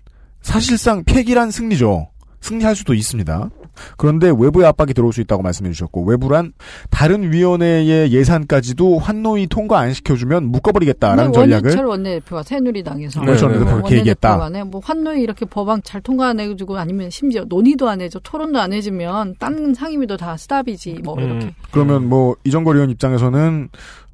사실상 0.43 1.05
폐기란 1.05 1.51
승리죠. 1.51 2.09
승리할 2.41 2.75
수도 2.77 2.95
있습니다. 2.95 3.51
그런데 3.97 4.33
외부의 4.37 4.67
압박이 4.67 4.95
들어올 4.95 5.13
수 5.13 5.21
있다고 5.21 5.43
말씀해 5.43 5.71
주셨고 5.71 6.05
외부란 6.05 6.53
다른 6.91 7.33
위원회의 7.33 8.13
예산까지도 8.13 8.99
환노위 8.99 9.47
통과 9.49 9.79
안 9.79 9.93
시켜주면 9.93 10.45
묶어버리겠다라는 10.47 11.33
전략을 11.33 11.63
네, 11.63 11.69
원유철 11.69 11.87
원내대표가 11.87 12.43
새누리당에서 12.43 13.21
원유철 13.21 13.49
원내대표가 13.49 13.77
그렇게 13.77 13.97
얘기했다. 13.99 14.51
뭐 14.67 14.81
환노위 14.83 15.23
이렇게 15.23 15.45
법안 15.47 15.81
잘 15.83 16.01
통과 16.01 16.29
안 16.29 16.41
해주고 16.41 16.79
아니면 16.79 17.11
심지어 17.11 17.45
논의도 17.49 17.89
안 17.89 18.01
해줘 18.01 18.21
토론도 18.23 18.61
안 18.61 18.73
해주면 18.73 19.37
딴 19.39 19.75
상임위도 19.75 20.17
다 20.17 20.37
스탑이지 20.37 21.01
뭐 21.05 21.19
이렇게. 21.21 21.55
그러면 21.71 22.09
뭐 22.09 22.37
이종걸 22.45 22.77
의원 22.77 22.91
입장에서는 22.91 23.69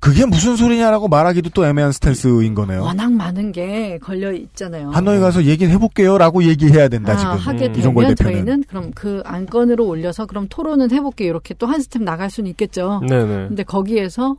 그게 0.06 0.24
무슨 0.24 0.54
소리냐라고 0.54 1.08
말하기도 1.08 1.50
또 1.50 1.66
애매한 1.66 1.90
스탠스인 1.90 2.54
거네요. 2.54 2.82
워낙 2.82 3.12
많은 3.12 3.50
게 3.50 3.98
걸려 4.00 4.32
있잖아요. 4.32 4.90
환노위 4.90 5.18
가서 5.18 5.42
얘기를 5.44 5.72
해볼게요라고 5.74 6.44
얘기해야 6.44 6.86
된다 6.88 7.12
아, 7.12 7.16
지금 7.16 7.32
하게 7.32 7.72
되면 7.72 7.92
대표는. 8.14 8.14
저희는 8.14 8.64
그럼 8.68 8.92
그 8.94 9.20
안건으로 9.24 9.84
올려서 9.84 10.26
그럼 10.26 10.46
토론은 10.48 10.92
해볼게요. 10.92 11.28
이렇게 11.30 11.54
또 11.54 11.66
한 11.66 11.80
스텝 11.80 12.02
나갈 12.02 12.30
수는 12.30 12.48
있겠죠. 12.50 13.00
네네. 13.08 13.48
근데 13.48 13.64
거기에서 13.64 14.36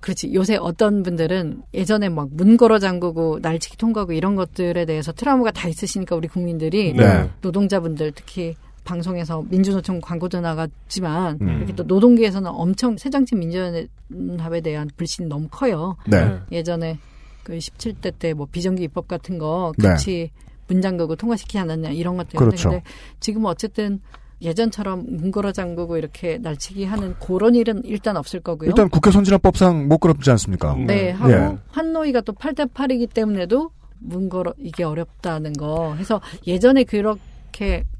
그렇지 0.00 0.32
요새 0.32 0.56
어떤 0.56 1.02
분들은 1.02 1.62
예전에 1.74 2.08
막 2.08 2.28
문 2.30 2.56
걸어 2.56 2.78
잠그고 2.78 3.40
날치기 3.42 3.76
통과하고 3.76 4.12
이런 4.12 4.36
것들에 4.36 4.86
대해서 4.86 5.12
트라우마가 5.12 5.50
다 5.50 5.68
있으시니까 5.68 6.16
우리 6.16 6.28
국민들이 6.28 6.94
네. 6.94 7.28
노동자분들 7.42 8.12
특히 8.14 8.54
방송에서 8.86 9.44
민주노총 9.50 10.00
광고도 10.00 10.40
나갔지만 10.40 11.38
음. 11.42 11.56
이렇게 11.58 11.74
또 11.74 11.82
노동계에서는 11.82 12.50
엄청 12.50 12.96
새정치 12.96 13.34
민주연합에 13.34 14.60
대한 14.62 14.88
불신이 14.96 15.28
너무 15.28 15.48
커요. 15.50 15.96
네. 16.06 16.38
예전에 16.52 16.98
그 17.42 17.58
17대 17.58 18.18
때 18.18 18.32
뭐 18.32 18.46
비정규 18.50 18.82
입법 18.82 19.08
같은 19.08 19.36
거 19.38 19.72
네. 19.76 19.88
같이 19.88 20.30
문 20.68 20.80
잠그고 20.80 21.16
통과시키지 21.16 21.58
않았냐 21.58 21.90
이런 21.90 22.16
것 22.16 22.28
때문에 22.28 22.48
그렇죠. 22.48 22.70
근데 22.70 22.82
지금 23.20 23.44
어쨌든 23.44 24.00
예전처럼 24.42 25.04
문 25.08 25.30
걸어 25.30 25.52
잠그고 25.52 25.96
이렇게 25.96 26.38
날치기 26.38 26.84
하는 26.84 27.14
그런 27.20 27.54
일은 27.54 27.82
일단 27.84 28.16
없을 28.16 28.40
거고요. 28.40 28.68
일단 28.68 28.88
국회 28.88 29.10
선진화법상 29.10 29.88
못 29.88 29.98
그렇지 29.98 30.30
않습니까? 30.30 30.74
네, 30.86 31.10
하고 31.10 31.32
예. 31.32 31.56
환노위가 31.68 32.20
또 32.22 32.32
8대 32.32 32.70
8이기 32.72 33.12
때문에도 33.14 33.70
문 33.98 34.28
걸어 34.28 34.52
이게 34.58 34.84
어렵다는 34.84 35.52
거 35.54 35.94
해서 35.94 36.20
예전에 36.46 36.84
그렇게 36.84 37.20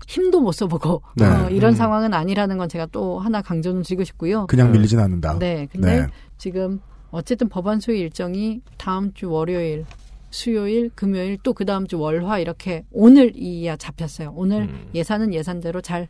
힘도 0.06 0.40
못 0.40 0.52
써보고 0.52 1.02
네. 1.16 1.26
어, 1.26 1.48
이런 1.50 1.72
음. 1.72 1.76
상황은 1.76 2.14
아니라는 2.14 2.58
건 2.58 2.68
제가 2.68 2.86
또 2.92 3.18
하나 3.18 3.42
강조는 3.42 3.82
드리고 3.82 4.04
싶고요. 4.04 4.46
그냥 4.46 4.70
밀리진 4.72 4.98
않는다. 4.98 5.38
네, 5.38 5.66
근데 5.72 6.02
네. 6.02 6.06
지금 6.38 6.80
어쨌든 7.10 7.48
법안 7.48 7.80
소위 7.80 8.00
일정이 8.00 8.60
다음 8.76 9.12
주 9.14 9.30
월요일, 9.30 9.84
수요일, 10.30 10.90
금요일 10.94 11.38
또 11.42 11.52
그 11.54 11.64
다음 11.64 11.86
주 11.86 11.98
월화 11.98 12.38
이렇게 12.40 12.84
오늘 12.92 13.32
이야 13.36 13.76
잡혔어요. 13.76 14.32
오늘 14.36 14.62
음. 14.62 14.88
예산은 14.94 15.32
예산대로 15.32 15.80
잘 15.80 16.08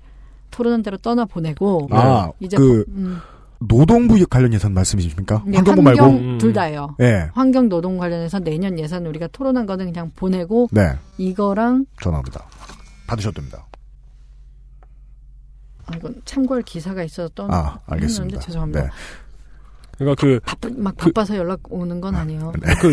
토론한 0.50 0.82
대로 0.82 0.96
떠나 0.96 1.24
보내고 1.24 1.88
아, 1.90 2.30
이제 2.40 2.56
그 2.56 2.84
법- 2.86 2.94
음, 2.96 3.18
노동부 3.58 4.22
관련 4.28 4.52
예산 4.52 4.74
말씀이십니까? 4.74 5.42
네, 5.46 5.56
환경부 5.56 5.82
환경 5.88 6.14
말고. 6.22 6.38
둘 6.38 6.52
다예요. 6.52 6.94
예. 7.00 7.30
환경 7.32 7.68
노동 7.68 7.96
관련해서 7.98 8.38
내년 8.40 8.78
예산 8.78 9.06
우리가 9.06 9.28
토론한 9.28 9.64
거는 9.66 9.86
그냥 9.86 10.10
보내고 10.14 10.68
네. 10.72 10.92
이거랑 11.18 11.86
전화옵니다. 12.02 12.44
받으셔도 13.06 13.34
됩니다. 13.36 13.66
아, 15.86 15.96
이건 15.96 16.20
참고할 16.24 16.62
기사가 16.62 17.02
있어서 17.04 17.28
떠 17.34 17.46
아, 17.50 17.78
알겠습니다. 17.86 18.40
죄송합니다. 18.40 18.82
네. 18.82 18.88
그러니까 19.98 20.20
그 20.20 20.40
바빠, 20.44 20.68
막 20.76 20.96
바빠서 20.96 21.36
연락 21.36 21.60
오는 21.72 22.00
건 22.02 22.14
아니에요. 22.16 22.52
그, 22.80 22.92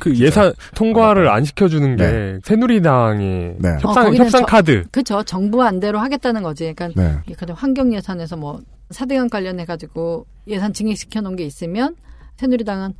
그 0.00 0.16
예산 0.18 0.52
통과를 0.74 1.28
안 1.28 1.44
시켜주는 1.44 1.96
게 1.96 2.02
네. 2.10 2.38
새누리당이 2.44 3.54
네. 3.58 3.68
협상, 3.80 4.08
어, 4.08 4.12
협상 4.12 4.40
저- 4.42 4.46
카드. 4.46 4.84
그렇죠. 4.90 5.22
정부 5.22 5.62
안대로 5.62 5.98
하겠다는 6.00 6.42
거지. 6.42 6.74
그러니까 6.74 7.00
네. 7.00 7.52
환경 7.54 7.94
예산에서 7.94 8.36
뭐 8.36 8.60
사대강 8.90 9.28
관련해 9.30 9.64
가지고 9.64 10.26
예산 10.46 10.74
증액 10.74 10.98
시켜 10.98 11.22
놓은 11.22 11.36
게 11.36 11.44
있으면 11.44 11.96
새누리당은 12.36 12.92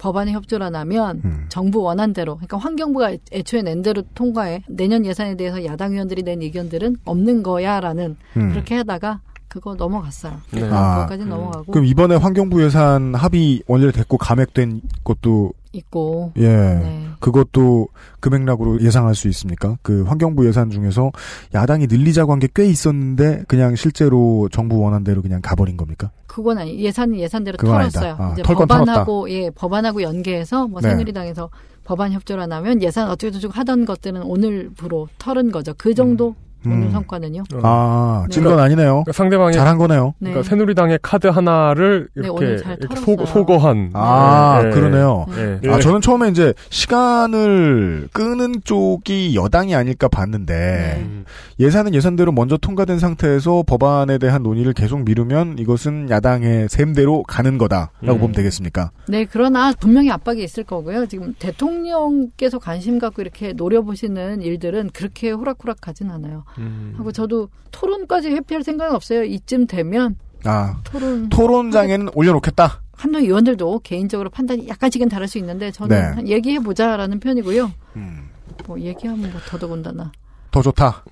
법안에 0.00 0.32
협조를 0.32 0.64
안 0.66 0.74
하면 0.76 1.20
음. 1.24 1.44
정부 1.50 1.82
원안대로 1.82 2.36
그러니까 2.36 2.56
환경부가 2.56 3.12
애- 3.12 3.18
애초에 3.32 3.60
낸 3.62 3.82
대로 3.82 4.02
통과해 4.14 4.62
내년 4.66 5.04
예산에 5.04 5.36
대해서 5.36 5.62
야당 5.66 5.92
의원들이 5.92 6.22
낸 6.22 6.40
의견들은 6.40 6.96
없는 7.04 7.42
거야라는 7.42 8.16
음. 8.38 8.50
그렇게 8.50 8.76
하다가 8.76 9.20
그거 9.46 9.74
넘어갔어요. 9.74 10.38
네. 10.52 10.62
아, 10.70 10.94
그거까지 11.04 11.24
넘어가고 11.26 11.72
그럼 11.72 11.84
이번에 11.84 12.14
환경부 12.14 12.62
예산 12.64 13.14
합의 13.14 13.62
원래를 13.66 13.92
됐고 13.92 14.16
감액된 14.16 14.80
것도 15.04 15.52
있고 15.72 16.32
예. 16.36 16.48
네. 16.48 17.06
그것도 17.20 17.88
금액락으로 18.20 18.80
예상할 18.80 19.14
수 19.14 19.28
있습니까? 19.28 19.76
그 19.82 20.02
환경부 20.04 20.46
예산 20.46 20.70
중에서 20.70 21.12
야당이 21.54 21.86
늘리자고 21.86 22.32
한 22.32 22.40
게 22.40 22.48
꽤 22.54 22.66
있었는데 22.66 23.44
그냥 23.46 23.76
실제로 23.76 24.48
정부 24.50 24.80
원안대로 24.80 25.22
그냥 25.22 25.40
가버린 25.42 25.76
겁니까? 25.76 26.10
그건 26.26 26.58
아니 26.58 26.78
예산은 26.80 27.18
예산대로 27.18 27.56
털었어요. 27.56 28.16
아, 28.18 28.32
이제 28.32 28.42
법안하고 28.42 29.30
예 29.30 29.50
법안하고 29.50 30.02
연계해서 30.02 30.66
뭐 30.68 30.80
네. 30.80 30.90
새누리당에서 30.90 31.50
법안 31.84 32.12
협조를 32.12 32.42
안 32.44 32.52
하면 32.52 32.82
예산 32.82 33.08
어쩌고 33.08 33.32
저쩌고 33.32 33.52
하던 33.54 33.84
것들은 33.84 34.22
오늘부로 34.22 35.08
털은 35.18 35.50
거죠. 35.52 35.74
그 35.76 35.94
정도 35.94 36.34
오늘 36.66 36.86
음. 36.86 36.90
성과는요. 36.90 37.44
아, 37.62 38.24
네. 38.28 38.34
찐건 38.34 38.58
아니네요. 38.58 39.04
그러니까 39.04 39.12
상대방의 39.12 39.54
잘한 39.54 39.78
거네요. 39.78 40.14
네. 40.18 40.30
그러니까 40.30 40.48
새누리당의 40.48 40.98
카드 41.02 41.26
하나를 41.26 42.08
네, 42.14 42.22
이렇게, 42.24 42.30
오늘 42.30 42.58
잘 42.58 42.76
이렇게 42.78 42.94
털었어요. 42.94 43.26
소, 43.26 43.26
소거 43.26 43.56
한. 43.56 43.90
아, 43.94 44.62
예. 44.64 44.70
그러네요. 44.70 45.26
예. 45.64 45.68
아, 45.70 45.80
저는 45.80 46.00
처음에 46.00 46.28
이제 46.28 46.52
시간을 46.68 48.08
끄는 48.12 48.60
쪽이 48.64 49.34
여당이 49.34 49.74
아닐까 49.74 50.08
봤는데 50.08 50.54
네. 50.54 51.24
예산은 51.58 51.94
예산대로 51.94 52.32
먼저 52.32 52.56
통과된 52.56 52.98
상태에서 52.98 53.64
법안에 53.66 54.18
대한 54.18 54.42
논의를 54.42 54.72
계속 54.72 55.02
미루면 55.04 55.58
이것은 55.58 56.10
야당의 56.10 56.68
셈대로 56.68 57.22
가는 57.22 57.58
거다라고 57.58 58.12
음. 58.14 58.18
보면 58.18 58.32
되겠습니까? 58.32 58.90
네, 59.08 59.26
그러나 59.30 59.72
분명히 59.78 60.10
압박이 60.10 60.42
있을 60.42 60.64
거고요. 60.64 61.06
지금 61.06 61.34
대통령께서 61.38 62.58
관심 62.58 62.98
갖고 62.98 63.22
이렇게 63.22 63.52
노려보시는 63.52 64.42
일들은 64.42 64.90
그렇게 64.92 65.30
호락호락하진 65.30 66.10
않아요. 66.10 66.44
음. 66.58 66.94
하고 66.96 67.12
저도 67.12 67.48
토론까지 67.70 68.30
회피할 68.30 68.62
생각은 68.62 68.94
없어요. 68.94 69.24
이쯤 69.24 69.66
되면 69.66 70.16
아, 70.44 70.78
토론 70.84 71.28
토론장에는 71.28 72.10
올려놓겠다. 72.14 72.82
한노 72.92 73.18
의원들도 73.20 73.80
개인적으로 73.80 74.28
판단이 74.30 74.68
약간씩은 74.68 75.08
다를 75.08 75.26
수 75.28 75.38
있는데 75.38 75.70
저는 75.70 76.24
네. 76.24 76.32
얘기해 76.32 76.58
보자라는 76.60 77.20
편이고요. 77.20 77.70
음. 77.96 78.28
뭐 78.66 78.78
얘기하면 78.80 79.30
뭐 79.32 79.40
더더군다나. 79.48 80.12
더 80.50 80.60
좋다. 80.62 81.04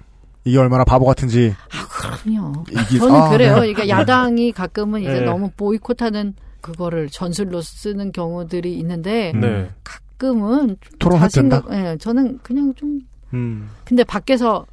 이게 0.45 0.59
얼마나 0.59 0.85
바보 0.85 1.05
같은지. 1.07 1.55
그럼요. 1.91 2.65
이게- 2.71 2.99
저는 2.99 3.15
아, 3.15 3.29
그래요. 3.31 3.55
네. 3.61 3.73
그러니까 3.73 3.89
야당이 3.89 4.53
가끔은 4.53 5.01
이제 5.03 5.13
네. 5.13 5.21
너무 5.21 5.51
보이콧하는 5.57 6.35
그거를 6.61 7.09
전술로 7.09 7.61
쓰는 7.63 8.13
경우들이 8.13 8.75
있는데 8.79 9.33
네. 9.41 9.71
가끔은 9.85 10.77
좀 10.81 10.99
토론할 10.99 11.29
자신감- 11.29 11.73
예, 11.73 11.97
저는 11.99 12.39
그냥 12.43 12.75
좀 12.75 13.01
음. 13.35 13.69
근데 13.85 14.05
밖에서 14.05 14.67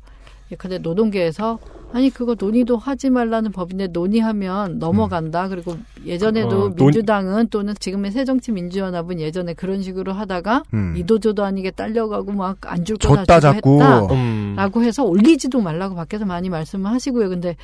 근데 0.57 0.77
노동계에서 0.77 1.59
아니 1.93 2.09
그거 2.09 2.35
논의도 2.37 2.77
하지 2.77 3.09
말라는 3.09 3.51
법인데 3.51 3.87
논의하면 3.87 4.79
넘어간다. 4.79 5.47
그리고 5.47 5.77
예전에도 6.05 6.47
어, 6.65 6.69
논- 6.69 6.75
민주당은 6.75 7.47
또는 7.49 7.73
지금의 7.79 8.11
새정치민주연합은 8.11 9.19
예전에 9.19 9.53
그런 9.53 9.81
식으로 9.81 10.11
하다가 10.13 10.63
음. 10.73 10.93
이도저도 10.97 11.43
아니게 11.43 11.71
딸려가고 11.71 12.31
막 12.33 12.57
안 12.65 12.83
줄 12.85 12.97
거다 12.97 13.25
줬다 13.25 13.39
주고 13.39 13.79
잡고. 13.79 13.81
했다. 13.81 14.13
음. 14.13 14.53
라고 14.57 14.83
해서 14.83 15.03
올리지도 15.03 15.61
말라고 15.61 15.95
밖에서 15.95 16.25
많이 16.25 16.49
말씀을 16.49 16.91
하시고요. 16.91 17.29
근데 17.29 17.55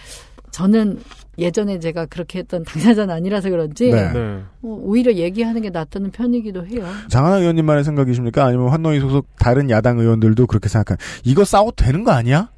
저는 0.52 1.00
예전에 1.38 1.80
제가 1.80 2.06
그렇게 2.08 2.40
했던 2.40 2.64
당사자는 2.64 3.14
아니라서 3.14 3.50
그런지 3.50 3.90
네. 3.92 4.12
네. 4.12 4.40
뭐 4.60 4.80
오히려 4.84 5.14
얘기하는 5.14 5.62
게 5.62 5.70
낫다는 5.70 6.12
편이기도 6.12 6.66
해요. 6.68 6.86
장하나 7.10 7.38
의원님만의 7.38 7.84
생각이십니까? 7.84 8.46
아니면 8.46 8.70
환노위 8.70 9.00
소속 9.00 9.28
다른 9.40 9.70
야당 9.70 10.00
의원들도 10.00 10.48
그렇게 10.48 10.68
생각한 10.70 10.98
이거 11.24 11.46
싸워도 11.46 11.76
되는 11.78 12.04
거 12.04 12.12
아니야? 12.12 12.50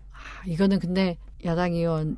아, 0.43 0.45
이거는 0.45 0.79
근데 0.79 1.17
야당 1.45 1.73
의원이 1.73 2.15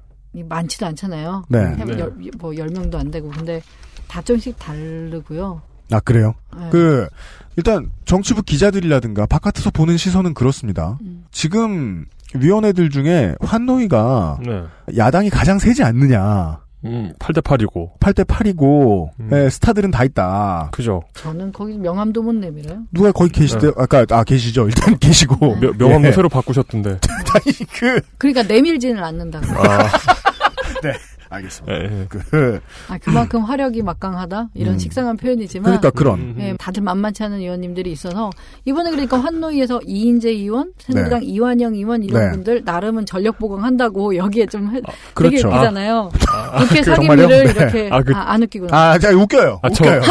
많지도 0.48 0.86
않잖아요. 0.88 1.46
네. 1.50 1.60
한 1.60 1.88
네. 1.88 2.00
열, 2.00 2.12
뭐 2.38 2.52
10명도 2.52 2.96
안 2.96 3.12
되고. 3.12 3.30
근데 3.30 3.62
다 4.08 4.22
좀씩 4.22 4.58
다르고요. 4.58 5.62
아 5.92 6.00
그래요? 6.00 6.34
네. 6.58 6.70
그 6.72 7.08
일단 7.56 7.92
정치부 8.06 8.42
기자들이라든가 8.42 9.28
바깥에서 9.28 9.70
보는 9.70 9.98
시선은 9.98 10.34
그렇습니다. 10.34 10.98
음. 11.02 11.26
지금 11.32 12.06
위원회들 12.34 12.90
중에 12.90 13.36
환노위가 13.40 14.40
네. 14.44 14.64
야당이 14.98 15.30
가장 15.30 15.60
세지 15.60 15.84
않느냐. 15.84 16.65
음, 16.86 17.14
8대 17.20 17.42
8이고. 17.42 17.98
8대 18.00 18.26
8이고 18.26 19.10
음. 19.20 19.50
스타들은 19.50 19.92
다 19.92 20.04
있다. 20.04 20.70
그죠. 20.72 21.02
저는 21.16 21.52
거기 21.52 21.78
명함도 21.78 22.22
못 22.22 22.34
내밀어요. 22.34 22.84
누가 22.92 23.12
거기 23.12 23.32
계시대? 23.32 23.68
네. 23.68 23.74
아까 23.78 24.06
아 24.12 24.24
계시죠. 24.24 24.68
일단 24.68 24.98
계시고. 25.00 25.56
명- 25.58 25.74
명함도 25.78 26.08
예. 26.08 26.12
새로 26.12 26.30
바꾸셨던데. 26.30 26.90
아니 27.34 27.58
그 27.74 28.00
그러니까 28.18 28.44
내밀지는 28.44 29.04
않는다고. 29.04 29.46
아, 29.58 29.90
네. 30.84 30.94
알겠습니다. 31.36 31.74
예, 31.78 31.84
예. 32.02 32.06
그 32.10 32.60
아, 32.90 32.98
그만큼 32.98 33.42
화력이 33.44 33.82
막강하다? 33.84 34.50
이런 34.54 34.74
음. 34.76 34.80
식상한 34.80 35.18
표현이지만. 35.18 35.64
그러니까 35.66 35.90
그런 35.92 36.20
음. 36.20 36.36
예, 36.40 36.56
다들 36.58 36.84
만만치 36.84 37.24
않은 37.24 37.40
의원님들이 37.40 37.92
있어서 37.92 38.30
이번에 38.66 38.92
그러니까 38.92 39.18
환노위에서 39.20 39.80
이인재 39.86 40.30
의원, 40.30 40.72
새누리당 40.80 41.20
네. 41.22 41.26
이완영 41.26 41.74
의원 41.76 42.04
이런 42.04 42.22
네. 42.26 42.32
분들 42.32 42.62
나름은 42.66 43.06
전력 43.06 43.38
보강한다고 43.40 44.16
여기에 44.18 44.46
좀 44.48 44.68
해- 44.76 44.82
되게 44.82 44.92
그렇죠. 45.14 45.48
웃기잖아요. 45.50 46.10
아, 46.30 46.60
이렇게 46.60 46.80
그 46.82 46.84
사기미를? 46.84 47.28
네. 47.28 47.52
이렇게 47.52 47.90
아, 47.92 48.02
그- 48.02 48.14
아, 48.16 48.32
안 48.32 48.44
웃기구나. 48.44 48.78
아, 48.92 48.98
제가 48.98 49.16
웃겨요. 49.18 49.60
아, 49.62 49.70
저- 49.70 49.84
웃겨요. 49.84 50.02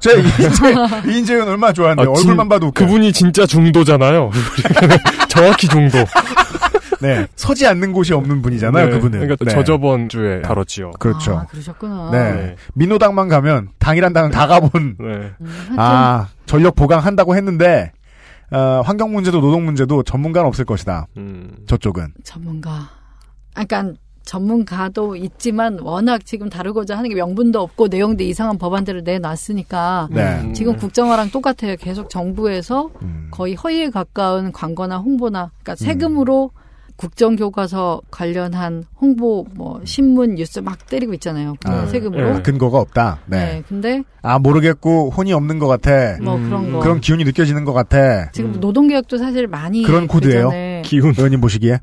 제가 0.00 0.18
이인재 0.20 0.72
이인재 1.12 1.34
의원 1.34 1.48
얼마나 1.48 1.72
좋아하는데 1.72 2.02
아, 2.02 2.14
진- 2.14 2.28
얼굴만 2.30 2.48
봐도 2.48 2.66
웃겨. 2.68 2.84
그분이 2.86 3.12
진짜 3.12 3.46
중도잖아요. 3.46 4.30
정확히 5.28 5.68
중도. 5.68 5.98
네. 7.02 7.26
서지 7.36 7.66
않는 7.66 7.92
곳이 7.92 8.14
없는 8.14 8.42
분이잖아요. 8.42 8.86
네, 8.86 8.92
그분은. 8.92 9.20
그러니까 9.20 9.44
네. 9.44 9.50
저저번 9.50 10.08
주에 10.08 10.40
다뤘지요. 10.42 10.92
그렇죠. 10.98 11.38
아, 11.38 11.46
그러셨구나. 11.46 12.10
네. 12.12 12.32
네. 12.32 12.56
민노당만 12.74 13.28
가면 13.28 13.70
당이란 13.78 14.12
당은 14.12 14.30
다 14.30 14.46
가본 14.46 14.96
네. 14.98 15.32
음, 15.40 15.74
아 15.76 16.28
전력 16.46 16.76
보강한다고 16.76 17.36
했는데 17.36 17.92
어, 18.50 18.82
환경 18.84 19.12
문제도 19.12 19.40
노동 19.40 19.64
문제도 19.64 20.02
전문가는 20.02 20.46
없을 20.46 20.64
것이다. 20.64 21.06
음. 21.16 21.56
저쪽은 21.66 22.12
전문가. 22.22 22.90
아, 23.54 23.64
그러니까 23.64 23.98
전문가도 24.24 25.16
있지만 25.16 25.78
워낙 25.80 26.24
지금 26.24 26.48
다루고자 26.48 26.96
하는 26.96 27.08
게 27.08 27.16
명분도 27.16 27.60
없고 27.60 27.88
내용도 27.88 28.22
이상한 28.22 28.58
법안들을 28.58 29.02
내놨으니까 29.04 30.08
네. 30.10 30.40
음. 30.42 30.54
지금 30.54 30.76
국정화랑 30.76 31.30
똑같아요. 31.30 31.76
계속 31.76 32.08
정부에서 32.08 32.90
음. 33.02 33.28
거의 33.30 33.54
허위에 33.54 33.90
가까운 33.90 34.52
광고나 34.52 34.98
홍보나 34.98 35.50
그러니까 35.62 35.76
세금으로 35.76 36.50
국정교과서 37.02 38.00
관련한 38.12 38.84
홍보 39.00 39.44
뭐 39.54 39.80
신문 39.84 40.36
뉴스 40.36 40.60
막 40.60 40.86
때리고 40.86 41.12
있잖아요. 41.14 41.54
아, 41.64 41.86
세금으로. 41.86 42.34
네. 42.34 42.42
근거가 42.42 42.78
없다. 42.78 43.18
네. 43.26 43.38
네. 43.38 43.62
근데 43.68 44.02
아 44.22 44.38
모르겠고 44.38 45.10
혼이 45.10 45.32
없는 45.32 45.58
것 45.58 45.66
같아. 45.66 46.16
뭐 46.22 46.36
음. 46.36 46.48
그런 46.48 46.72
거. 46.72 46.78
그런 46.78 47.00
기운이 47.00 47.24
느껴지는 47.24 47.64
것 47.64 47.72
같아. 47.72 48.30
지금 48.30 48.52
노동개혁도 48.60 49.18
사실 49.18 49.48
많이 49.48 49.82
그런 49.82 50.06
코드예요? 50.06 50.50
기운. 50.84 51.12
의원님 51.16 51.40
보시기에 51.40 51.80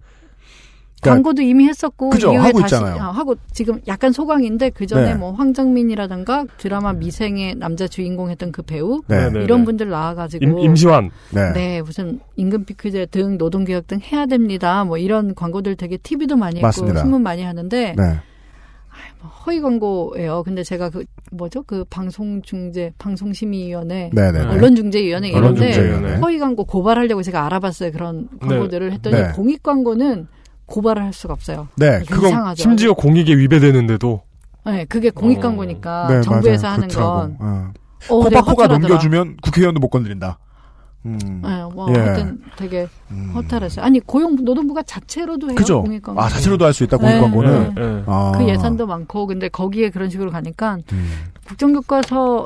그러니까 1.01 1.15
광고도 1.15 1.41
이미 1.41 1.67
했었고 1.67 2.09
그죠, 2.09 2.33
이후에 2.33 2.47
하고 2.47 2.59
다시 2.59 2.75
있잖아요. 2.75 3.01
아, 3.01 3.11
하고 3.11 3.35
지금 3.51 3.79
약간 3.87 4.11
소강인데 4.11 4.71
그 4.71 4.85
전에 4.85 5.11
네. 5.11 5.15
뭐 5.15 5.31
황정민이라든가 5.31 6.45
드라마 6.57 6.93
미생의 6.93 7.55
남자 7.55 7.87
주인공 7.87 8.29
했던 8.29 8.51
그 8.51 8.61
배우 8.61 9.01
네. 9.07 9.29
네, 9.29 9.43
이런 9.43 9.59
네. 9.59 9.65
분들 9.65 9.89
나와가지고 9.89 10.43
임, 10.43 10.59
임시완. 10.59 11.11
네. 11.31 11.53
네, 11.53 11.81
무슨 11.81 12.19
임금 12.35 12.65
피크제 12.65 13.07
등 13.07 13.37
노동개혁 13.37 13.87
등 13.87 13.99
해야 14.01 14.25
됩니다. 14.25 14.83
뭐 14.83 14.97
이런 14.97 15.35
광고들 15.35 15.75
되게 15.75 15.97
TV도 15.97 16.35
많이 16.35 16.57
했고 16.57 16.67
맞습니다. 16.67 16.99
신문 17.01 17.23
많이 17.23 17.43
하는데 17.43 17.95
네. 17.97 18.03
허위 19.45 19.61
광고예요. 19.61 20.43
근데 20.43 20.63
제가 20.63 20.89
그 20.89 21.03
뭐죠? 21.31 21.63
그 21.63 21.83
방송중재 21.89 22.93
방송심의위원회 22.97 24.11
네, 24.13 24.31
네. 24.31 24.39
언론중재위원회 24.39 25.29
이런데 25.29 25.65
언론중재위원회. 25.65 26.15
허위 26.17 26.39
광고 26.39 26.65
고발하려고 26.65 27.21
제가 27.21 27.45
알아봤어요. 27.45 27.91
그런 27.91 28.29
광고들을 28.39 28.91
했더니 28.93 29.15
네. 29.15 29.31
공익 29.35 29.63
광고는 29.63 30.27
고발을 30.69 31.03
할 31.03 31.11
수가 31.13 31.33
없어요. 31.33 31.67
네. 31.75 31.99
그건 32.09 32.29
이상하죠. 32.29 32.61
심지어 32.63 32.93
공익에 32.93 33.35
위배되는데도. 33.35 34.21
네, 34.65 34.85
그게 34.85 35.09
공익 35.09 35.39
어. 35.39 35.41
광고니까 35.41 36.07
네, 36.09 36.21
정부에서 36.21 36.67
맞아요. 36.67 36.75
하는 36.75 36.87
그렇더라고. 36.89 37.17
건 37.19 37.37
어. 37.39 37.71
어, 38.09 38.19
코바코가 38.23 38.63
허탈하더라. 38.63 38.77
넘겨주면 38.79 39.37
국회의원도 39.41 39.79
못 39.79 39.89
건드린다. 39.89 40.37
음. 41.05 41.17
네, 41.43 41.63
뭐 41.73 41.87
예. 41.95 41.99
하여튼 41.99 42.39
되게 42.57 42.87
음. 43.09 43.31
허탈했어요. 43.33 43.83
아니 43.85 43.99
고용 44.01 44.35
노동부가 44.35 44.83
자체로도 44.83 45.47
해요. 45.47 45.55
그죠? 45.55 45.81
공익 45.81 46.03
광고. 46.03 46.21
아 46.21 46.27
자체로도 46.29 46.65
할 46.65 46.73
수 46.73 46.83
있다 46.83 46.97
공익 46.97 47.13
네, 47.15 47.21
광고는. 47.21 47.73
네. 47.75 47.81
예. 47.81 48.03
아. 48.05 48.31
그 48.35 48.47
예산도 48.47 48.85
많고 48.85 49.25
근데 49.27 49.47
거기에 49.49 49.89
그런 49.89 50.09
식으로 50.09 50.29
가니까 50.29 50.77
음. 50.91 51.09
국정교과서 51.47 52.45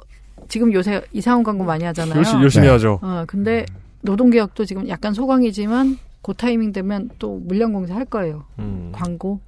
지금 0.49 0.71
요새 0.73 1.01
이상한 1.13 1.43
광고 1.43 1.63
많이 1.63 1.83
하잖아요. 1.85 2.15
열심히, 2.17 2.43
열심히 2.43 2.67
네. 2.67 2.71
하죠. 2.73 2.99
어, 3.01 3.23
근데 3.27 3.65
노동개혁도 4.01 4.65
지금 4.65 4.87
약간 4.87 5.13
소강이지만 5.13 5.97
그 6.23 6.33
타이밍 6.33 6.71
되면 6.71 7.09
또 7.19 7.37
물량 7.45 7.73
공세 7.73 7.93
할 7.93 8.05
거예요. 8.05 8.45
음. 8.57 8.91
광고. 8.93 9.39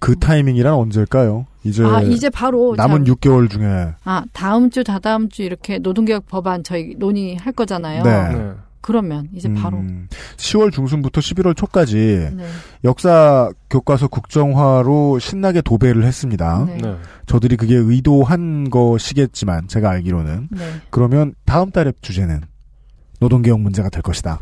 그 0.00 0.18
타이밍이란 0.18 0.74
언제일까요? 0.74 1.46
이제 1.64 1.84
아 1.84 2.02
이제 2.02 2.28
바로 2.28 2.74
남은 2.76 3.04
참- 3.06 3.14
6개월 3.14 3.48
중에 3.48 3.94
아 4.04 4.24
다음 4.32 4.68
주 4.70 4.84
다다음 4.84 5.28
주 5.28 5.42
이렇게 5.42 5.78
노동개혁 5.78 6.26
법안 6.26 6.62
저희 6.64 6.94
논의할 6.98 7.52
거잖아요. 7.52 8.02
네. 8.02 8.34
네. 8.34 8.52
그러면 8.80 9.28
이제 9.34 9.52
바로 9.52 9.78
음, 9.78 10.06
10월 10.36 10.70
중순부터 10.72 11.20
11월 11.20 11.56
초까지 11.56 12.30
네. 12.36 12.46
역사 12.84 13.50
교과서 13.68 14.06
국정화로 14.06 15.18
신나게 15.18 15.60
도배를 15.60 16.04
했습니다. 16.04 16.64
네. 16.66 16.78
네. 16.80 16.96
저들이 17.26 17.56
그게 17.56 17.74
의도한 17.74 18.70
것이겠지만 18.70 19.66
제가 19.66 19.90
알기로는 19.90 20.48
네. 20.52 20.70
그러면 20.90 21.34
다음 21.44 21.70
달의 21.72 21.94
주제는 22.00 22.42
노동개혁 23.18 23.58
문제가 23.60 23.88
될 23.88 24.02
것이다. 24.02 24.40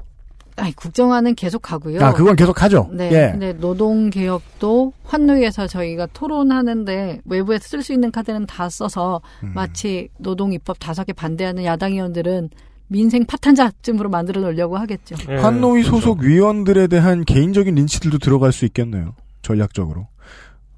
아니 0.57 0.73
국정화는 0.75 1.35
계속 1.35 1.63
가고요. 1.63 2.01
아 2.05 2.13
그건 2.13 2.37
계속 2.37 2.63
하죠. 2.63 2.89
네. 2.93 3.11
예. 3.13 3.31
근데 3.33 3.53
노동 3.55 4.11
개혁도 4.11 4.93
환노위에서 5.05 5.67
저희가 5.67 6.07
토론하는데 6.13 7.23
외부에서 7.25 7.69
쓸 7.69 7.83
수 7.83 7.93
있는 7.93 8.13
카드는 8.13 8.47
다 8.47 8.69
써서 8.69 9.21
음. 9.43 9.53
마치 9.55 10.09
노동 10.19 10.53
입법 10.53 10.79
다섯 10.79 11.05
개 11.05 11.13
반대하는 11.13 11.65
야당 11.65 11.93
의원들은 11.93 12.51
민생 12.87 13.25
파탄자쯤으로 13.25 14.11
만들어 14.11 14.41
놓으려고 14.43 14.77
하겠죠. 14.77 15.17
예, 15.29 15.37
환노위 15.37 15.83
그렇죠. 15.83 15.97
소속 15.97 16.21
위원들에 16.21 16.87
대한 16.87 17.25
개인적인 17.25 17.75
린치들도 17.75 18.19
들어갈 18.19 18.53
수 18.53 18.65
있겠네요. 18.67 19.15
전략적으로. 19.43 20.07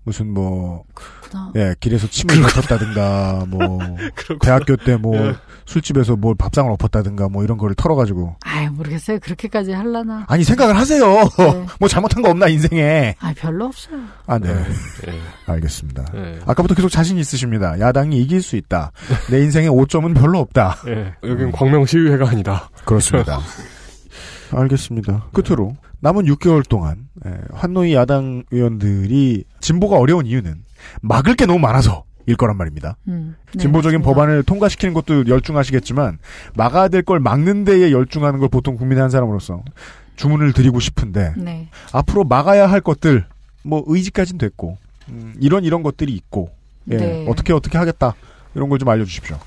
무슨 0.06 0.32
뭐, 0.32 0.84
그렇구나. 0.94 1.52
예, 1.56 1.74
길에서 1.80 2.06
침을 2.06 2.36
뱉었다든가, 2.36 3.44
뭐, 3.48 3.78
그렇구나. 4.14 4.38
대학교 4.40 4.76
때 4.76 4.96
뭐, 4.96 5.16
예. 5.16 5.34
술집에서 5.64 6.14
뭘 6.14 6.36
밥상을 6.36 6.70
엎었다든가, 6.70 7.28
뭐 7.28 7.42
이런 7.42 7.58
거를 7.58 7.74
털어가지고. 7.74 8.36
아유 8.44 8.70
모르겠어요. 8.70 9.18
그렇게까지 9.18 9.72
할라나. 9.72 10.24
아니, 10.28 10.44
생각을 10.44 10.76
하세요! 10.76 11.04
네. 11.38 11.66
뭐 11.80 11.88
잘못한 11.88 12.22
거 12.22 12.30
없나, 12.30 12.46
인생에. 12.46 13.16
아 13.18 13.34
별로 13.36 13.64
없어요. 13.66 13.98
아, 14.28 14.38
네. 14.38 14.48
예. 15.08 15.20
알겠습니다. 15.46 16.04
예. 16.14 16.38
아까부터 16.46 16.76
계속 16.76 16.88
자신 16.88 17.18
있으십니다. 17.18 17.78
야당이 17.80 18.16
이길 18.22 18.42
수 18.42 18.54
있다. 18.54 18.92
내 19.28 19.40
인생에 19.40 19.66
5점은 19.66 20.14
별로 20.14 20.38
없다. 20.38 20.76
예. 20.86 21.14
여긴 21.28 21.50
광명 21.50 21.84
시위회가 21.84 22.28
아니다. 22.28 22.70
그렇습니다. 22.84 23.40
알겠습니다. 24.52 25.26
끝으로 25.32 25.76
남은 26.00 26.24
6개월 26.26 26.68
동안 26.68 27.08
예, 27.26 27.30
환노위 27.52 27.94
야당 27.94 28.44
의원들이 28.50 29.44
진보가 29.60 29.96
어려운 29.98 30.26
이유는 30.26 30.62
막을 31.02 31.34
게 31.34 31.46
너무 31.46 31.58
많아서 31.58 32.04
일 32.26 32.36
거란 32.36 32.56
말입니다. 32.56 32.96
음, 33.08 33.36
네, 33.52 33.58
진보적인 33.60 34.00
맞습니다. 34.00 34.04
법안을 34.20 34.42
통과시키는 34.42 34.94
것도 34.94 35.28
열중하시겠지만 35.28 36.18
막아야 36.54 36.88
될 36.88 37.02
걸 37.02 37.20
막는 37.20 37.64
데에 37.64 37.92
열중하는 37.92 38.40
걸 38.40 38.48
보통 38.48 38.76
국민의 38.76 39.00
한 39.00 39.10
사람으로서 39.10 39.62
주문을 40.16 40.52
드리고 40.52 40.80
싶은데 40.80 41.34
네. 41.36 41.68
앞으로 41.92 42.24
막아야 42.24 42.68
할 42.68 42.80
것들 42.80 43.26
뭐 43.62 43.84
의지까지는 43.86 44.38
됐고 44.38 44.76
음, 45.08 45.34
이런 45.40 45.64
이런 45.64 45.82
것들이 45.82 46.12
있고 46.14 46.50
예, 46.90 46.96
네. 46.96 47.26
어떻게 47.28 47.52
어떻게 47.52 47.78
하겠다 47.78 48.14
이런 48.54 48.68
걸 48.68 48.78
좀 48.78 48.88
알려주십시오. 48.88 49.38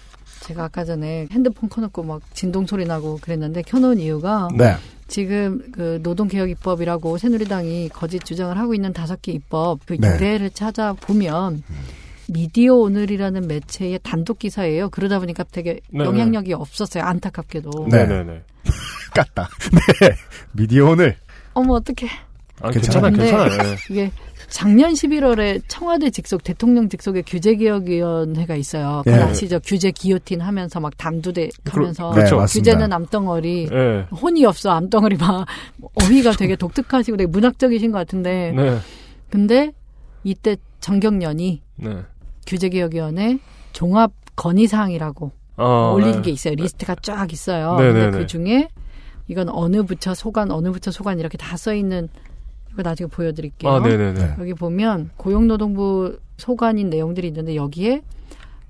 제가 0.49 0.63
아까 0.63 0.83
전에 0.83 1.27
핸드폰 1.31 1.69
켜놓고 1.69 2.03
막 2.03 2.21
진동 2.33 2.65
소리 2.65 2.85
나고 2.85 3.19
그랬는데 3.21 3.61
켜놓은 3.61 3.99
이유가 3.99 4.47
네. 4.57 4.75
지금 5.07 5.61
그 5.71 5.99
노동개혁 6.01 6.49
입법이라고 6.49 7.19
새누리당이 7.19 7.89
거짓 7.89 8.25
주장을 8.25 8.57
하고 8.57 8.73
있는 8.73 8.91
다섯 8.91 9.21
개 9.21 9.31
입법 9.31 9.79
그 9.85 9.95
네. 9.99 10.07
유래를 10.15 10.49
찾아보면 10.49 11.63
미디어 12.29 12.75
오늘이라는 12.75 13.47
매체의 13.47 13.99
단독 14.01 14.39
기사예요. 14.39 14.89
그러다 14.89 15.19
보니까 15.19 15.43
되게 15.43 15.79
네, 15.91 16.03
영향력이 16.03 16.53
없었어요. 16.53 17.03
안타깝게도. 17.03 17.87
네. 17.91 18.05
깠다. 19.13 19.47
네. 20.01 20.15
미디어 20.53 20.89
오늘. 20.89 21.15
어머 21.53 21.73
어떡해. 21.73 22.09
아, 22.61 22.71
괜찮아요. 22.71 23.13
예. 23.19 23.77
이게 23.89 24.11
작년 24.49 24.93
11월에 24.93 25.61
청와대 25.67 26.09
직속 26.09 26.43
대통령 26.43 26.89
직속의 26.89 27.23
규제개혁위원회가 27.23 28.55
있어요. 28.55 29.01
그거 29.05 29.17
예. 29.17 29.21
아시죠? 29.21 29.59
규제 29.63 29.91
기요틴 29.91 30.41
하면서 30.41 30.79
막 30.79 30.97
단두대 30.97 31.49
하면서 31.65 32.09
그렇죠. 32.11 32.35
네, 32.35 32.41
맞습니다. 32.41 32.71
규제는 32.71 32.93
암덩어리 32.93 33.69
예. 33.71 34.07
혼이 34.15 34.45
없어 34.45 34.71
암덩어리 34.71 35.17
막 35.17 35.45
어휘가 36.01 36.31
되게 36.31 36.55
독특하시고 36.55 37.17
되게 37.17 37.27
문학적이신 37.27 37.91
것 37.91 37.99
같은데 37.99 38.53
네. 38.55 38.77
근데 39.29 39.71
이때 40.23 40.57
전경련이 40.79 41.61
네. 41.77 41.97
규제개혁위원회 42.47 43.39
종합 43.73 44.11
건의사항이라고 44.35 45.31
아, 45.57 45.91
올린 45.93 46.13
네. 46.13 46.21
게 46.21 46.31
있어요. 46.31 46.55
리스트가 46.55 46.95
쫙 47.01 47.31
있어요. 47.31 47.75
네, 47.77 47.91
근데 47.91 48.05
네, 48.05 48.11
그 48.11 48.17
네. 48.19 48.25
중에 48.25 48.67
이건 49.27 49.49
어느 49.49 49.83
부처 49.83 50.15
소관, 50.15 50.49
어느 50.49 50.71
부처 50.71 50.89
소관 50.89 51.19
이렇게 51.19 51.37
다 51.37 51.55
써 51.57 51.73
있는 51.73 52.09
이거 52.79 52.89
나중에 52.89 53.07
보여드릴게요. 53.07 53.71
아, 53.71 53.79
네네네. 53.81 54.35
여기 54.39 54.53
보면 54.53 55.09
고용노동부 55.17 56.17
소관인 56.37 56.89
내용들이 56.89 57.27
있는데 57.27 57.55
여기에 57.55 58.03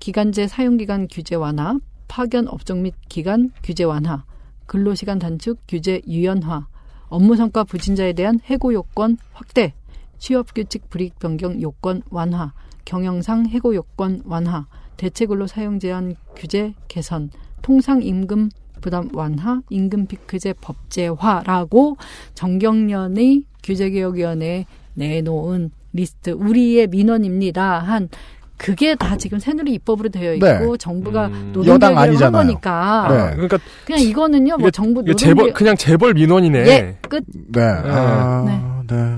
기간제 0.00 0.48
사용기간 0.48 1.06
규제 1.08 1.36
완화, 1.36 1.78
파견 2.08 2.48
업종 2.48 2.82
및 2.82 2.94
기간 3.08 3.52
규제 3.62 3.84
완화, 3.84 4.24
근로시간 4.66 5.20
단축 5.20 5.60
규제 5.68 6.00
유연화, 6.08 6.66
업무 7.08 7.36
성과 7.36 7.62
부진자에 7.62 8.12
대한 8.14 8.40
해고 8.44 8.72
요건 8.72 9.16
확대, 9.32 9.74
취업 10.18 10.54
규칙 10.54 10.90
불이익 10.90 11.20
변경 11.20 11.60
요건 11.62 12.02
완화, 12.10 12.52
경영상 12.84 13.46
해고 13.46 13.76
요건 13.76 14.22
완화, 14.24 14.66
대체근로 14.96 15.46
사용 15.46 15.78
제한 15.78 16.16
규제 16.34 16.74
개선, 16.88 17.30
통상 17.62 18.02
임금 18.02 18.50
부담 18.80 19.10
완화, 19.14 19.60
임금 19.70 20.06
피크제 20.06 20.54
법제화라고 20.54 21.96
정경련의 22.34 23.44
규제개혁위원회에 23.62 24.66
내놓은 24.94 25.70
리스트 25.92 26.30
우리의 26.30 26.86
민원입니다 26.88 27.78
한 27.80 28.08
그게 28.56 28.94
다 28.94 29.16
지금 29.16 29.38
새누리 29.38 29.72
입법으로 29.74 30.10
되어 30.10 30.34
있고 30.34 30.46
네. 30.46 30.76
정부가 30.78 31.28
음. 31.28 31.52
여당 31.66 31.94
노동개혁을 31.94 31.96
한 31.96 31.98
아니잖아요. 32.08 32.42
거니까 32.42 33.06
네. 33.08 33.30
그러니까 33.36 33.58
그냥 33.86 34.00
이거는요 34.02 34.56
뭐 34.58 34.68
이게- 34.68 34.70
정부 34.70 35.00
노동개혁 35.00 35.18
재벌 35.18 35.52
그냥 35.54 35.76
재벌 35.76 36.12
민원이네. 36.14 36.58
예, 36.66 36.96
끝. 37.08 37.24
네. 37.52 37.62
아, 37.62 38.44
네. 38.46 38.60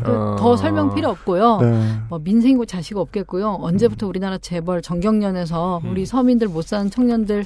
그더 0.05 0.57
설명 0.57 0.95
필요 0.95 1.09
없고요. 1.09 1.59
네. 1.63 1.93
뭐 2.11 2.21
민생이고 2.23 2.67
자식 2.67 2.97
없겠고요. 2.99 3.59
언제부터 3.61 4.07
우리나라 4.07 4.39
재벌 4.39 4.81
정경련에서 4.83 5.81
음. 5.85 5.91
우리 5.91 6.05
서민들 6.07 6.47
못 6.49 6.63
사는 6.65 6.89
청년들 6.91 7.45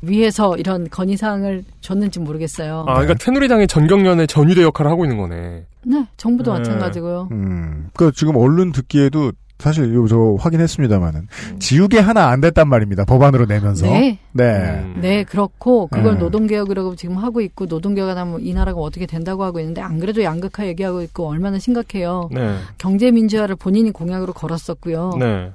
위해서 0.00 0.56
이런 0.56 0.88
건의사항을 0.88 1.64
줬는지 1.80 2.20
모르겠어요. 2.20 2.84
아, 2.86 2.94
그러니까 2.94 3.14
새누리당의 3.18 3.66
전경련의 3.66 4.26
전유대 4.26 4.62
역할을 4.62 4.90
하고 4.90 5.04
있는 5.04 5.18
거네. 5.18 5.64
네, 5.84 6.06
정부도 6.16 6.52
네. 6.52 6.58
마찬가지고요. 6.58 7.28
음. 7.32 7.88
그 7.94 8.12
지금 8.12 8.36
언론 8.36 8.72
듣기에도 8.72 9.32
사실 9.58 9.92
저 10.08 10.36
확인했습니다만은 10.38 11.20
음. 11.20 11.58
지우개 11.58 11.98
하나 11.98 12.28
안 12.28 12.40
됐단 12.40 12.68
말입니다. 12.68 13.04
법안으로 13.04 13.46
내면서. 13.46 13.86
네. 13.86 14.18
네. 14.32 14.44
음. 14.44 14.98
네, 15.00 15.24
그렇고 15.24 15.88
그걸 15.88 16.14
네. 16.14 16.20
노동개혁이라고 16.20 16.94
지금 16.94 17.16
하고 17.16 17.40
있고 17.40 17.66
노동개혁 17.66 18.16
하면 18.16 18.40
이 18.40 18.54
나라가 18.54 18.80
어떻게 18.80 19.06
된다고 19.06 19.42
하고 19.42 19.58
있는데 19.58 19.80
안 19.80 19.98
그래도 19.98 20.22
양극화 20.22 20.66
얘기하고 20.68 21.02
있고 21.02 21.28
얼마나 21.28 21.58
심각해요. 21.58 22.28
네. 22.32 22.56
경제 22.78 23.10
민주화를 23.10 23.56
본인이 23.56 23.90
공약으로 23.90 24.32
걸었었고요. 24.32 25.16
네. 25.18 25.50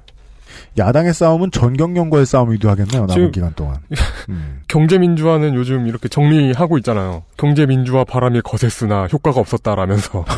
야당의 0.78 1.14
싸움은 1.14 1.50
전경련과의 1.50 2.26
싸움이기도 2.26 2.70
하겠네요. 2.70 3.02
남은 3.02 3.14
지금- 3.14 3.30
기간 3.32 3.52
동안. 3.54 3.76
음. 4.28 4.60
경제민주화는 4.68 5.54
요즘 5.54 5.86
이렇게 5.86 6.08
정리하고 6.08 6.78
있잖아요. 6.78 7.22
경제민주화 7.36 8.04
바람이 8.04 8.40
거셌으나 8.42 9.06
효과가 9.06 9.40
없었다라면서. 9.40 10.24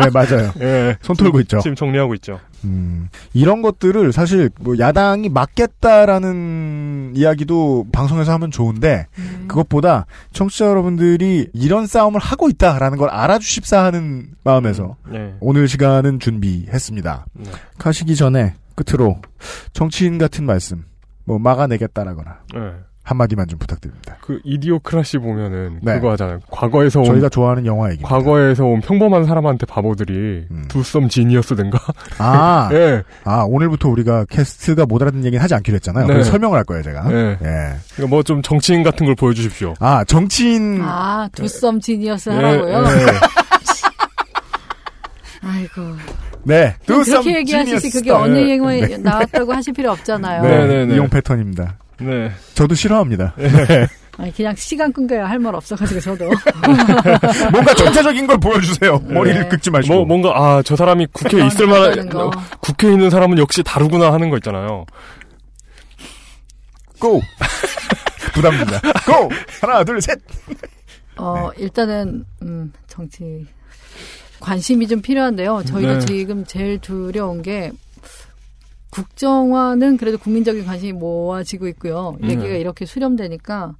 네, 0.00 0.10
맞아요. 0.12 0.52
예. 0.60 0.96
손 1.02 1.16
털고 1.16 1.40
있죠. 1.40 1.58
지금 1.60 1.74
정리하고 1.74 2.14
있죠. 2.14 2.40
음, 2.64 3.08
이런 3.34 3.62
것들을 3.62 4.12
사실 4.12 4.50
뭐 4.60 4.76
야당이 4.78 5.28
맞겠다라는 5.28 7.12
이야기도 7.14 7.86
방송에서 7.92 8.32
하면 8.32 8.50
좋은데 8.50 9.06
그것보다 9.46 10.06
청취자 10.32 10.66
여러분들이 10.66 11.48
이런 11.52 11.86
싸움을 11.86 12.20
하고 12.20 12.48
있다라는 12.48 12.98
걸 12.98 13.08
알아주십사 13.10 13.84
하는 13.84 14.28
마음에서 14.44 14.96
네. 15.10 15.34
오늘 15.40 15.68
시간은 15.68 16.20
준비했습니다. 16.20 17.26
네. 17.34 17.50
가시기 17.78 18.16
전에 18.16 18.54
끝으로 18.84 19.20
정치인 19.72 20.18
같은 20.18 20.44
말씀 20.46 20.84
뭐 21.24 21.38
막아내겠다라거나 21.38 22.38
네. 22.54 22.60
한마디만 23.02 23.48
좀 23.48 23.58
부탁드립니다. 23.58 24.18
그 24.20 24.38
이디오크라시 24.44 25.16
보면은 25.16 25.80
네. 25.82 25.94
그거 25.94 26.10
하잖아요. 26.10 26.40
과거에서 26.50 27.00
온 27.00 27.06
저희가 27.06 27.30
좋아하는 27.30 27.64
영화 27.64 27.86
얘기입니다. 27.90 28.06
과거에서 28.06 28.66
온 28.66 28.82
평범한 28.82 29.24
사람한테 29.24 29.64
바보들이 29.64 30.46
두썸 30.68 31.08
지니어스 31.08 31.56
된가? 31.56 31.78
아, 32.18 32.68
예. 32.74 33.02
아 33.24 33.44
오늘부터 33.48 33.88
우리가 33.88 34.26
캐스트가 34.26 34.84
못 34.84 35.00
알아듣는 35.00 35.24
얘기는 35.24 35.42
하지 35.42 35.54
않기로 35.54 35.76
했잖아요. 35.76 36.06
네. 36.06 36.22
설명을 36.22 36.58
할 36.58 36.64
거예요, 36.64 36.82
제가. 36.82 37.08
네. 37.08 37.38
예. 37.42 37.76
그러니까 37.94 38.06
뭐 38.10 38.22
좀 38.22 38.42
정치인 38.42 38.82
같은 38.82 39.06
걸 39.06 39.14
보여주십시오. 39.14 39.72
아 39.80 40.04
정치인 40.04 40.82
아, 40.82 41.30
두썸 41.34 41.80
지니어스 41.80 42.28
예, 42.28 42.34
하라고요? 42.34 42.72
예. 42.74 43.06
아이고. 45.48 45.82
네. 46.44 46.74
그렇게 46.86 47.36
얘기하시지 47.36 47.90
그게 47.90 48.10
어느. 48.10 48.38
영화에 48.50 48.80
네. 48.86 48.96
나왔다고 48.98 49.52
하실 49.52 49.72
필요 49.74 49.90
없잖아요. 49.92 50.42
네, 50.42 50.66
네, 50.66 50.86
네. 50.86 50.94
이용 50.94 51.08
패턴입니다. 51.08 51.76
네. 52.00 52.30
저도 52.54 52.74
싫어합니다. 52.74 53.34
네. 53.36 53.86
아니, 54.16 54.34
그냥 54.34 54.54
시간 54.56 54.92
끈거야 54.92 55.26
할 55.28 55.38
말 55.38 55.54
없어가지고 55.54 56.00
저도. 56.00 56.24
뭔가 57.52 57.72
전체적인 57.74 58.26
걸 58.26 58.38
보여주세요. 58.38 58.98
머리를 59.06 59.48
긁지 59.48 59.70
마시고. 59.70 59.94
뭐 59.94 60.04
뭔가 60.04 60.30
아 60.36 60.62
저 60.64 60.74
사람이 60.74 61.06
국회에 61.12 61.46
있을 61.46 61.66
만한 61.66 62.08
거. 62.08 62.30
국회에 62.60 62.92
있는 62.92 63.10
사람은 63.10 63.38
역시 63.38 63.62
다르구나 63.62 64.12
하는 64.12 64.28
거 64.30 64.36
있잖아요. 64.38 64.84
고! 66.98 67.20
부담입니다. 68.34 68.80
고! 69.06 69.30
하나, 69.60 69.84
둘, 69.84 70.00
셋! 70.02 70.18
어, 71.16 71.50
일단은, 71.56 72.24
음, 72.42 72.72
정치, 72.88 73.46
관심이 74.40 74.86
좀 74.86 75.00
필요한데요. 75.00 75.62
저희가 75.64 75.98
네. 75.98 76.06
지금 76.06 76.44
제일 76.44 76.78
두려운 76.78 77.42
게, 77.42 77.72
국정화는 78.90 79.96
그래도 79.96 80.18
국민적인 80.18 80.64
관심이 80.64 80.92
모아지고 80.92 81.68
있고요. 81.68 82.16
음. 82.22 82.30
얘기가 82.30 82.48
이렇게 82.48 82.86
수렴되니까, 82.86 83.74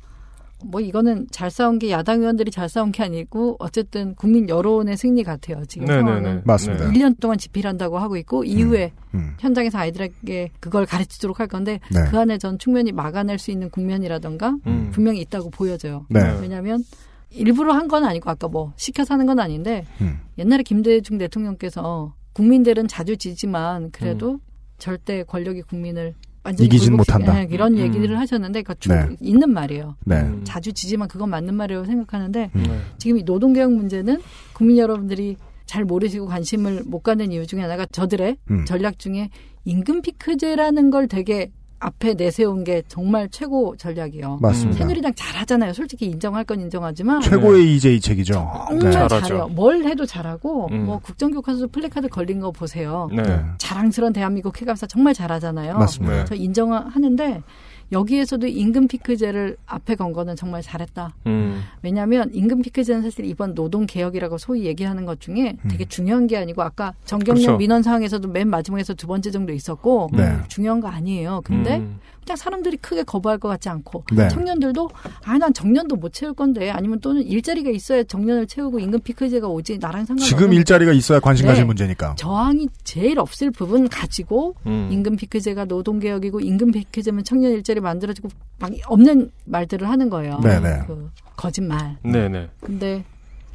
뭐 0.65 0.81
이거는 0.81 1.29
잘 1.31 1.51
싸운 1.53 1.79
게 1.79 1.91
야당 1.91 2.21
의원들이 2.21 2.51
잘 2.51 2.69
싸운 2.69 2.91
게 2.91 3.05
아니고, 3.05 3.57
어쨌든 3.61 4.15
국민 4.17 4.49
여론의 4.49 4.97
승리 4.97 5.23
같아요. 5.23 5.63
지금 5.67 5.87
네네네. 5.87 6.05
상황은. 6.05 6.43
맞습니다. 6.45 6.91
1년 6.91 7.19
동안 7.21 7.39
집필한다고 7.39 7.99
하고 7.99 8.17
있고, 8.17 8.43
이후에 8.45 8.93
음. 9.15 9.35
현장에서 9.39 9.79
아이들에게 9.79 10.51
그걸 10.59 10.85
가르치도록 10.85 11.39
할 11.39 11.47
건데, 11.47 11.79
네. 11.93 12.01
그 12.11 12.19
안에 12.19 12.39
전 12.39 12.59
충분히 12.59 12.91
막아낼 12.91 13.39
수 13.39 13.53
있는 13.53 13.71
국면이라던가, 13.71 14.57
음. 14.67 14.91
분명히 14.93 15.21
있다고 15.21 15.51
보여져요. 15.51 16.07
네. 16.11 16.37
왜냐하면 16.41 16.83
일부러 17.31 17.73
한 17.75 17.89
건 17.89 18.05
아니고 18.05 18.29
아까 18.31 18.49
뭐 18.49 18.73
시켜서 18.77 19.15
하는 19.15 19.27
건 19.27 19.41
아닌데 19.41 19.85
음. 20.01 20.19
옛날에 20.39 20.63
김대중 20.63 21.17
대통령께서 21.19 22.15
국민들은 22.35 22.87
자주 22.89 23.17
지지만 23.17 23.91
그래도 23.91 24.33
음. 24.33 24.39
절대 24.79 25.23
권력이 25.25 25.63
국민을 25.63 26.15
완전히 26.45 26.67
이기진 26.67 26.97
못한다. 26.97 27.41
예, 27.41 27.49
이런 27.51 27.75
음. 27.75 27.79
얘기를 27.79 28.19
하셨는데 28.19 28.63
그 28.63 28.75
주, 28.79 28.91
네. 28.91 29.09
있는 29.21 29.51
말이에요. 29.53 29.97
네. 30.05 30.31
자주 30.45 30.73
지지만 30.73 31.09
그건 31.09 31.31
맞는 31.31 31.55
말이라고 31.55 31.87
생각하는데 31.87 32.51
음. 32.55 32.83
지금 32.99 33.19
이 33.19 33.23
노동개혁 33.23 33.73
문제는 33.73 34.21
국민 34.53 34.79
여러분들이 34.79 35.37
잘 35.67 35.85
모르시고 35.85 36.27
관심을 36.27 36.85
못 36.87 37.03
갖는 37.03 37.33
이유 37.33 37.47
중에 37.47 37.61
하나가 37.61 37.85
저들의 37.87 38.37
음. 38.51 38.65
전략 38.65 38.99
중에 38.99 39.31
임금 39.65 40.03
피크제라는 40.03 40.91
걸 40.91 41.09
되게 41.09 41.51
앞에 41.81 42.15
내세운 42.15 42.65
게 42.65 42.83
정말 42.89 43.29
최고 43.31 43.77
전략이에요. 43.77 44.39
맞습니다. 44.41 44.79
새누리당 44.79 45.13
잘하잖아요. 45.15 45.73
솔직히 45.73 46.07
인정할 46.07 46.45
건 46.45 46.61
인정하지만 46.61 47.21
최고의 47.21 47.77
EJ 47.77 48.01
책이죠. 48.01 48.33
정말 48.69 48.91
네. 48.91 49.09
잘해요. 49.09 49.49
뭘 49.49 49.85
해도 49.85 50.05
잘하고 50.05 50.69
음. 50.73 50.87
뭐 50.87 50.99
국정교과서 50.99 51.69
플래카드 51.69 52.09
걸린 52.09 52.41
거 52.41 52.51
보세요. 52.51 53.09
네. 53.15 53.23
자랑스러운 53.59 54.13
대한민국 54.13 54.61
해감사 54.61 54.87
정말 54.87 55.15
잘하잖아요. 55.15 55.79
맞습니다. 55.79 56.25
저 56.25 56.35
인정하는데 56.35 57.43
여기에서도 57.93 58.47
임금 58.47 58.89
피크제를 58.89 59.57
앞에 59.67 59.95
건 59.95 60.13
거는 60.13 60.37
정말 60.37 60.63
잘했다. 60.63 61.15
음. 61.27 61.63
왜냐하면 61.83 62.31
임금 62.33 62.63
피크제는 62.63 63.03
사실 63.03 63.25
이번 63.25 63.55
노동 63.55 63.87
개혁이라고 63.87 64.39
소위 64.39 64.65
얘기하는 64.65 65.07
것 65.07 65.21
중에 65.21 65.57
되게 65.69 65.85
중요한 65.85 66.27
게 66.27 66.37
아니고 66.37 66.63
아까 66.63 66.95
전경련 67.05 67.43
그렇죠. 67.43 67.59
민원 67.59 67.83
사항에서도 67.83 68.29
맨 68.29 68.49
마지막에서 68.49 68.95
두 68.95 69.07
번째 69.07 69.31
정도 69.31 69.53
있었고 69.53 70.11
네. 70.13 70.37
중요한 70.49 70.81
거 70.81 70.89
아니에요. 70.89 71.41
근데 71.45 71.83
음. 72.29 72.35
그냥 72.35 72.37
사람들이 72.37 72.77
크게 72.79 73.03
거부할 73.05 73.39
것 73.39 73.49
같지 73.49 73.69
않고 73.71 74.05
네. 74.13 74.29
청년들도 74.29 74.91
아 75.25 75.39
난 75.39 75.55
정년도 75.55 75.95
못 75.95 76.13
채울 76.13 76.35
건데 76.35 76.69
아니면 76.71 76.99
또는 77.01 77.23
일자리가 77.23 77.71
있어야 77.71 78.03
정년을 78.03 78.49
채우고 78.49 78.81
임금 78.81 79.01
피크제가 79.01 79.47
오지 79.47 79.79
나랑 79.79 80.05
상관없는 80.05 80.27
지금 80.27 80.53
일자리가 80.53 80.91
있어야 80.93 81.21
관심 81.21 81.47
네. 81.47 81.53
가질 81.53 81.65
문제니까. 81.65 82.17
저항이 82.17 82.69
제일 82.83 83.21
없을 83.21 83.53
부분 83.53 83.89
가지고 83.89 84.57
음. 84.67 84.89
임금 84.91 85.15
피크제가 85.17 85.67
노동 85.67 86.01
개혁이고 86.01 86.41
임금 86.41 86.73
피크제면 86.73 87.23
청년 87.23 87.53
일자리 87.53 87.81
만들어지고 87.81 88.29
막 88.59 88.73
없는 88.87 89.31
말들을 89.45 89.89
하는 89.89 90.11
거예요. 90.11 90.41
네네. 90.43 90.83
그 90.89 91.09
거짓말. 91.37 91.97
네네. 92.03 92.49
근데 92.61 93.05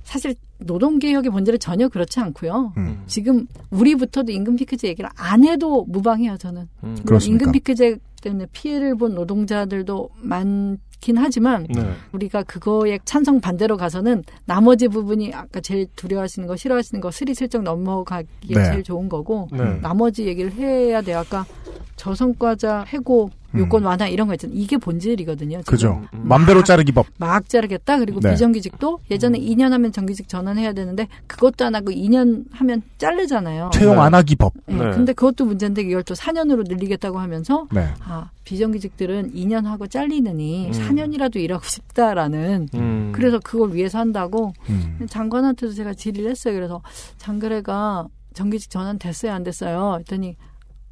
사실 0.03 0.35
노동개혁의 0.59 1.31
본질은 1.31 1.59
전혀 1.59 1.87
그렇지 1.87 2.19
않고요. 2.19 2.73
음. 2.77 3.03
지금 3.07 3.47
우리부터도 3.71 4.31
임금 4.31 4.55
피크제 4.55 4.87
얘기를 4.87 5.09
안 5.15 5.43
해도 5.43 5.85
무방해요. 5.87 6.37
저는. 6.37 6.67
물론 6.81 7.03
그렇습니까? 7.05 7.43
임금 7.43 7.51
피크제 7.51 7.97
때문에 8.21 8.45
피해를 8.53 8.95
본 8.95 9.15
노동자들도 9.15 10.09
많긴 10.21 11.17
하지만 11.17 11.67
네. 11.69 11.93
우리가 12.13 12.43
그거에 12.43 12.99
찬성 13.03 13.41
반대로 13.41 13.75
가서는 13.75 14.23
나머지 14.45 14.87
부분이 14.87 15.33
아까 15.33 15.59
제일 15.59 15.87
두려워하시는 15.97 16.47
거 16.47 16.55
싫어하시는 16.55 17.01
거 17.01 17.11
스리슬쩍 17.11 17.63
넘어가기에 17.63 18.55
네. 18.55 18.63
제일 18.65 18.83
좋은 18.83 19.09
거고 19.09 19.49
네. 19.51 19.79
나머지 19.81 20.25
얘기를 20.25 20.53
해야 20.53 21.01
돼요. 21.01 21.19
아까 21.19 21.45
저성과자 21.95 22.85
해고 22.87 23.29
요건 23.55 23.83
완화 23.83 24.07
이런 24.07 24.27
거 24.27 24.33
있잖아요. 24.33 24.57
이게 24.57 24.77
본질이거든요. 24.77 25.59
지금. 25.59 25.71
그죠. 25.71 26.01
맘대로 26.11 26.63
자르기 26.63 26.91
법. 26.91 27.05
막 27.17 27.47
자르겠다. 27.47 27.99
그리고 27.99 28.19
네. 28.19 28.31
비정규직도 28.31 28.99
예전에 29.11 29.39
2년 29.39 29.69
하면 29.69 29.91
정규직 29.91 30.27
전환해야 30.27 30.73
되는데 30.73 31.07
그것도 31.27 31.65
안 31.65 31.75
하고 31.75 31.91
2년 31.91 32.45
하면 32.51 32.81
자르잖아요. 32.97 33.69
채용 33.73 34.01
안 34.01 34.15
하기 34.15 34.35
법. 34.37 34.53
네. 34.65 34.77
근데 34.77 35.13
그것도 35.13 35.45
문제인데 35.45 35.83
이걸 35.83 36.03
또 36.03 36.15
4년으로 36.15 36.67
늘리겠다고 36.67 37.19
하면서 37.19 37.67
네. 37.71 37.87
아 37.99 38.31
비정규직들은 38.43 39.33
2년 39.33 39.65
하고 39.65 39.85
잘리느니 39.87 40.67
음. 40.67 40.71
4년이라도 40.71 41.35
일하고 41.35 41.63
싶다라는 41.63 42.69
음. 42.73 43.11
그래서 43.13 43.39
그걸 43.39 43.73
위해서 43.73 43.99
한다고 43.99 44.53
음. 44.69 45.05
장관한테도 45.07 45.73
제가 45.73 45.93
질의를 45.93 46.31
했어요. 46.31 46.55
그래서 46.55 46.81
장그래가 47.17 48.07
정규직 48.33 48.71
전환 48.71 48.97
됐어요, 48.97 49.31
안 49.31 49.43
됐어요? 49.43 49.97
했더니 49.99 50.35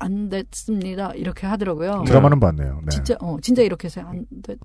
안 0.01 0.29
됐습니다. 0.29 1.11
이렇게 1.15 1.47
하더라고요. 1.47 2.03
드라마는 2.07 2.39
봤네요. 2.39 2.79
네. 2.83 2.89
진짜 2.89 3.15
어 3.21 3.37
진짜 3.41 3.61
이렇게 3.61 3.85
해서 3.85 4.01
안 4.01 4.25
됐. 4.43 4.57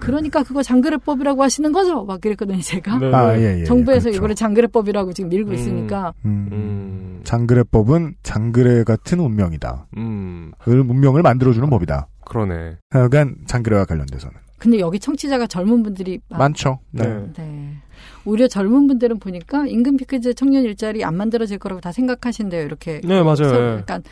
그러니까 0.00 0.42
그거 0.42 0.62
장그래법이라고 0.62 1.42
하시는 1.42 1.70
거죠? 1.72 2.04
막 2.04 2.20
그랬거든요, 2.20 2.60
제가. 2.60 2.98
네, 2.98 3.12
아, 3.14 3.38
예, 3.38 3.60
예, 3.60 3.64
정부에서 3.64 4.04
그렇죠. 4.04 4.16
이거를 4.16 4.34
장그래법이라고 4.34 5.12
지금 5.12 5.28
밀고 5.30 5.52
있으니까 5.52 6.14
음. 6.24 7.20
장그래법은 7.24 8.14
장그래 8.22 8.84
같은 8.84 9.20
운명이다. 9.20 9.86
음. 9.98 10.52
그 10.58 10.72
운명을 10.72 11.22
만들어주는 11.22 11.68
법이다. 11.68 12.08
그러네. 12.24 12.76
하여간 12.90 13.36
장그래와 13.46 13.84
관련돼서는 13.84 14.34
근데 14.58 14.78
여기 14.78 14.98
청취자가 14.98 15.46
젊은 15.46 15.82
분들이 15.82 16.20
많- 16.30 16.38
많죠. 16.38 16.78
네. 16.90 17.04
네. 17.36 17.74
오히려 18.24 18.48
젊은 18.48 18.86
분들은 18.86 19.18
보니까 19.18 19.66
임금 19.66 19.98
피크제 19.98 20.32
청년 20.32 20.64
일자리 20.64 21.04
안 21.04 21.14
만들어질 21.16 21.58
거라고 21.58 21.82
다 21.82 21.92
생각하신대요. 21.92 22.62
이렇게. 22.64 23.02
네, 23.04 23.20
맞아요. 23.22 23.34
서로 23.36 23.76
약간 23.78 24.02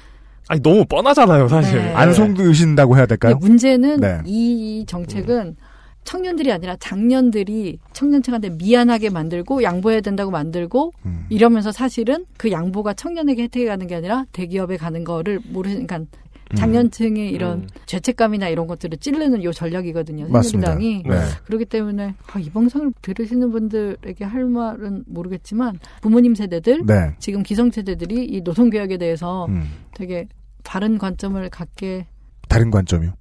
아니 0.48 0.60
너무 0.60 0.84
뻔하잖아요, 0.84 1.48
사실. 1.48 1.78
네. 1.78 1.92
안 1.94 2.12
속으신다고 2.12 2.96
해야 2.96 3.06
될까요? 3.06 3.36
문제는 3.40 4.00
네. 4.00 4.20
이 4.26 4.84
정책은 4.86 5.56
청년들이 6.04 6.50
아니라 6.50 6.76
장년들이 6.80 7.78
청년층한테 7.92 8.50
미안하게 8.50 9.10
만들고 9.10 9.62
양보해야 9.62 10.00
된다고 10.00 10.30
만들고 10.30 10.92
음. 11.06 11.26
이러면서 11.30 11.70
사실은 11.70 12.24
그 12.36 12.50
양보가 12.50 12.94
청년에게 12.94 13.44
혜택이 13.44 13.66
가는 13.66 13.86
게 13.86 13.94
아니라 13.94 14.24
대기업에 14.32 14.76
가는 14.76 15.04
거를 15.04 15.40
모르니까 15.44 15.98
음. 15.98 16.08
장년층의 16.56 17.30
이런 17.30 17.68
죄책감이나 17.86 18.48
이런 18.48 18.66
것들을 18.66 18.98
찌르는 18.98 19.42
요 19.44 19.52
전략이거든요. 19.52 20.28
맞습니다. 20.28 20.72
새누리당이 20.72 21.02
네. 21.04 21.20
그렇기 21.44 21.64
때문에 21.66 22.14
아, 22.32 22.38
이 22.38 22.50
방송을 22.50 22.92
들으시는 23.02 23.50
분들에게 23.50 24.24
할 24.24 24.44
말은 24.44 25.04
모르겠지만 25.06 25.78
부모님 26.00 26.34
세대들 26.34 26.86
네. 26.86 27.14
지금 27.18 27.42
기성 27.42 27.70
세대들이 27.70 28.26
이 28.26 28.42
노동 28.42 28.70
개혁에 28.70 28.98
대해서 28.98 29.46
음. 29.46 29.70
되게 29.94 30.28
바른 30.64 30.98
관점을 30.98 31.48
갖게 31.50 32.06
다른 32.48 32.70
관점이요. 32.70 33.14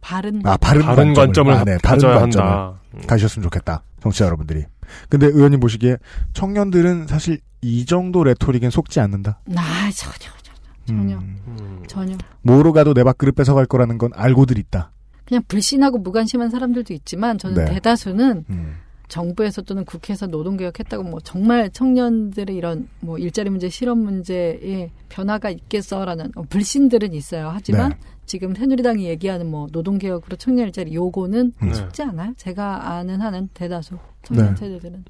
바른 0.00 0.40
아, 0.46 0.56
바른, 0.56 0.82
바른 0.82 1.12
관점을 1.12 1.52
아, 1.52 1.64
네, 1.64 1.76
바른 1.82 2.00
관점을 2.00 2.16
한다. 2.22 2.80
가셨으면 3.06 3.42
좋겠다. 3.44 3.82
정치자 4.02 4.24
여러분들이. 4.26 4.64
근데 5.08 5.26
의원님 5.26 5.60
보시기에 5.60 5.98
청년들은 6.32 7.06
사실 7.06 7.38
이 7.62 7.84
정도 7.84 8.24
레토릭엔 8.24 8.70
속지 8.70 9.00
않는다. 9.00 9.40
아 9.56 9.90
전혀 9.94 10.39
전혀 10.86 11.18
음. 11.18 11.82
전혀 11.86 12.16
뭐로 12.42 12.72
가도 12.72 12.94
내 12.94 13.04
밥그릇 13.04 13.34
뺏어갈 13.34 13.66
거라는 13.66 13.98
건 13.98 14.10
알고들 14.14 14.58
있다. 14.58 14.92
그냥 15.24 15.42
불신하고 15.46 15.98
무관심한 15.98 16.50
사람들도 16.50 16.92
있지만 16.94 17.38
저는 17.38 17.64
네. 17.64 17.74
대다수는 17.74 18.44
음. 18.50 18.76
정부에서 19.10 19.62
또는 19.62 19.84
국회에서 19.84 20.26
노동개혁했다고 20.28 21.02
뭐 21.02 21.20
정말 21.20 21.68
청년들의 21.70 22.56
이런 22.56 22.88
뭐 23.00 23.18
일자리 23.18 23.50
문제, 23.50 23.68
실업 23.68 23.98
문제에 23.98 24.90
변화가 25.08 25.50
있겠어라는 25.50 26.32
어, 26.36 26.42
불신들은 26.42 27.12
있어요. 27.12 27.50
하지만 27.52 27.90
네. 27.90 27.96
지금 28.24 28.54
새누리당이 28.54 29.04
얘기하는 29.04 29.50
뭐 29.50 29.66
노동개혁으로 29.72 30.36
청년 30.36 30.66
일자리 30.66 30.94
요거는 30.94 31.52
네. 31.60 31.74
쉽지 31.74 32.02
않아요. 32.04 32.32
제가 32.36 32.92
아는 32.92 33.20
한은 33.20 33.50
대다수 33.52 33.98
청년 34.22 34.54
네. 34.54 34.56
세대들은 34.56 35.04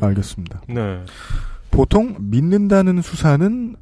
알겠습니다. 0.00 0.62
네. 0.68 1.02
보통 1.70 2.16
믿는다는 2.20 3.00
수사는 3.00 3.76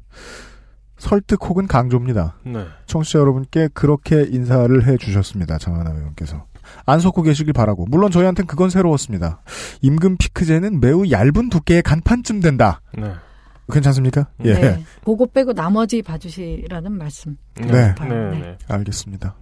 설득 0.97 1.43
혹은 1.43 1.67
강조입니다. 1.67 2.37
네. 2.45 2.65
청취자 2.85 3.19
여러분께 3.19 3.69
그렇게 3.73 4.25
인사를 4.29 4.87
해 4.87 4.97
주셨습니다. 4.97 5.57
장하나 5.57 5.91
의원께서. 5.91 6.45
안 6.85 6.99
속고 6.99 7.21
계시길 7.21 7.53
바라고. 7.53 7.85
물론 7.85 8.11
저희한테는 8.11 8.47
그건 8.47 8.69
새로웠습니다. 8.69 9.41
임금 9.81 10.17
피크제는 10.17 10.79
매우 10.79 11.09
얇은 11.09 11.49
두께의 11.49 11.83
간판쯤 11.83 12.39
된다. 12.39 12.81
네. 12.97 13.11
괜찮습니까? 13.71 14.27
예. 14.45 14.53
네. 14.53 14.83
그거 15.03 15.25
빼고 15.25 15.53
나머지 15.53 16.01
봐주시라는 16.01 16.91
말씀. 16.91 17.37
네. 17.55 17.95
봐요. 17.95 18.31
네. 18.31 18.57
알겠습니다. 18.67 19.35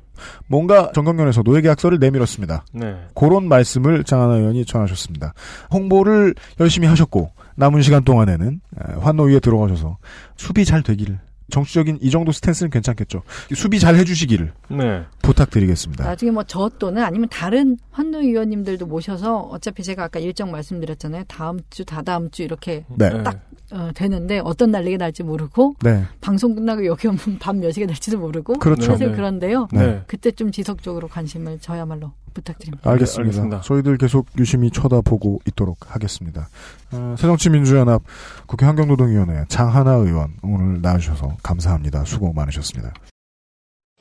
뭔가 0.48 0.92
정경련에서 0.94 1.42
노예계약서를 1.44 2.00
내밀었습니다. 2.00 2.66
네. 2.74 2.96
그런 3.16 3.48
말씀을 3.48 4.04
장하나 4.04 4.36
의원이 4.36 4.66
전하셨습니다. 4.66 5.34
홍보를 5.72 6.36
열심히 6.60 6.88
하셨고 6.88 7.32
남은 7.56 7.82
시간 7.82 8.04
동안에는 8.04 8.62
에, 8.80 8.94
환노위에 9.00 9.40
들어가셔서 9.40 9.98
수비 10.38 10.66
잘 10.66 10.84
되기를 10.84 11.20
정치적인 11.52 12.00
이 12.02 12.10
정도 12.10 12.32
스탠스는 12.32 12.70
괜찮겠죠. 12.70 13.24
수비 13.54 13.80
잘 13.80 13.96
해주시기를 13.96 14.54
네. 14.70 15.04
부탁드리겠습니다. 15.22 16.06
나중에 16.06 16.32
뭐 16.32 16.44
저 16.48 16.70
또는 16.78 17.04
아니면 17.04 17.30
다른 17.30 17.78
환노 17.92 18.20
의원님들도 18.22 18.86
모셔서 18.86 19.40
어차피 19.40 19.82
제가 19.84 20.04
아까 20.04 20.20
일정 20.20 20.52
말씀드렸잖아요. 20.52 21.24
다음 21.28 21.60
주, 21.70 21.84
다다음 21.86 22.30
주 22.32 22.44
이렇게 22.44 22.86
네. 22.96 23.24
딱 23.24 23.40
어, 23.74 23.90
되는데 23.96 24.40
어떤 24.44 24.72
난리가 24.72 24.98
날지 24.98 25.24
모르고 25.24 25.76
네. 25.82 26.04
방송 26.22 26.54
끝나고 26.56 26.86
여기 26.86 27.08
오면 27.08 27.20
밤 27.40 27.60
몇 27.60 27.72
시가 27.72 27.88
될지도 27.88 28.20
모르고 28.20 28.54
그렇죠. 28.60 28.84
사실 28.92 29.10
네. 29.10 29.16
그런데요. 29.16 29.68
네. 29.72 30.04
그때 30.08 30.32
좀 30.32 30.52
지속적으로 30.52 31.08
관심을 31.08 31.60
저야말로 31.60 32.12
부탁드립니다. 32.34 32.90
알겠습니다. 32.90 33.22
알겠습니다. 33.22 33.62
저희들 33.62 33.98
계속 33.98 34.28
유심히 34.38 34.70
쳐다보고 34.72 35.42
있도록 35.48 35.78
하겠습니다. 35.96 36.50
어, 36.92 37.16
새정치민주연합 37.18 38.02
국회 38.48 38.66
환경노동위원회 38.66 39.46
장하나 39.48 39.94
의원 39.94 40.34
오늘 40.44 40.82
나와주셔서 40.82 41.38
감사합니다. 41.42 42.06
수고 42.06 42.34
많으셨습니다. 42.34 42.94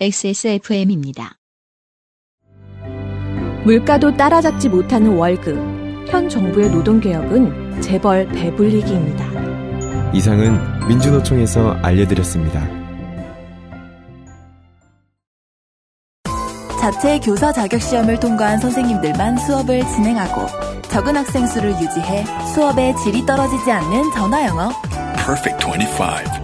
XSFM입니다. 0.00 1.36
물가도 3.64 4.16
따라잡지 4.16 4.68
못하는 4.68 5.16
월급. 5.16 5.56
현 6.08 6.28
정부의 6.28 6.70
노동개혁은 6.70 7.80
재벌 7.80 8.26
배불리기입니다. 8.28 9.31
이상은 10.12 10.58
민주노총에서 10.88 11.78
알려드렸습니다. 11.82 12.82
자체 16.78 17.18
교사 17.20 17.52
자격 17.52 17.80
시험을 17.80 18.18
통과한 18.20 18.58
선생님들만 18.58 19.38
수업을 19.38 19.86
진행하고 19.86 20.46
적은 20.88 21.16
학생 21.16 21.46
수를 21.46 21.70
유지해 21.80 22.24
수업의 22.54 22.96
질이 22.96 23.24
떨어지지 23.24 23.70
않는 23.70 24.10
전화 24.12 24.46
영어. 24.46 24.70
Perfect 25.16 25.64
25. 25.64 26.42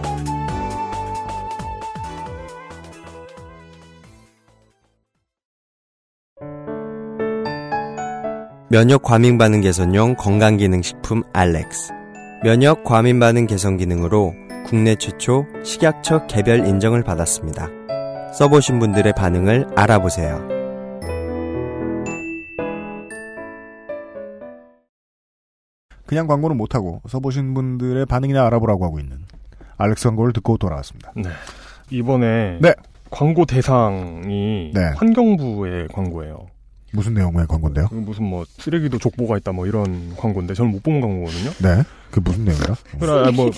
면역 8.70 9.02
과민 9.02 9.38
반응 9.38 9.60
개선용 9.60 10.14
건강기능식품 10.14 11.22
알렉스. 11.32 11.97
면역 12.44 12.84
과민 12.84 13.18
반응 13.18 13.46
개선 13.46 13.76
기능으로 13.76 14.32
국내 14.64 14.94
최초 14.94 15.44
식약처 15.64 16.28
개별 16.28 16.68
인정을 16.68 17.02
받았습니다. 17.02 17.68
써보신 18.32 18.78
분들의 18.78 19.12
반응을 19.14 19.66
알아보세요. 19.74 20.46
그냥 26.06 26.28
광고는 26.28 26.56
못하고 26.56 27.02
써보신 27.08 27.54
분들의 27.54 28.06
반응이나 28.06 28.46
알아보라고 28.46 28.84
하고 28.84 29.00
있는 29.00 29.18
알렉스 29.76 30.04
광고를 30.08 30.32
듣고 30.32 30.58
돌아왔습니다. 30.58 31.12
네. 31.16 31.30
이번에 31.90 32.58
네. 32.60 32.72
광고 33.10 33.46
대상이 33.46 34.70
네. 34.72 34.80
환경부의 34.94 35.88
광고예요. 35.88 36.46
무슨 36.92 37.14
내용의 37.14 37.46
광고인데요? 37.46 37.86
그 37.88 37.94
무슨 37.94 38.24
뭐 38.24 38.44
쓰레기도 38.58 38.98
족보가 38.98 39.36
있다 39.36 39.52
뭐 39.52 39.66
이런 39.66 40.14
광고인데 40.16 40.54
저는 40.54 40.70
못 40.72 40.82
본 40.82 41.00
광고거든요. 41.00 41.50
네. 41.62 41.82
그 42.10 42.20
무슨 42.20 42.44
내용이라? 42.46 42.74
그래 42.98 43.30
뭐 43.36 43.50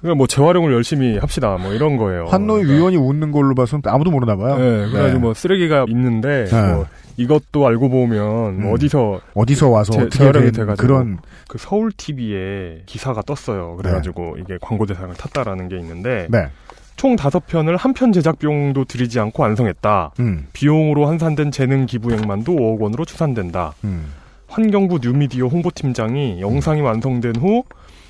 그, 0.00 0.08
뭐 0.08 0.26
재활용을 0.26 0.72
열심히 0.72 1.16
합시다 1.18 1.56
뭐 1.60 1.72
이런 1.72 1.96
거예요. 1.96 2.24
환노위 2.26 2.64
위원이 2.64 2.96
웃는 2.96 3.30
걸로 3.30 3.54
봐서는 3.54 3.82
아무도 3.86 4.10
모르나 4.10 4.34
봐요. 4.36 4.56
네, 4.58 4.90
그래가지고 4.90 5.20
뭐 5.20 5.34
쓰레기가 5.34 5.84
있는데 5.88 6.46
네. 6.46 6.72
뭐 6.74 6.86
이것도 7.18 7.66
알고 7.66 7.88
보면 7.90 8.60
뭐 8.60 8.70
음. 8.70 8.74
어디서 8.74 9.20
어디서 9.34 9.68
와서 9.68 9.92
재- 9.92 10.00
어떻게 10.02 10.18
재활용이 10.18 10.50
돼가지고 10.52 10.86
그런- 10.86 11.18
그 11.48 11.58
서울 11.58 11.92
TV에 11.92 12.82
기사가 12.86 13.22
떴어요. 13.22 13.76
그래가지고 13.76 14.38
이게 14.40 14.56
광고 14.60 14.86
대상을 14.86 15.14
탔다라는 15.14 15.68
게 15.68 15.78
있는데 15.78 16.26
네. 16.30 16.48
총 16.96 17.16
다섯 17.16 17.46
편을 17.46 17.76
한 17.76 17.92
편 17.94 18.12
제작 18.12 18.38
비용도 18.38 18.84
들이지 18.84 19.18
않고 19.20 19.42
완성했다. 19.42 20.12
음. 20.20 20.46
비용으로 20.52 21.06
환산된 21.06 21.50
재능 21.50 21.86
기부액만도 21.86 22.52
5억 22.54 22.80
원으로 22.80 23.04
추산된다. 23.04 23.74
음. 23.84 24.12
환경부 24.48 24.98
뉴미디어 25.02 25.46
홍보팀장이 25.46 26.40
영상이 26.40 26.80
완성된 26.80 27.36
후 27.36 27.64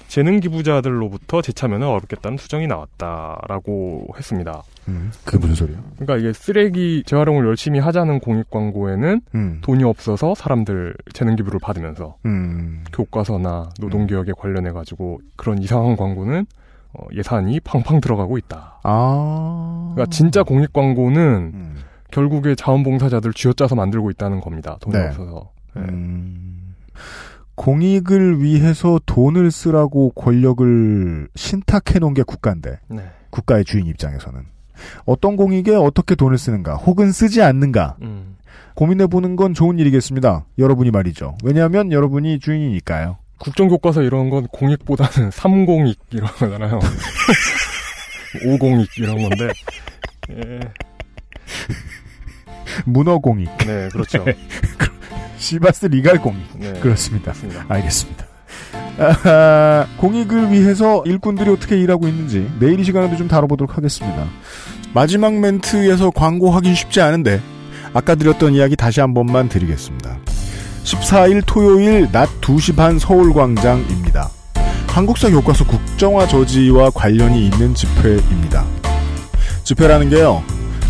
재능 0.08 0.40
기부자들로부터 0.40 1.40
재참여는 1.40 1.86
어렵겠다는 1.86 2.36
수정이 2.36 2.66
나왔다라고 2.66 4.08
했습니다. 4.16 4.62
음. 4.88 5.10
그게 5.24 5.38
무슨 5.38 5.54
소리예요? 5.54 5.80
그러니까 5.98 6.16
이게 6.18 6.32
쓰레기 6.32 7.02
재활용을 7.06 7.46
열심히 7.46 7.78
하자는 7.78 8.20
공익 8.20 8.50
광고에는 8.50 9.20
음. 9.34 9.58
돈이 9.62 9.84
없어서 9.84 10.34
사람들 10.34 10.94
재능 11.14 11.36
기부를 11.36 11.60
받으면서 11.62 12.16
음. 12.26 12.84
교과서나 12.92 13.70
노동 13.80 14.06
개혁에 14.06 14.32
관련해 14.36 14.72
가지고 14.72 15.20
그런 15.36 15.58
이상한 15.62 15.96
광고는 15.96 16.44
어, 16.94 17.06
예산이 17.14 17.60
팡팡 17.60 18.00
들어가고 18.00 18.38
있다. 18.38 18.80
아. 18.82 19.92
그러니까 19.94 20.10
진짜 20.10 20.42
공익 20.42 20.72
광고는 20.72 21.76
결국에 22.10 22.54
자원봉사자들 22.54 23.32
쥐어짜서 23.32 23.74
만들고 23.74 24.10
있다는 24.10 24.40
겁니다. 24.40 24.76
돈이 24.80 24.96
네. 24.96 25.06
없어서. 25.06 25.50
음. 25.76 26.74
공익을 27.54 28.42
위해서 28.42 29.00
돈을 29.06 29.50
쓰라고 29.50 30.10
권력을 30.10 31.28
신탁해 31.34 31.98
놓은 32.00 32.14
게 32.14 32.22
국가인데 32.22 32.80
네. 32.88 33.02
국가의 33.30 33.64
주인 33.64 33.86
입장에서는 33.86 34.40
어떤 35.04 35.36
공익에 35.36 35.74
어떻게 35.74 36.14
돈을 36.14 36.38
쓰는가 36.38 36.74
혹은 36.74 37.12
쓰지 37.12 37.42
않는가 37.42 37.96
음. 38.02 38.36
고민해 38.74 39.06
보는 39.06 39.36
건 39.36 39.54
좋은 39.54 39.78
일이겠습니다. 39.78 40.46
여러분이 40.58 40.90
말이죠. 40.90 41.36
왜냐하면 41.44 41.92
여러분이 41.92 42.38
주인이니까요. 42.40 43.16
국정교과서 43.42 44.02
이런 44.02 44.30
건 44.30 44.46
공익보다는 44.46 45.30
삼공익 45.34 45.98
이런 46.12 46.28
거잖아요. 46.30 46.78
오공익 48.46 48.88
이런 48.98 49.20
건데. 49.20 49.48
예. 50.30 50.60
문어공익. 52.86 53.50
네, 53.66 53.88
그렇죠. 53.90 54.24
시바스 55.36 55.86
리갈공익. 55.86 56.58
네, 56.58 56.72
그렇습니다. 56.80 57.32
그렇습니다. 57.32 57.66
알겠습니다. 57.68 58.26
아하, 58.98 59.86
공익을 59.96 60.52
위해서 60.52 61.02
일꾼들이 61.04 61.50
어떻게 61.50 61.76
일하고 61.78 62.06
있는지 62.06 62.48
내일 62.60 62.78
이 62.78 62.84
시간에도 62.84 63.16
좀 63.16 63.26
다뤄보도록 63.26 63.76
하겠습니다. 63.76 64.26
마지막 64.94 65.34
멘트에서 65.34 66.10
광고하긴 66.10 66.74
쉽지 66.74 67.00
않은데 67.00 67.40
아까 67.92 68.14
드렸던 68.14 68.54
이야기 68.54 68.76
다시 68.76 69.00
한 69.00 69.14
번만 69.14 69.48
드리겠습니다. 69.48 70.18
14일 70.84 71.42
토요일 71.46 72.08
낮 72.10 72.28
2시 72.40 72.76
반 72.76 72.98
서울광장입니다. 72.98 74.30
한국사 74.88 75.30
교과서 75.30 75.64
국정화 75.64 76.26
저지와 76.26 76.90
관련이 76.90 77.46
있는 77.46 77.74
집회입니다. 77.74 78.64
집회라는 79.64 80.10
게요. 80.10 80.42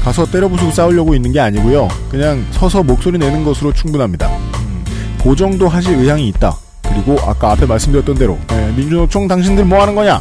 가서 0.03 0.27
때려부수고 0.27 0.73
싸우려고 0.73 1.15
있는 1.15 1.31
게 1.31 1.39
아니고요. 1.39 1.89
그냥 2.11 2.45
서서 2.51 2.83
목소리 2.83 3.19
내는 3.19 3.45
것으로 3.45 3.73
충분합니다. 3.73 4.29
그 5.23 5.37
정도 5.37 5.69
하실 5.69 5.95
의향이 5.95 6.27
있다. 6.29 6.57
그리고 6.83 7.17
아까 7.21 7.53
앞에 7.53 7.67
말씀드렸던 7.67 8.17
대로 8.17 8.39
예, 8.53 8.73
민주노총 8.77 9.29
당신들 9.29 9.65
뭐 9.65 9.81
하는 9.81 9.95
거냐? 9.95 10.21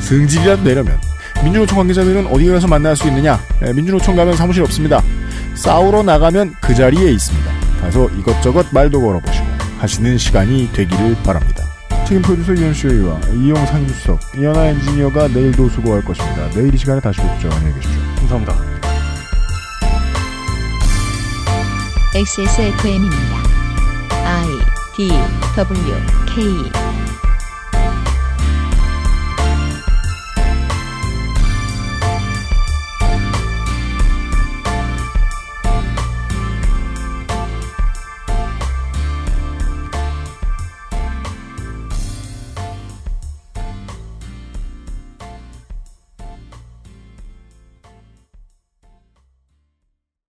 승질이라도 0.00 0.62
내려면 0.62 0.98
민주노총 1.42 1.78
관계자들은 1.78 2.28
어디 2.28 2.46
가서 2.48 2.68
만날 2.68 2.94
수 2.94 3.08
있느냐? 3.08 3.40
예, 3.66 3.72
민주노총 3.72 4.14
가면 4.14 4.36
사무실 4.36 4.62
없습니다. 4.62 5.02
싸우러 5.54 6.02
나가면 6.04 6.54
그 6.60 6.74
자리에 6.74 7.10
있습니다. 7.10 7.55
가서 7.86 8.08
이것저것 8.18 8.66
말도 8.72 9.00
걸어보시고 9.00 9.46
하시는 9.78 10.18
시간이 10.18 10.70
되기를 10.72 11.16
바랍니다. 11.22 11.64
책임 12.04 12.22
프로듀서 12.22 12.52
이현수와 12.54 13.20
이용 13.34 13.64
상주석, 13.66 14.20
이현아 14.36 14.66
엔지니어가 14.66 15.28
내일도 15.28 15.68
수고할 15.68 16.04
것입니다. 16.04 16.48
내일 16.50 16.74
이 16.74 16.78
시간에 16.78 17.00
다시 17.00 17.20
뵙죠. 17.20 17.48
안녕히 17.52 17.74
계십시오. 17.74 18.00
감사합니다. 18.16 18.56
XSFM입니다. 22.14 23.36
I 24.24 24.46
D 24.96 25.08
W 25.56 25.94
K 26.34 26.95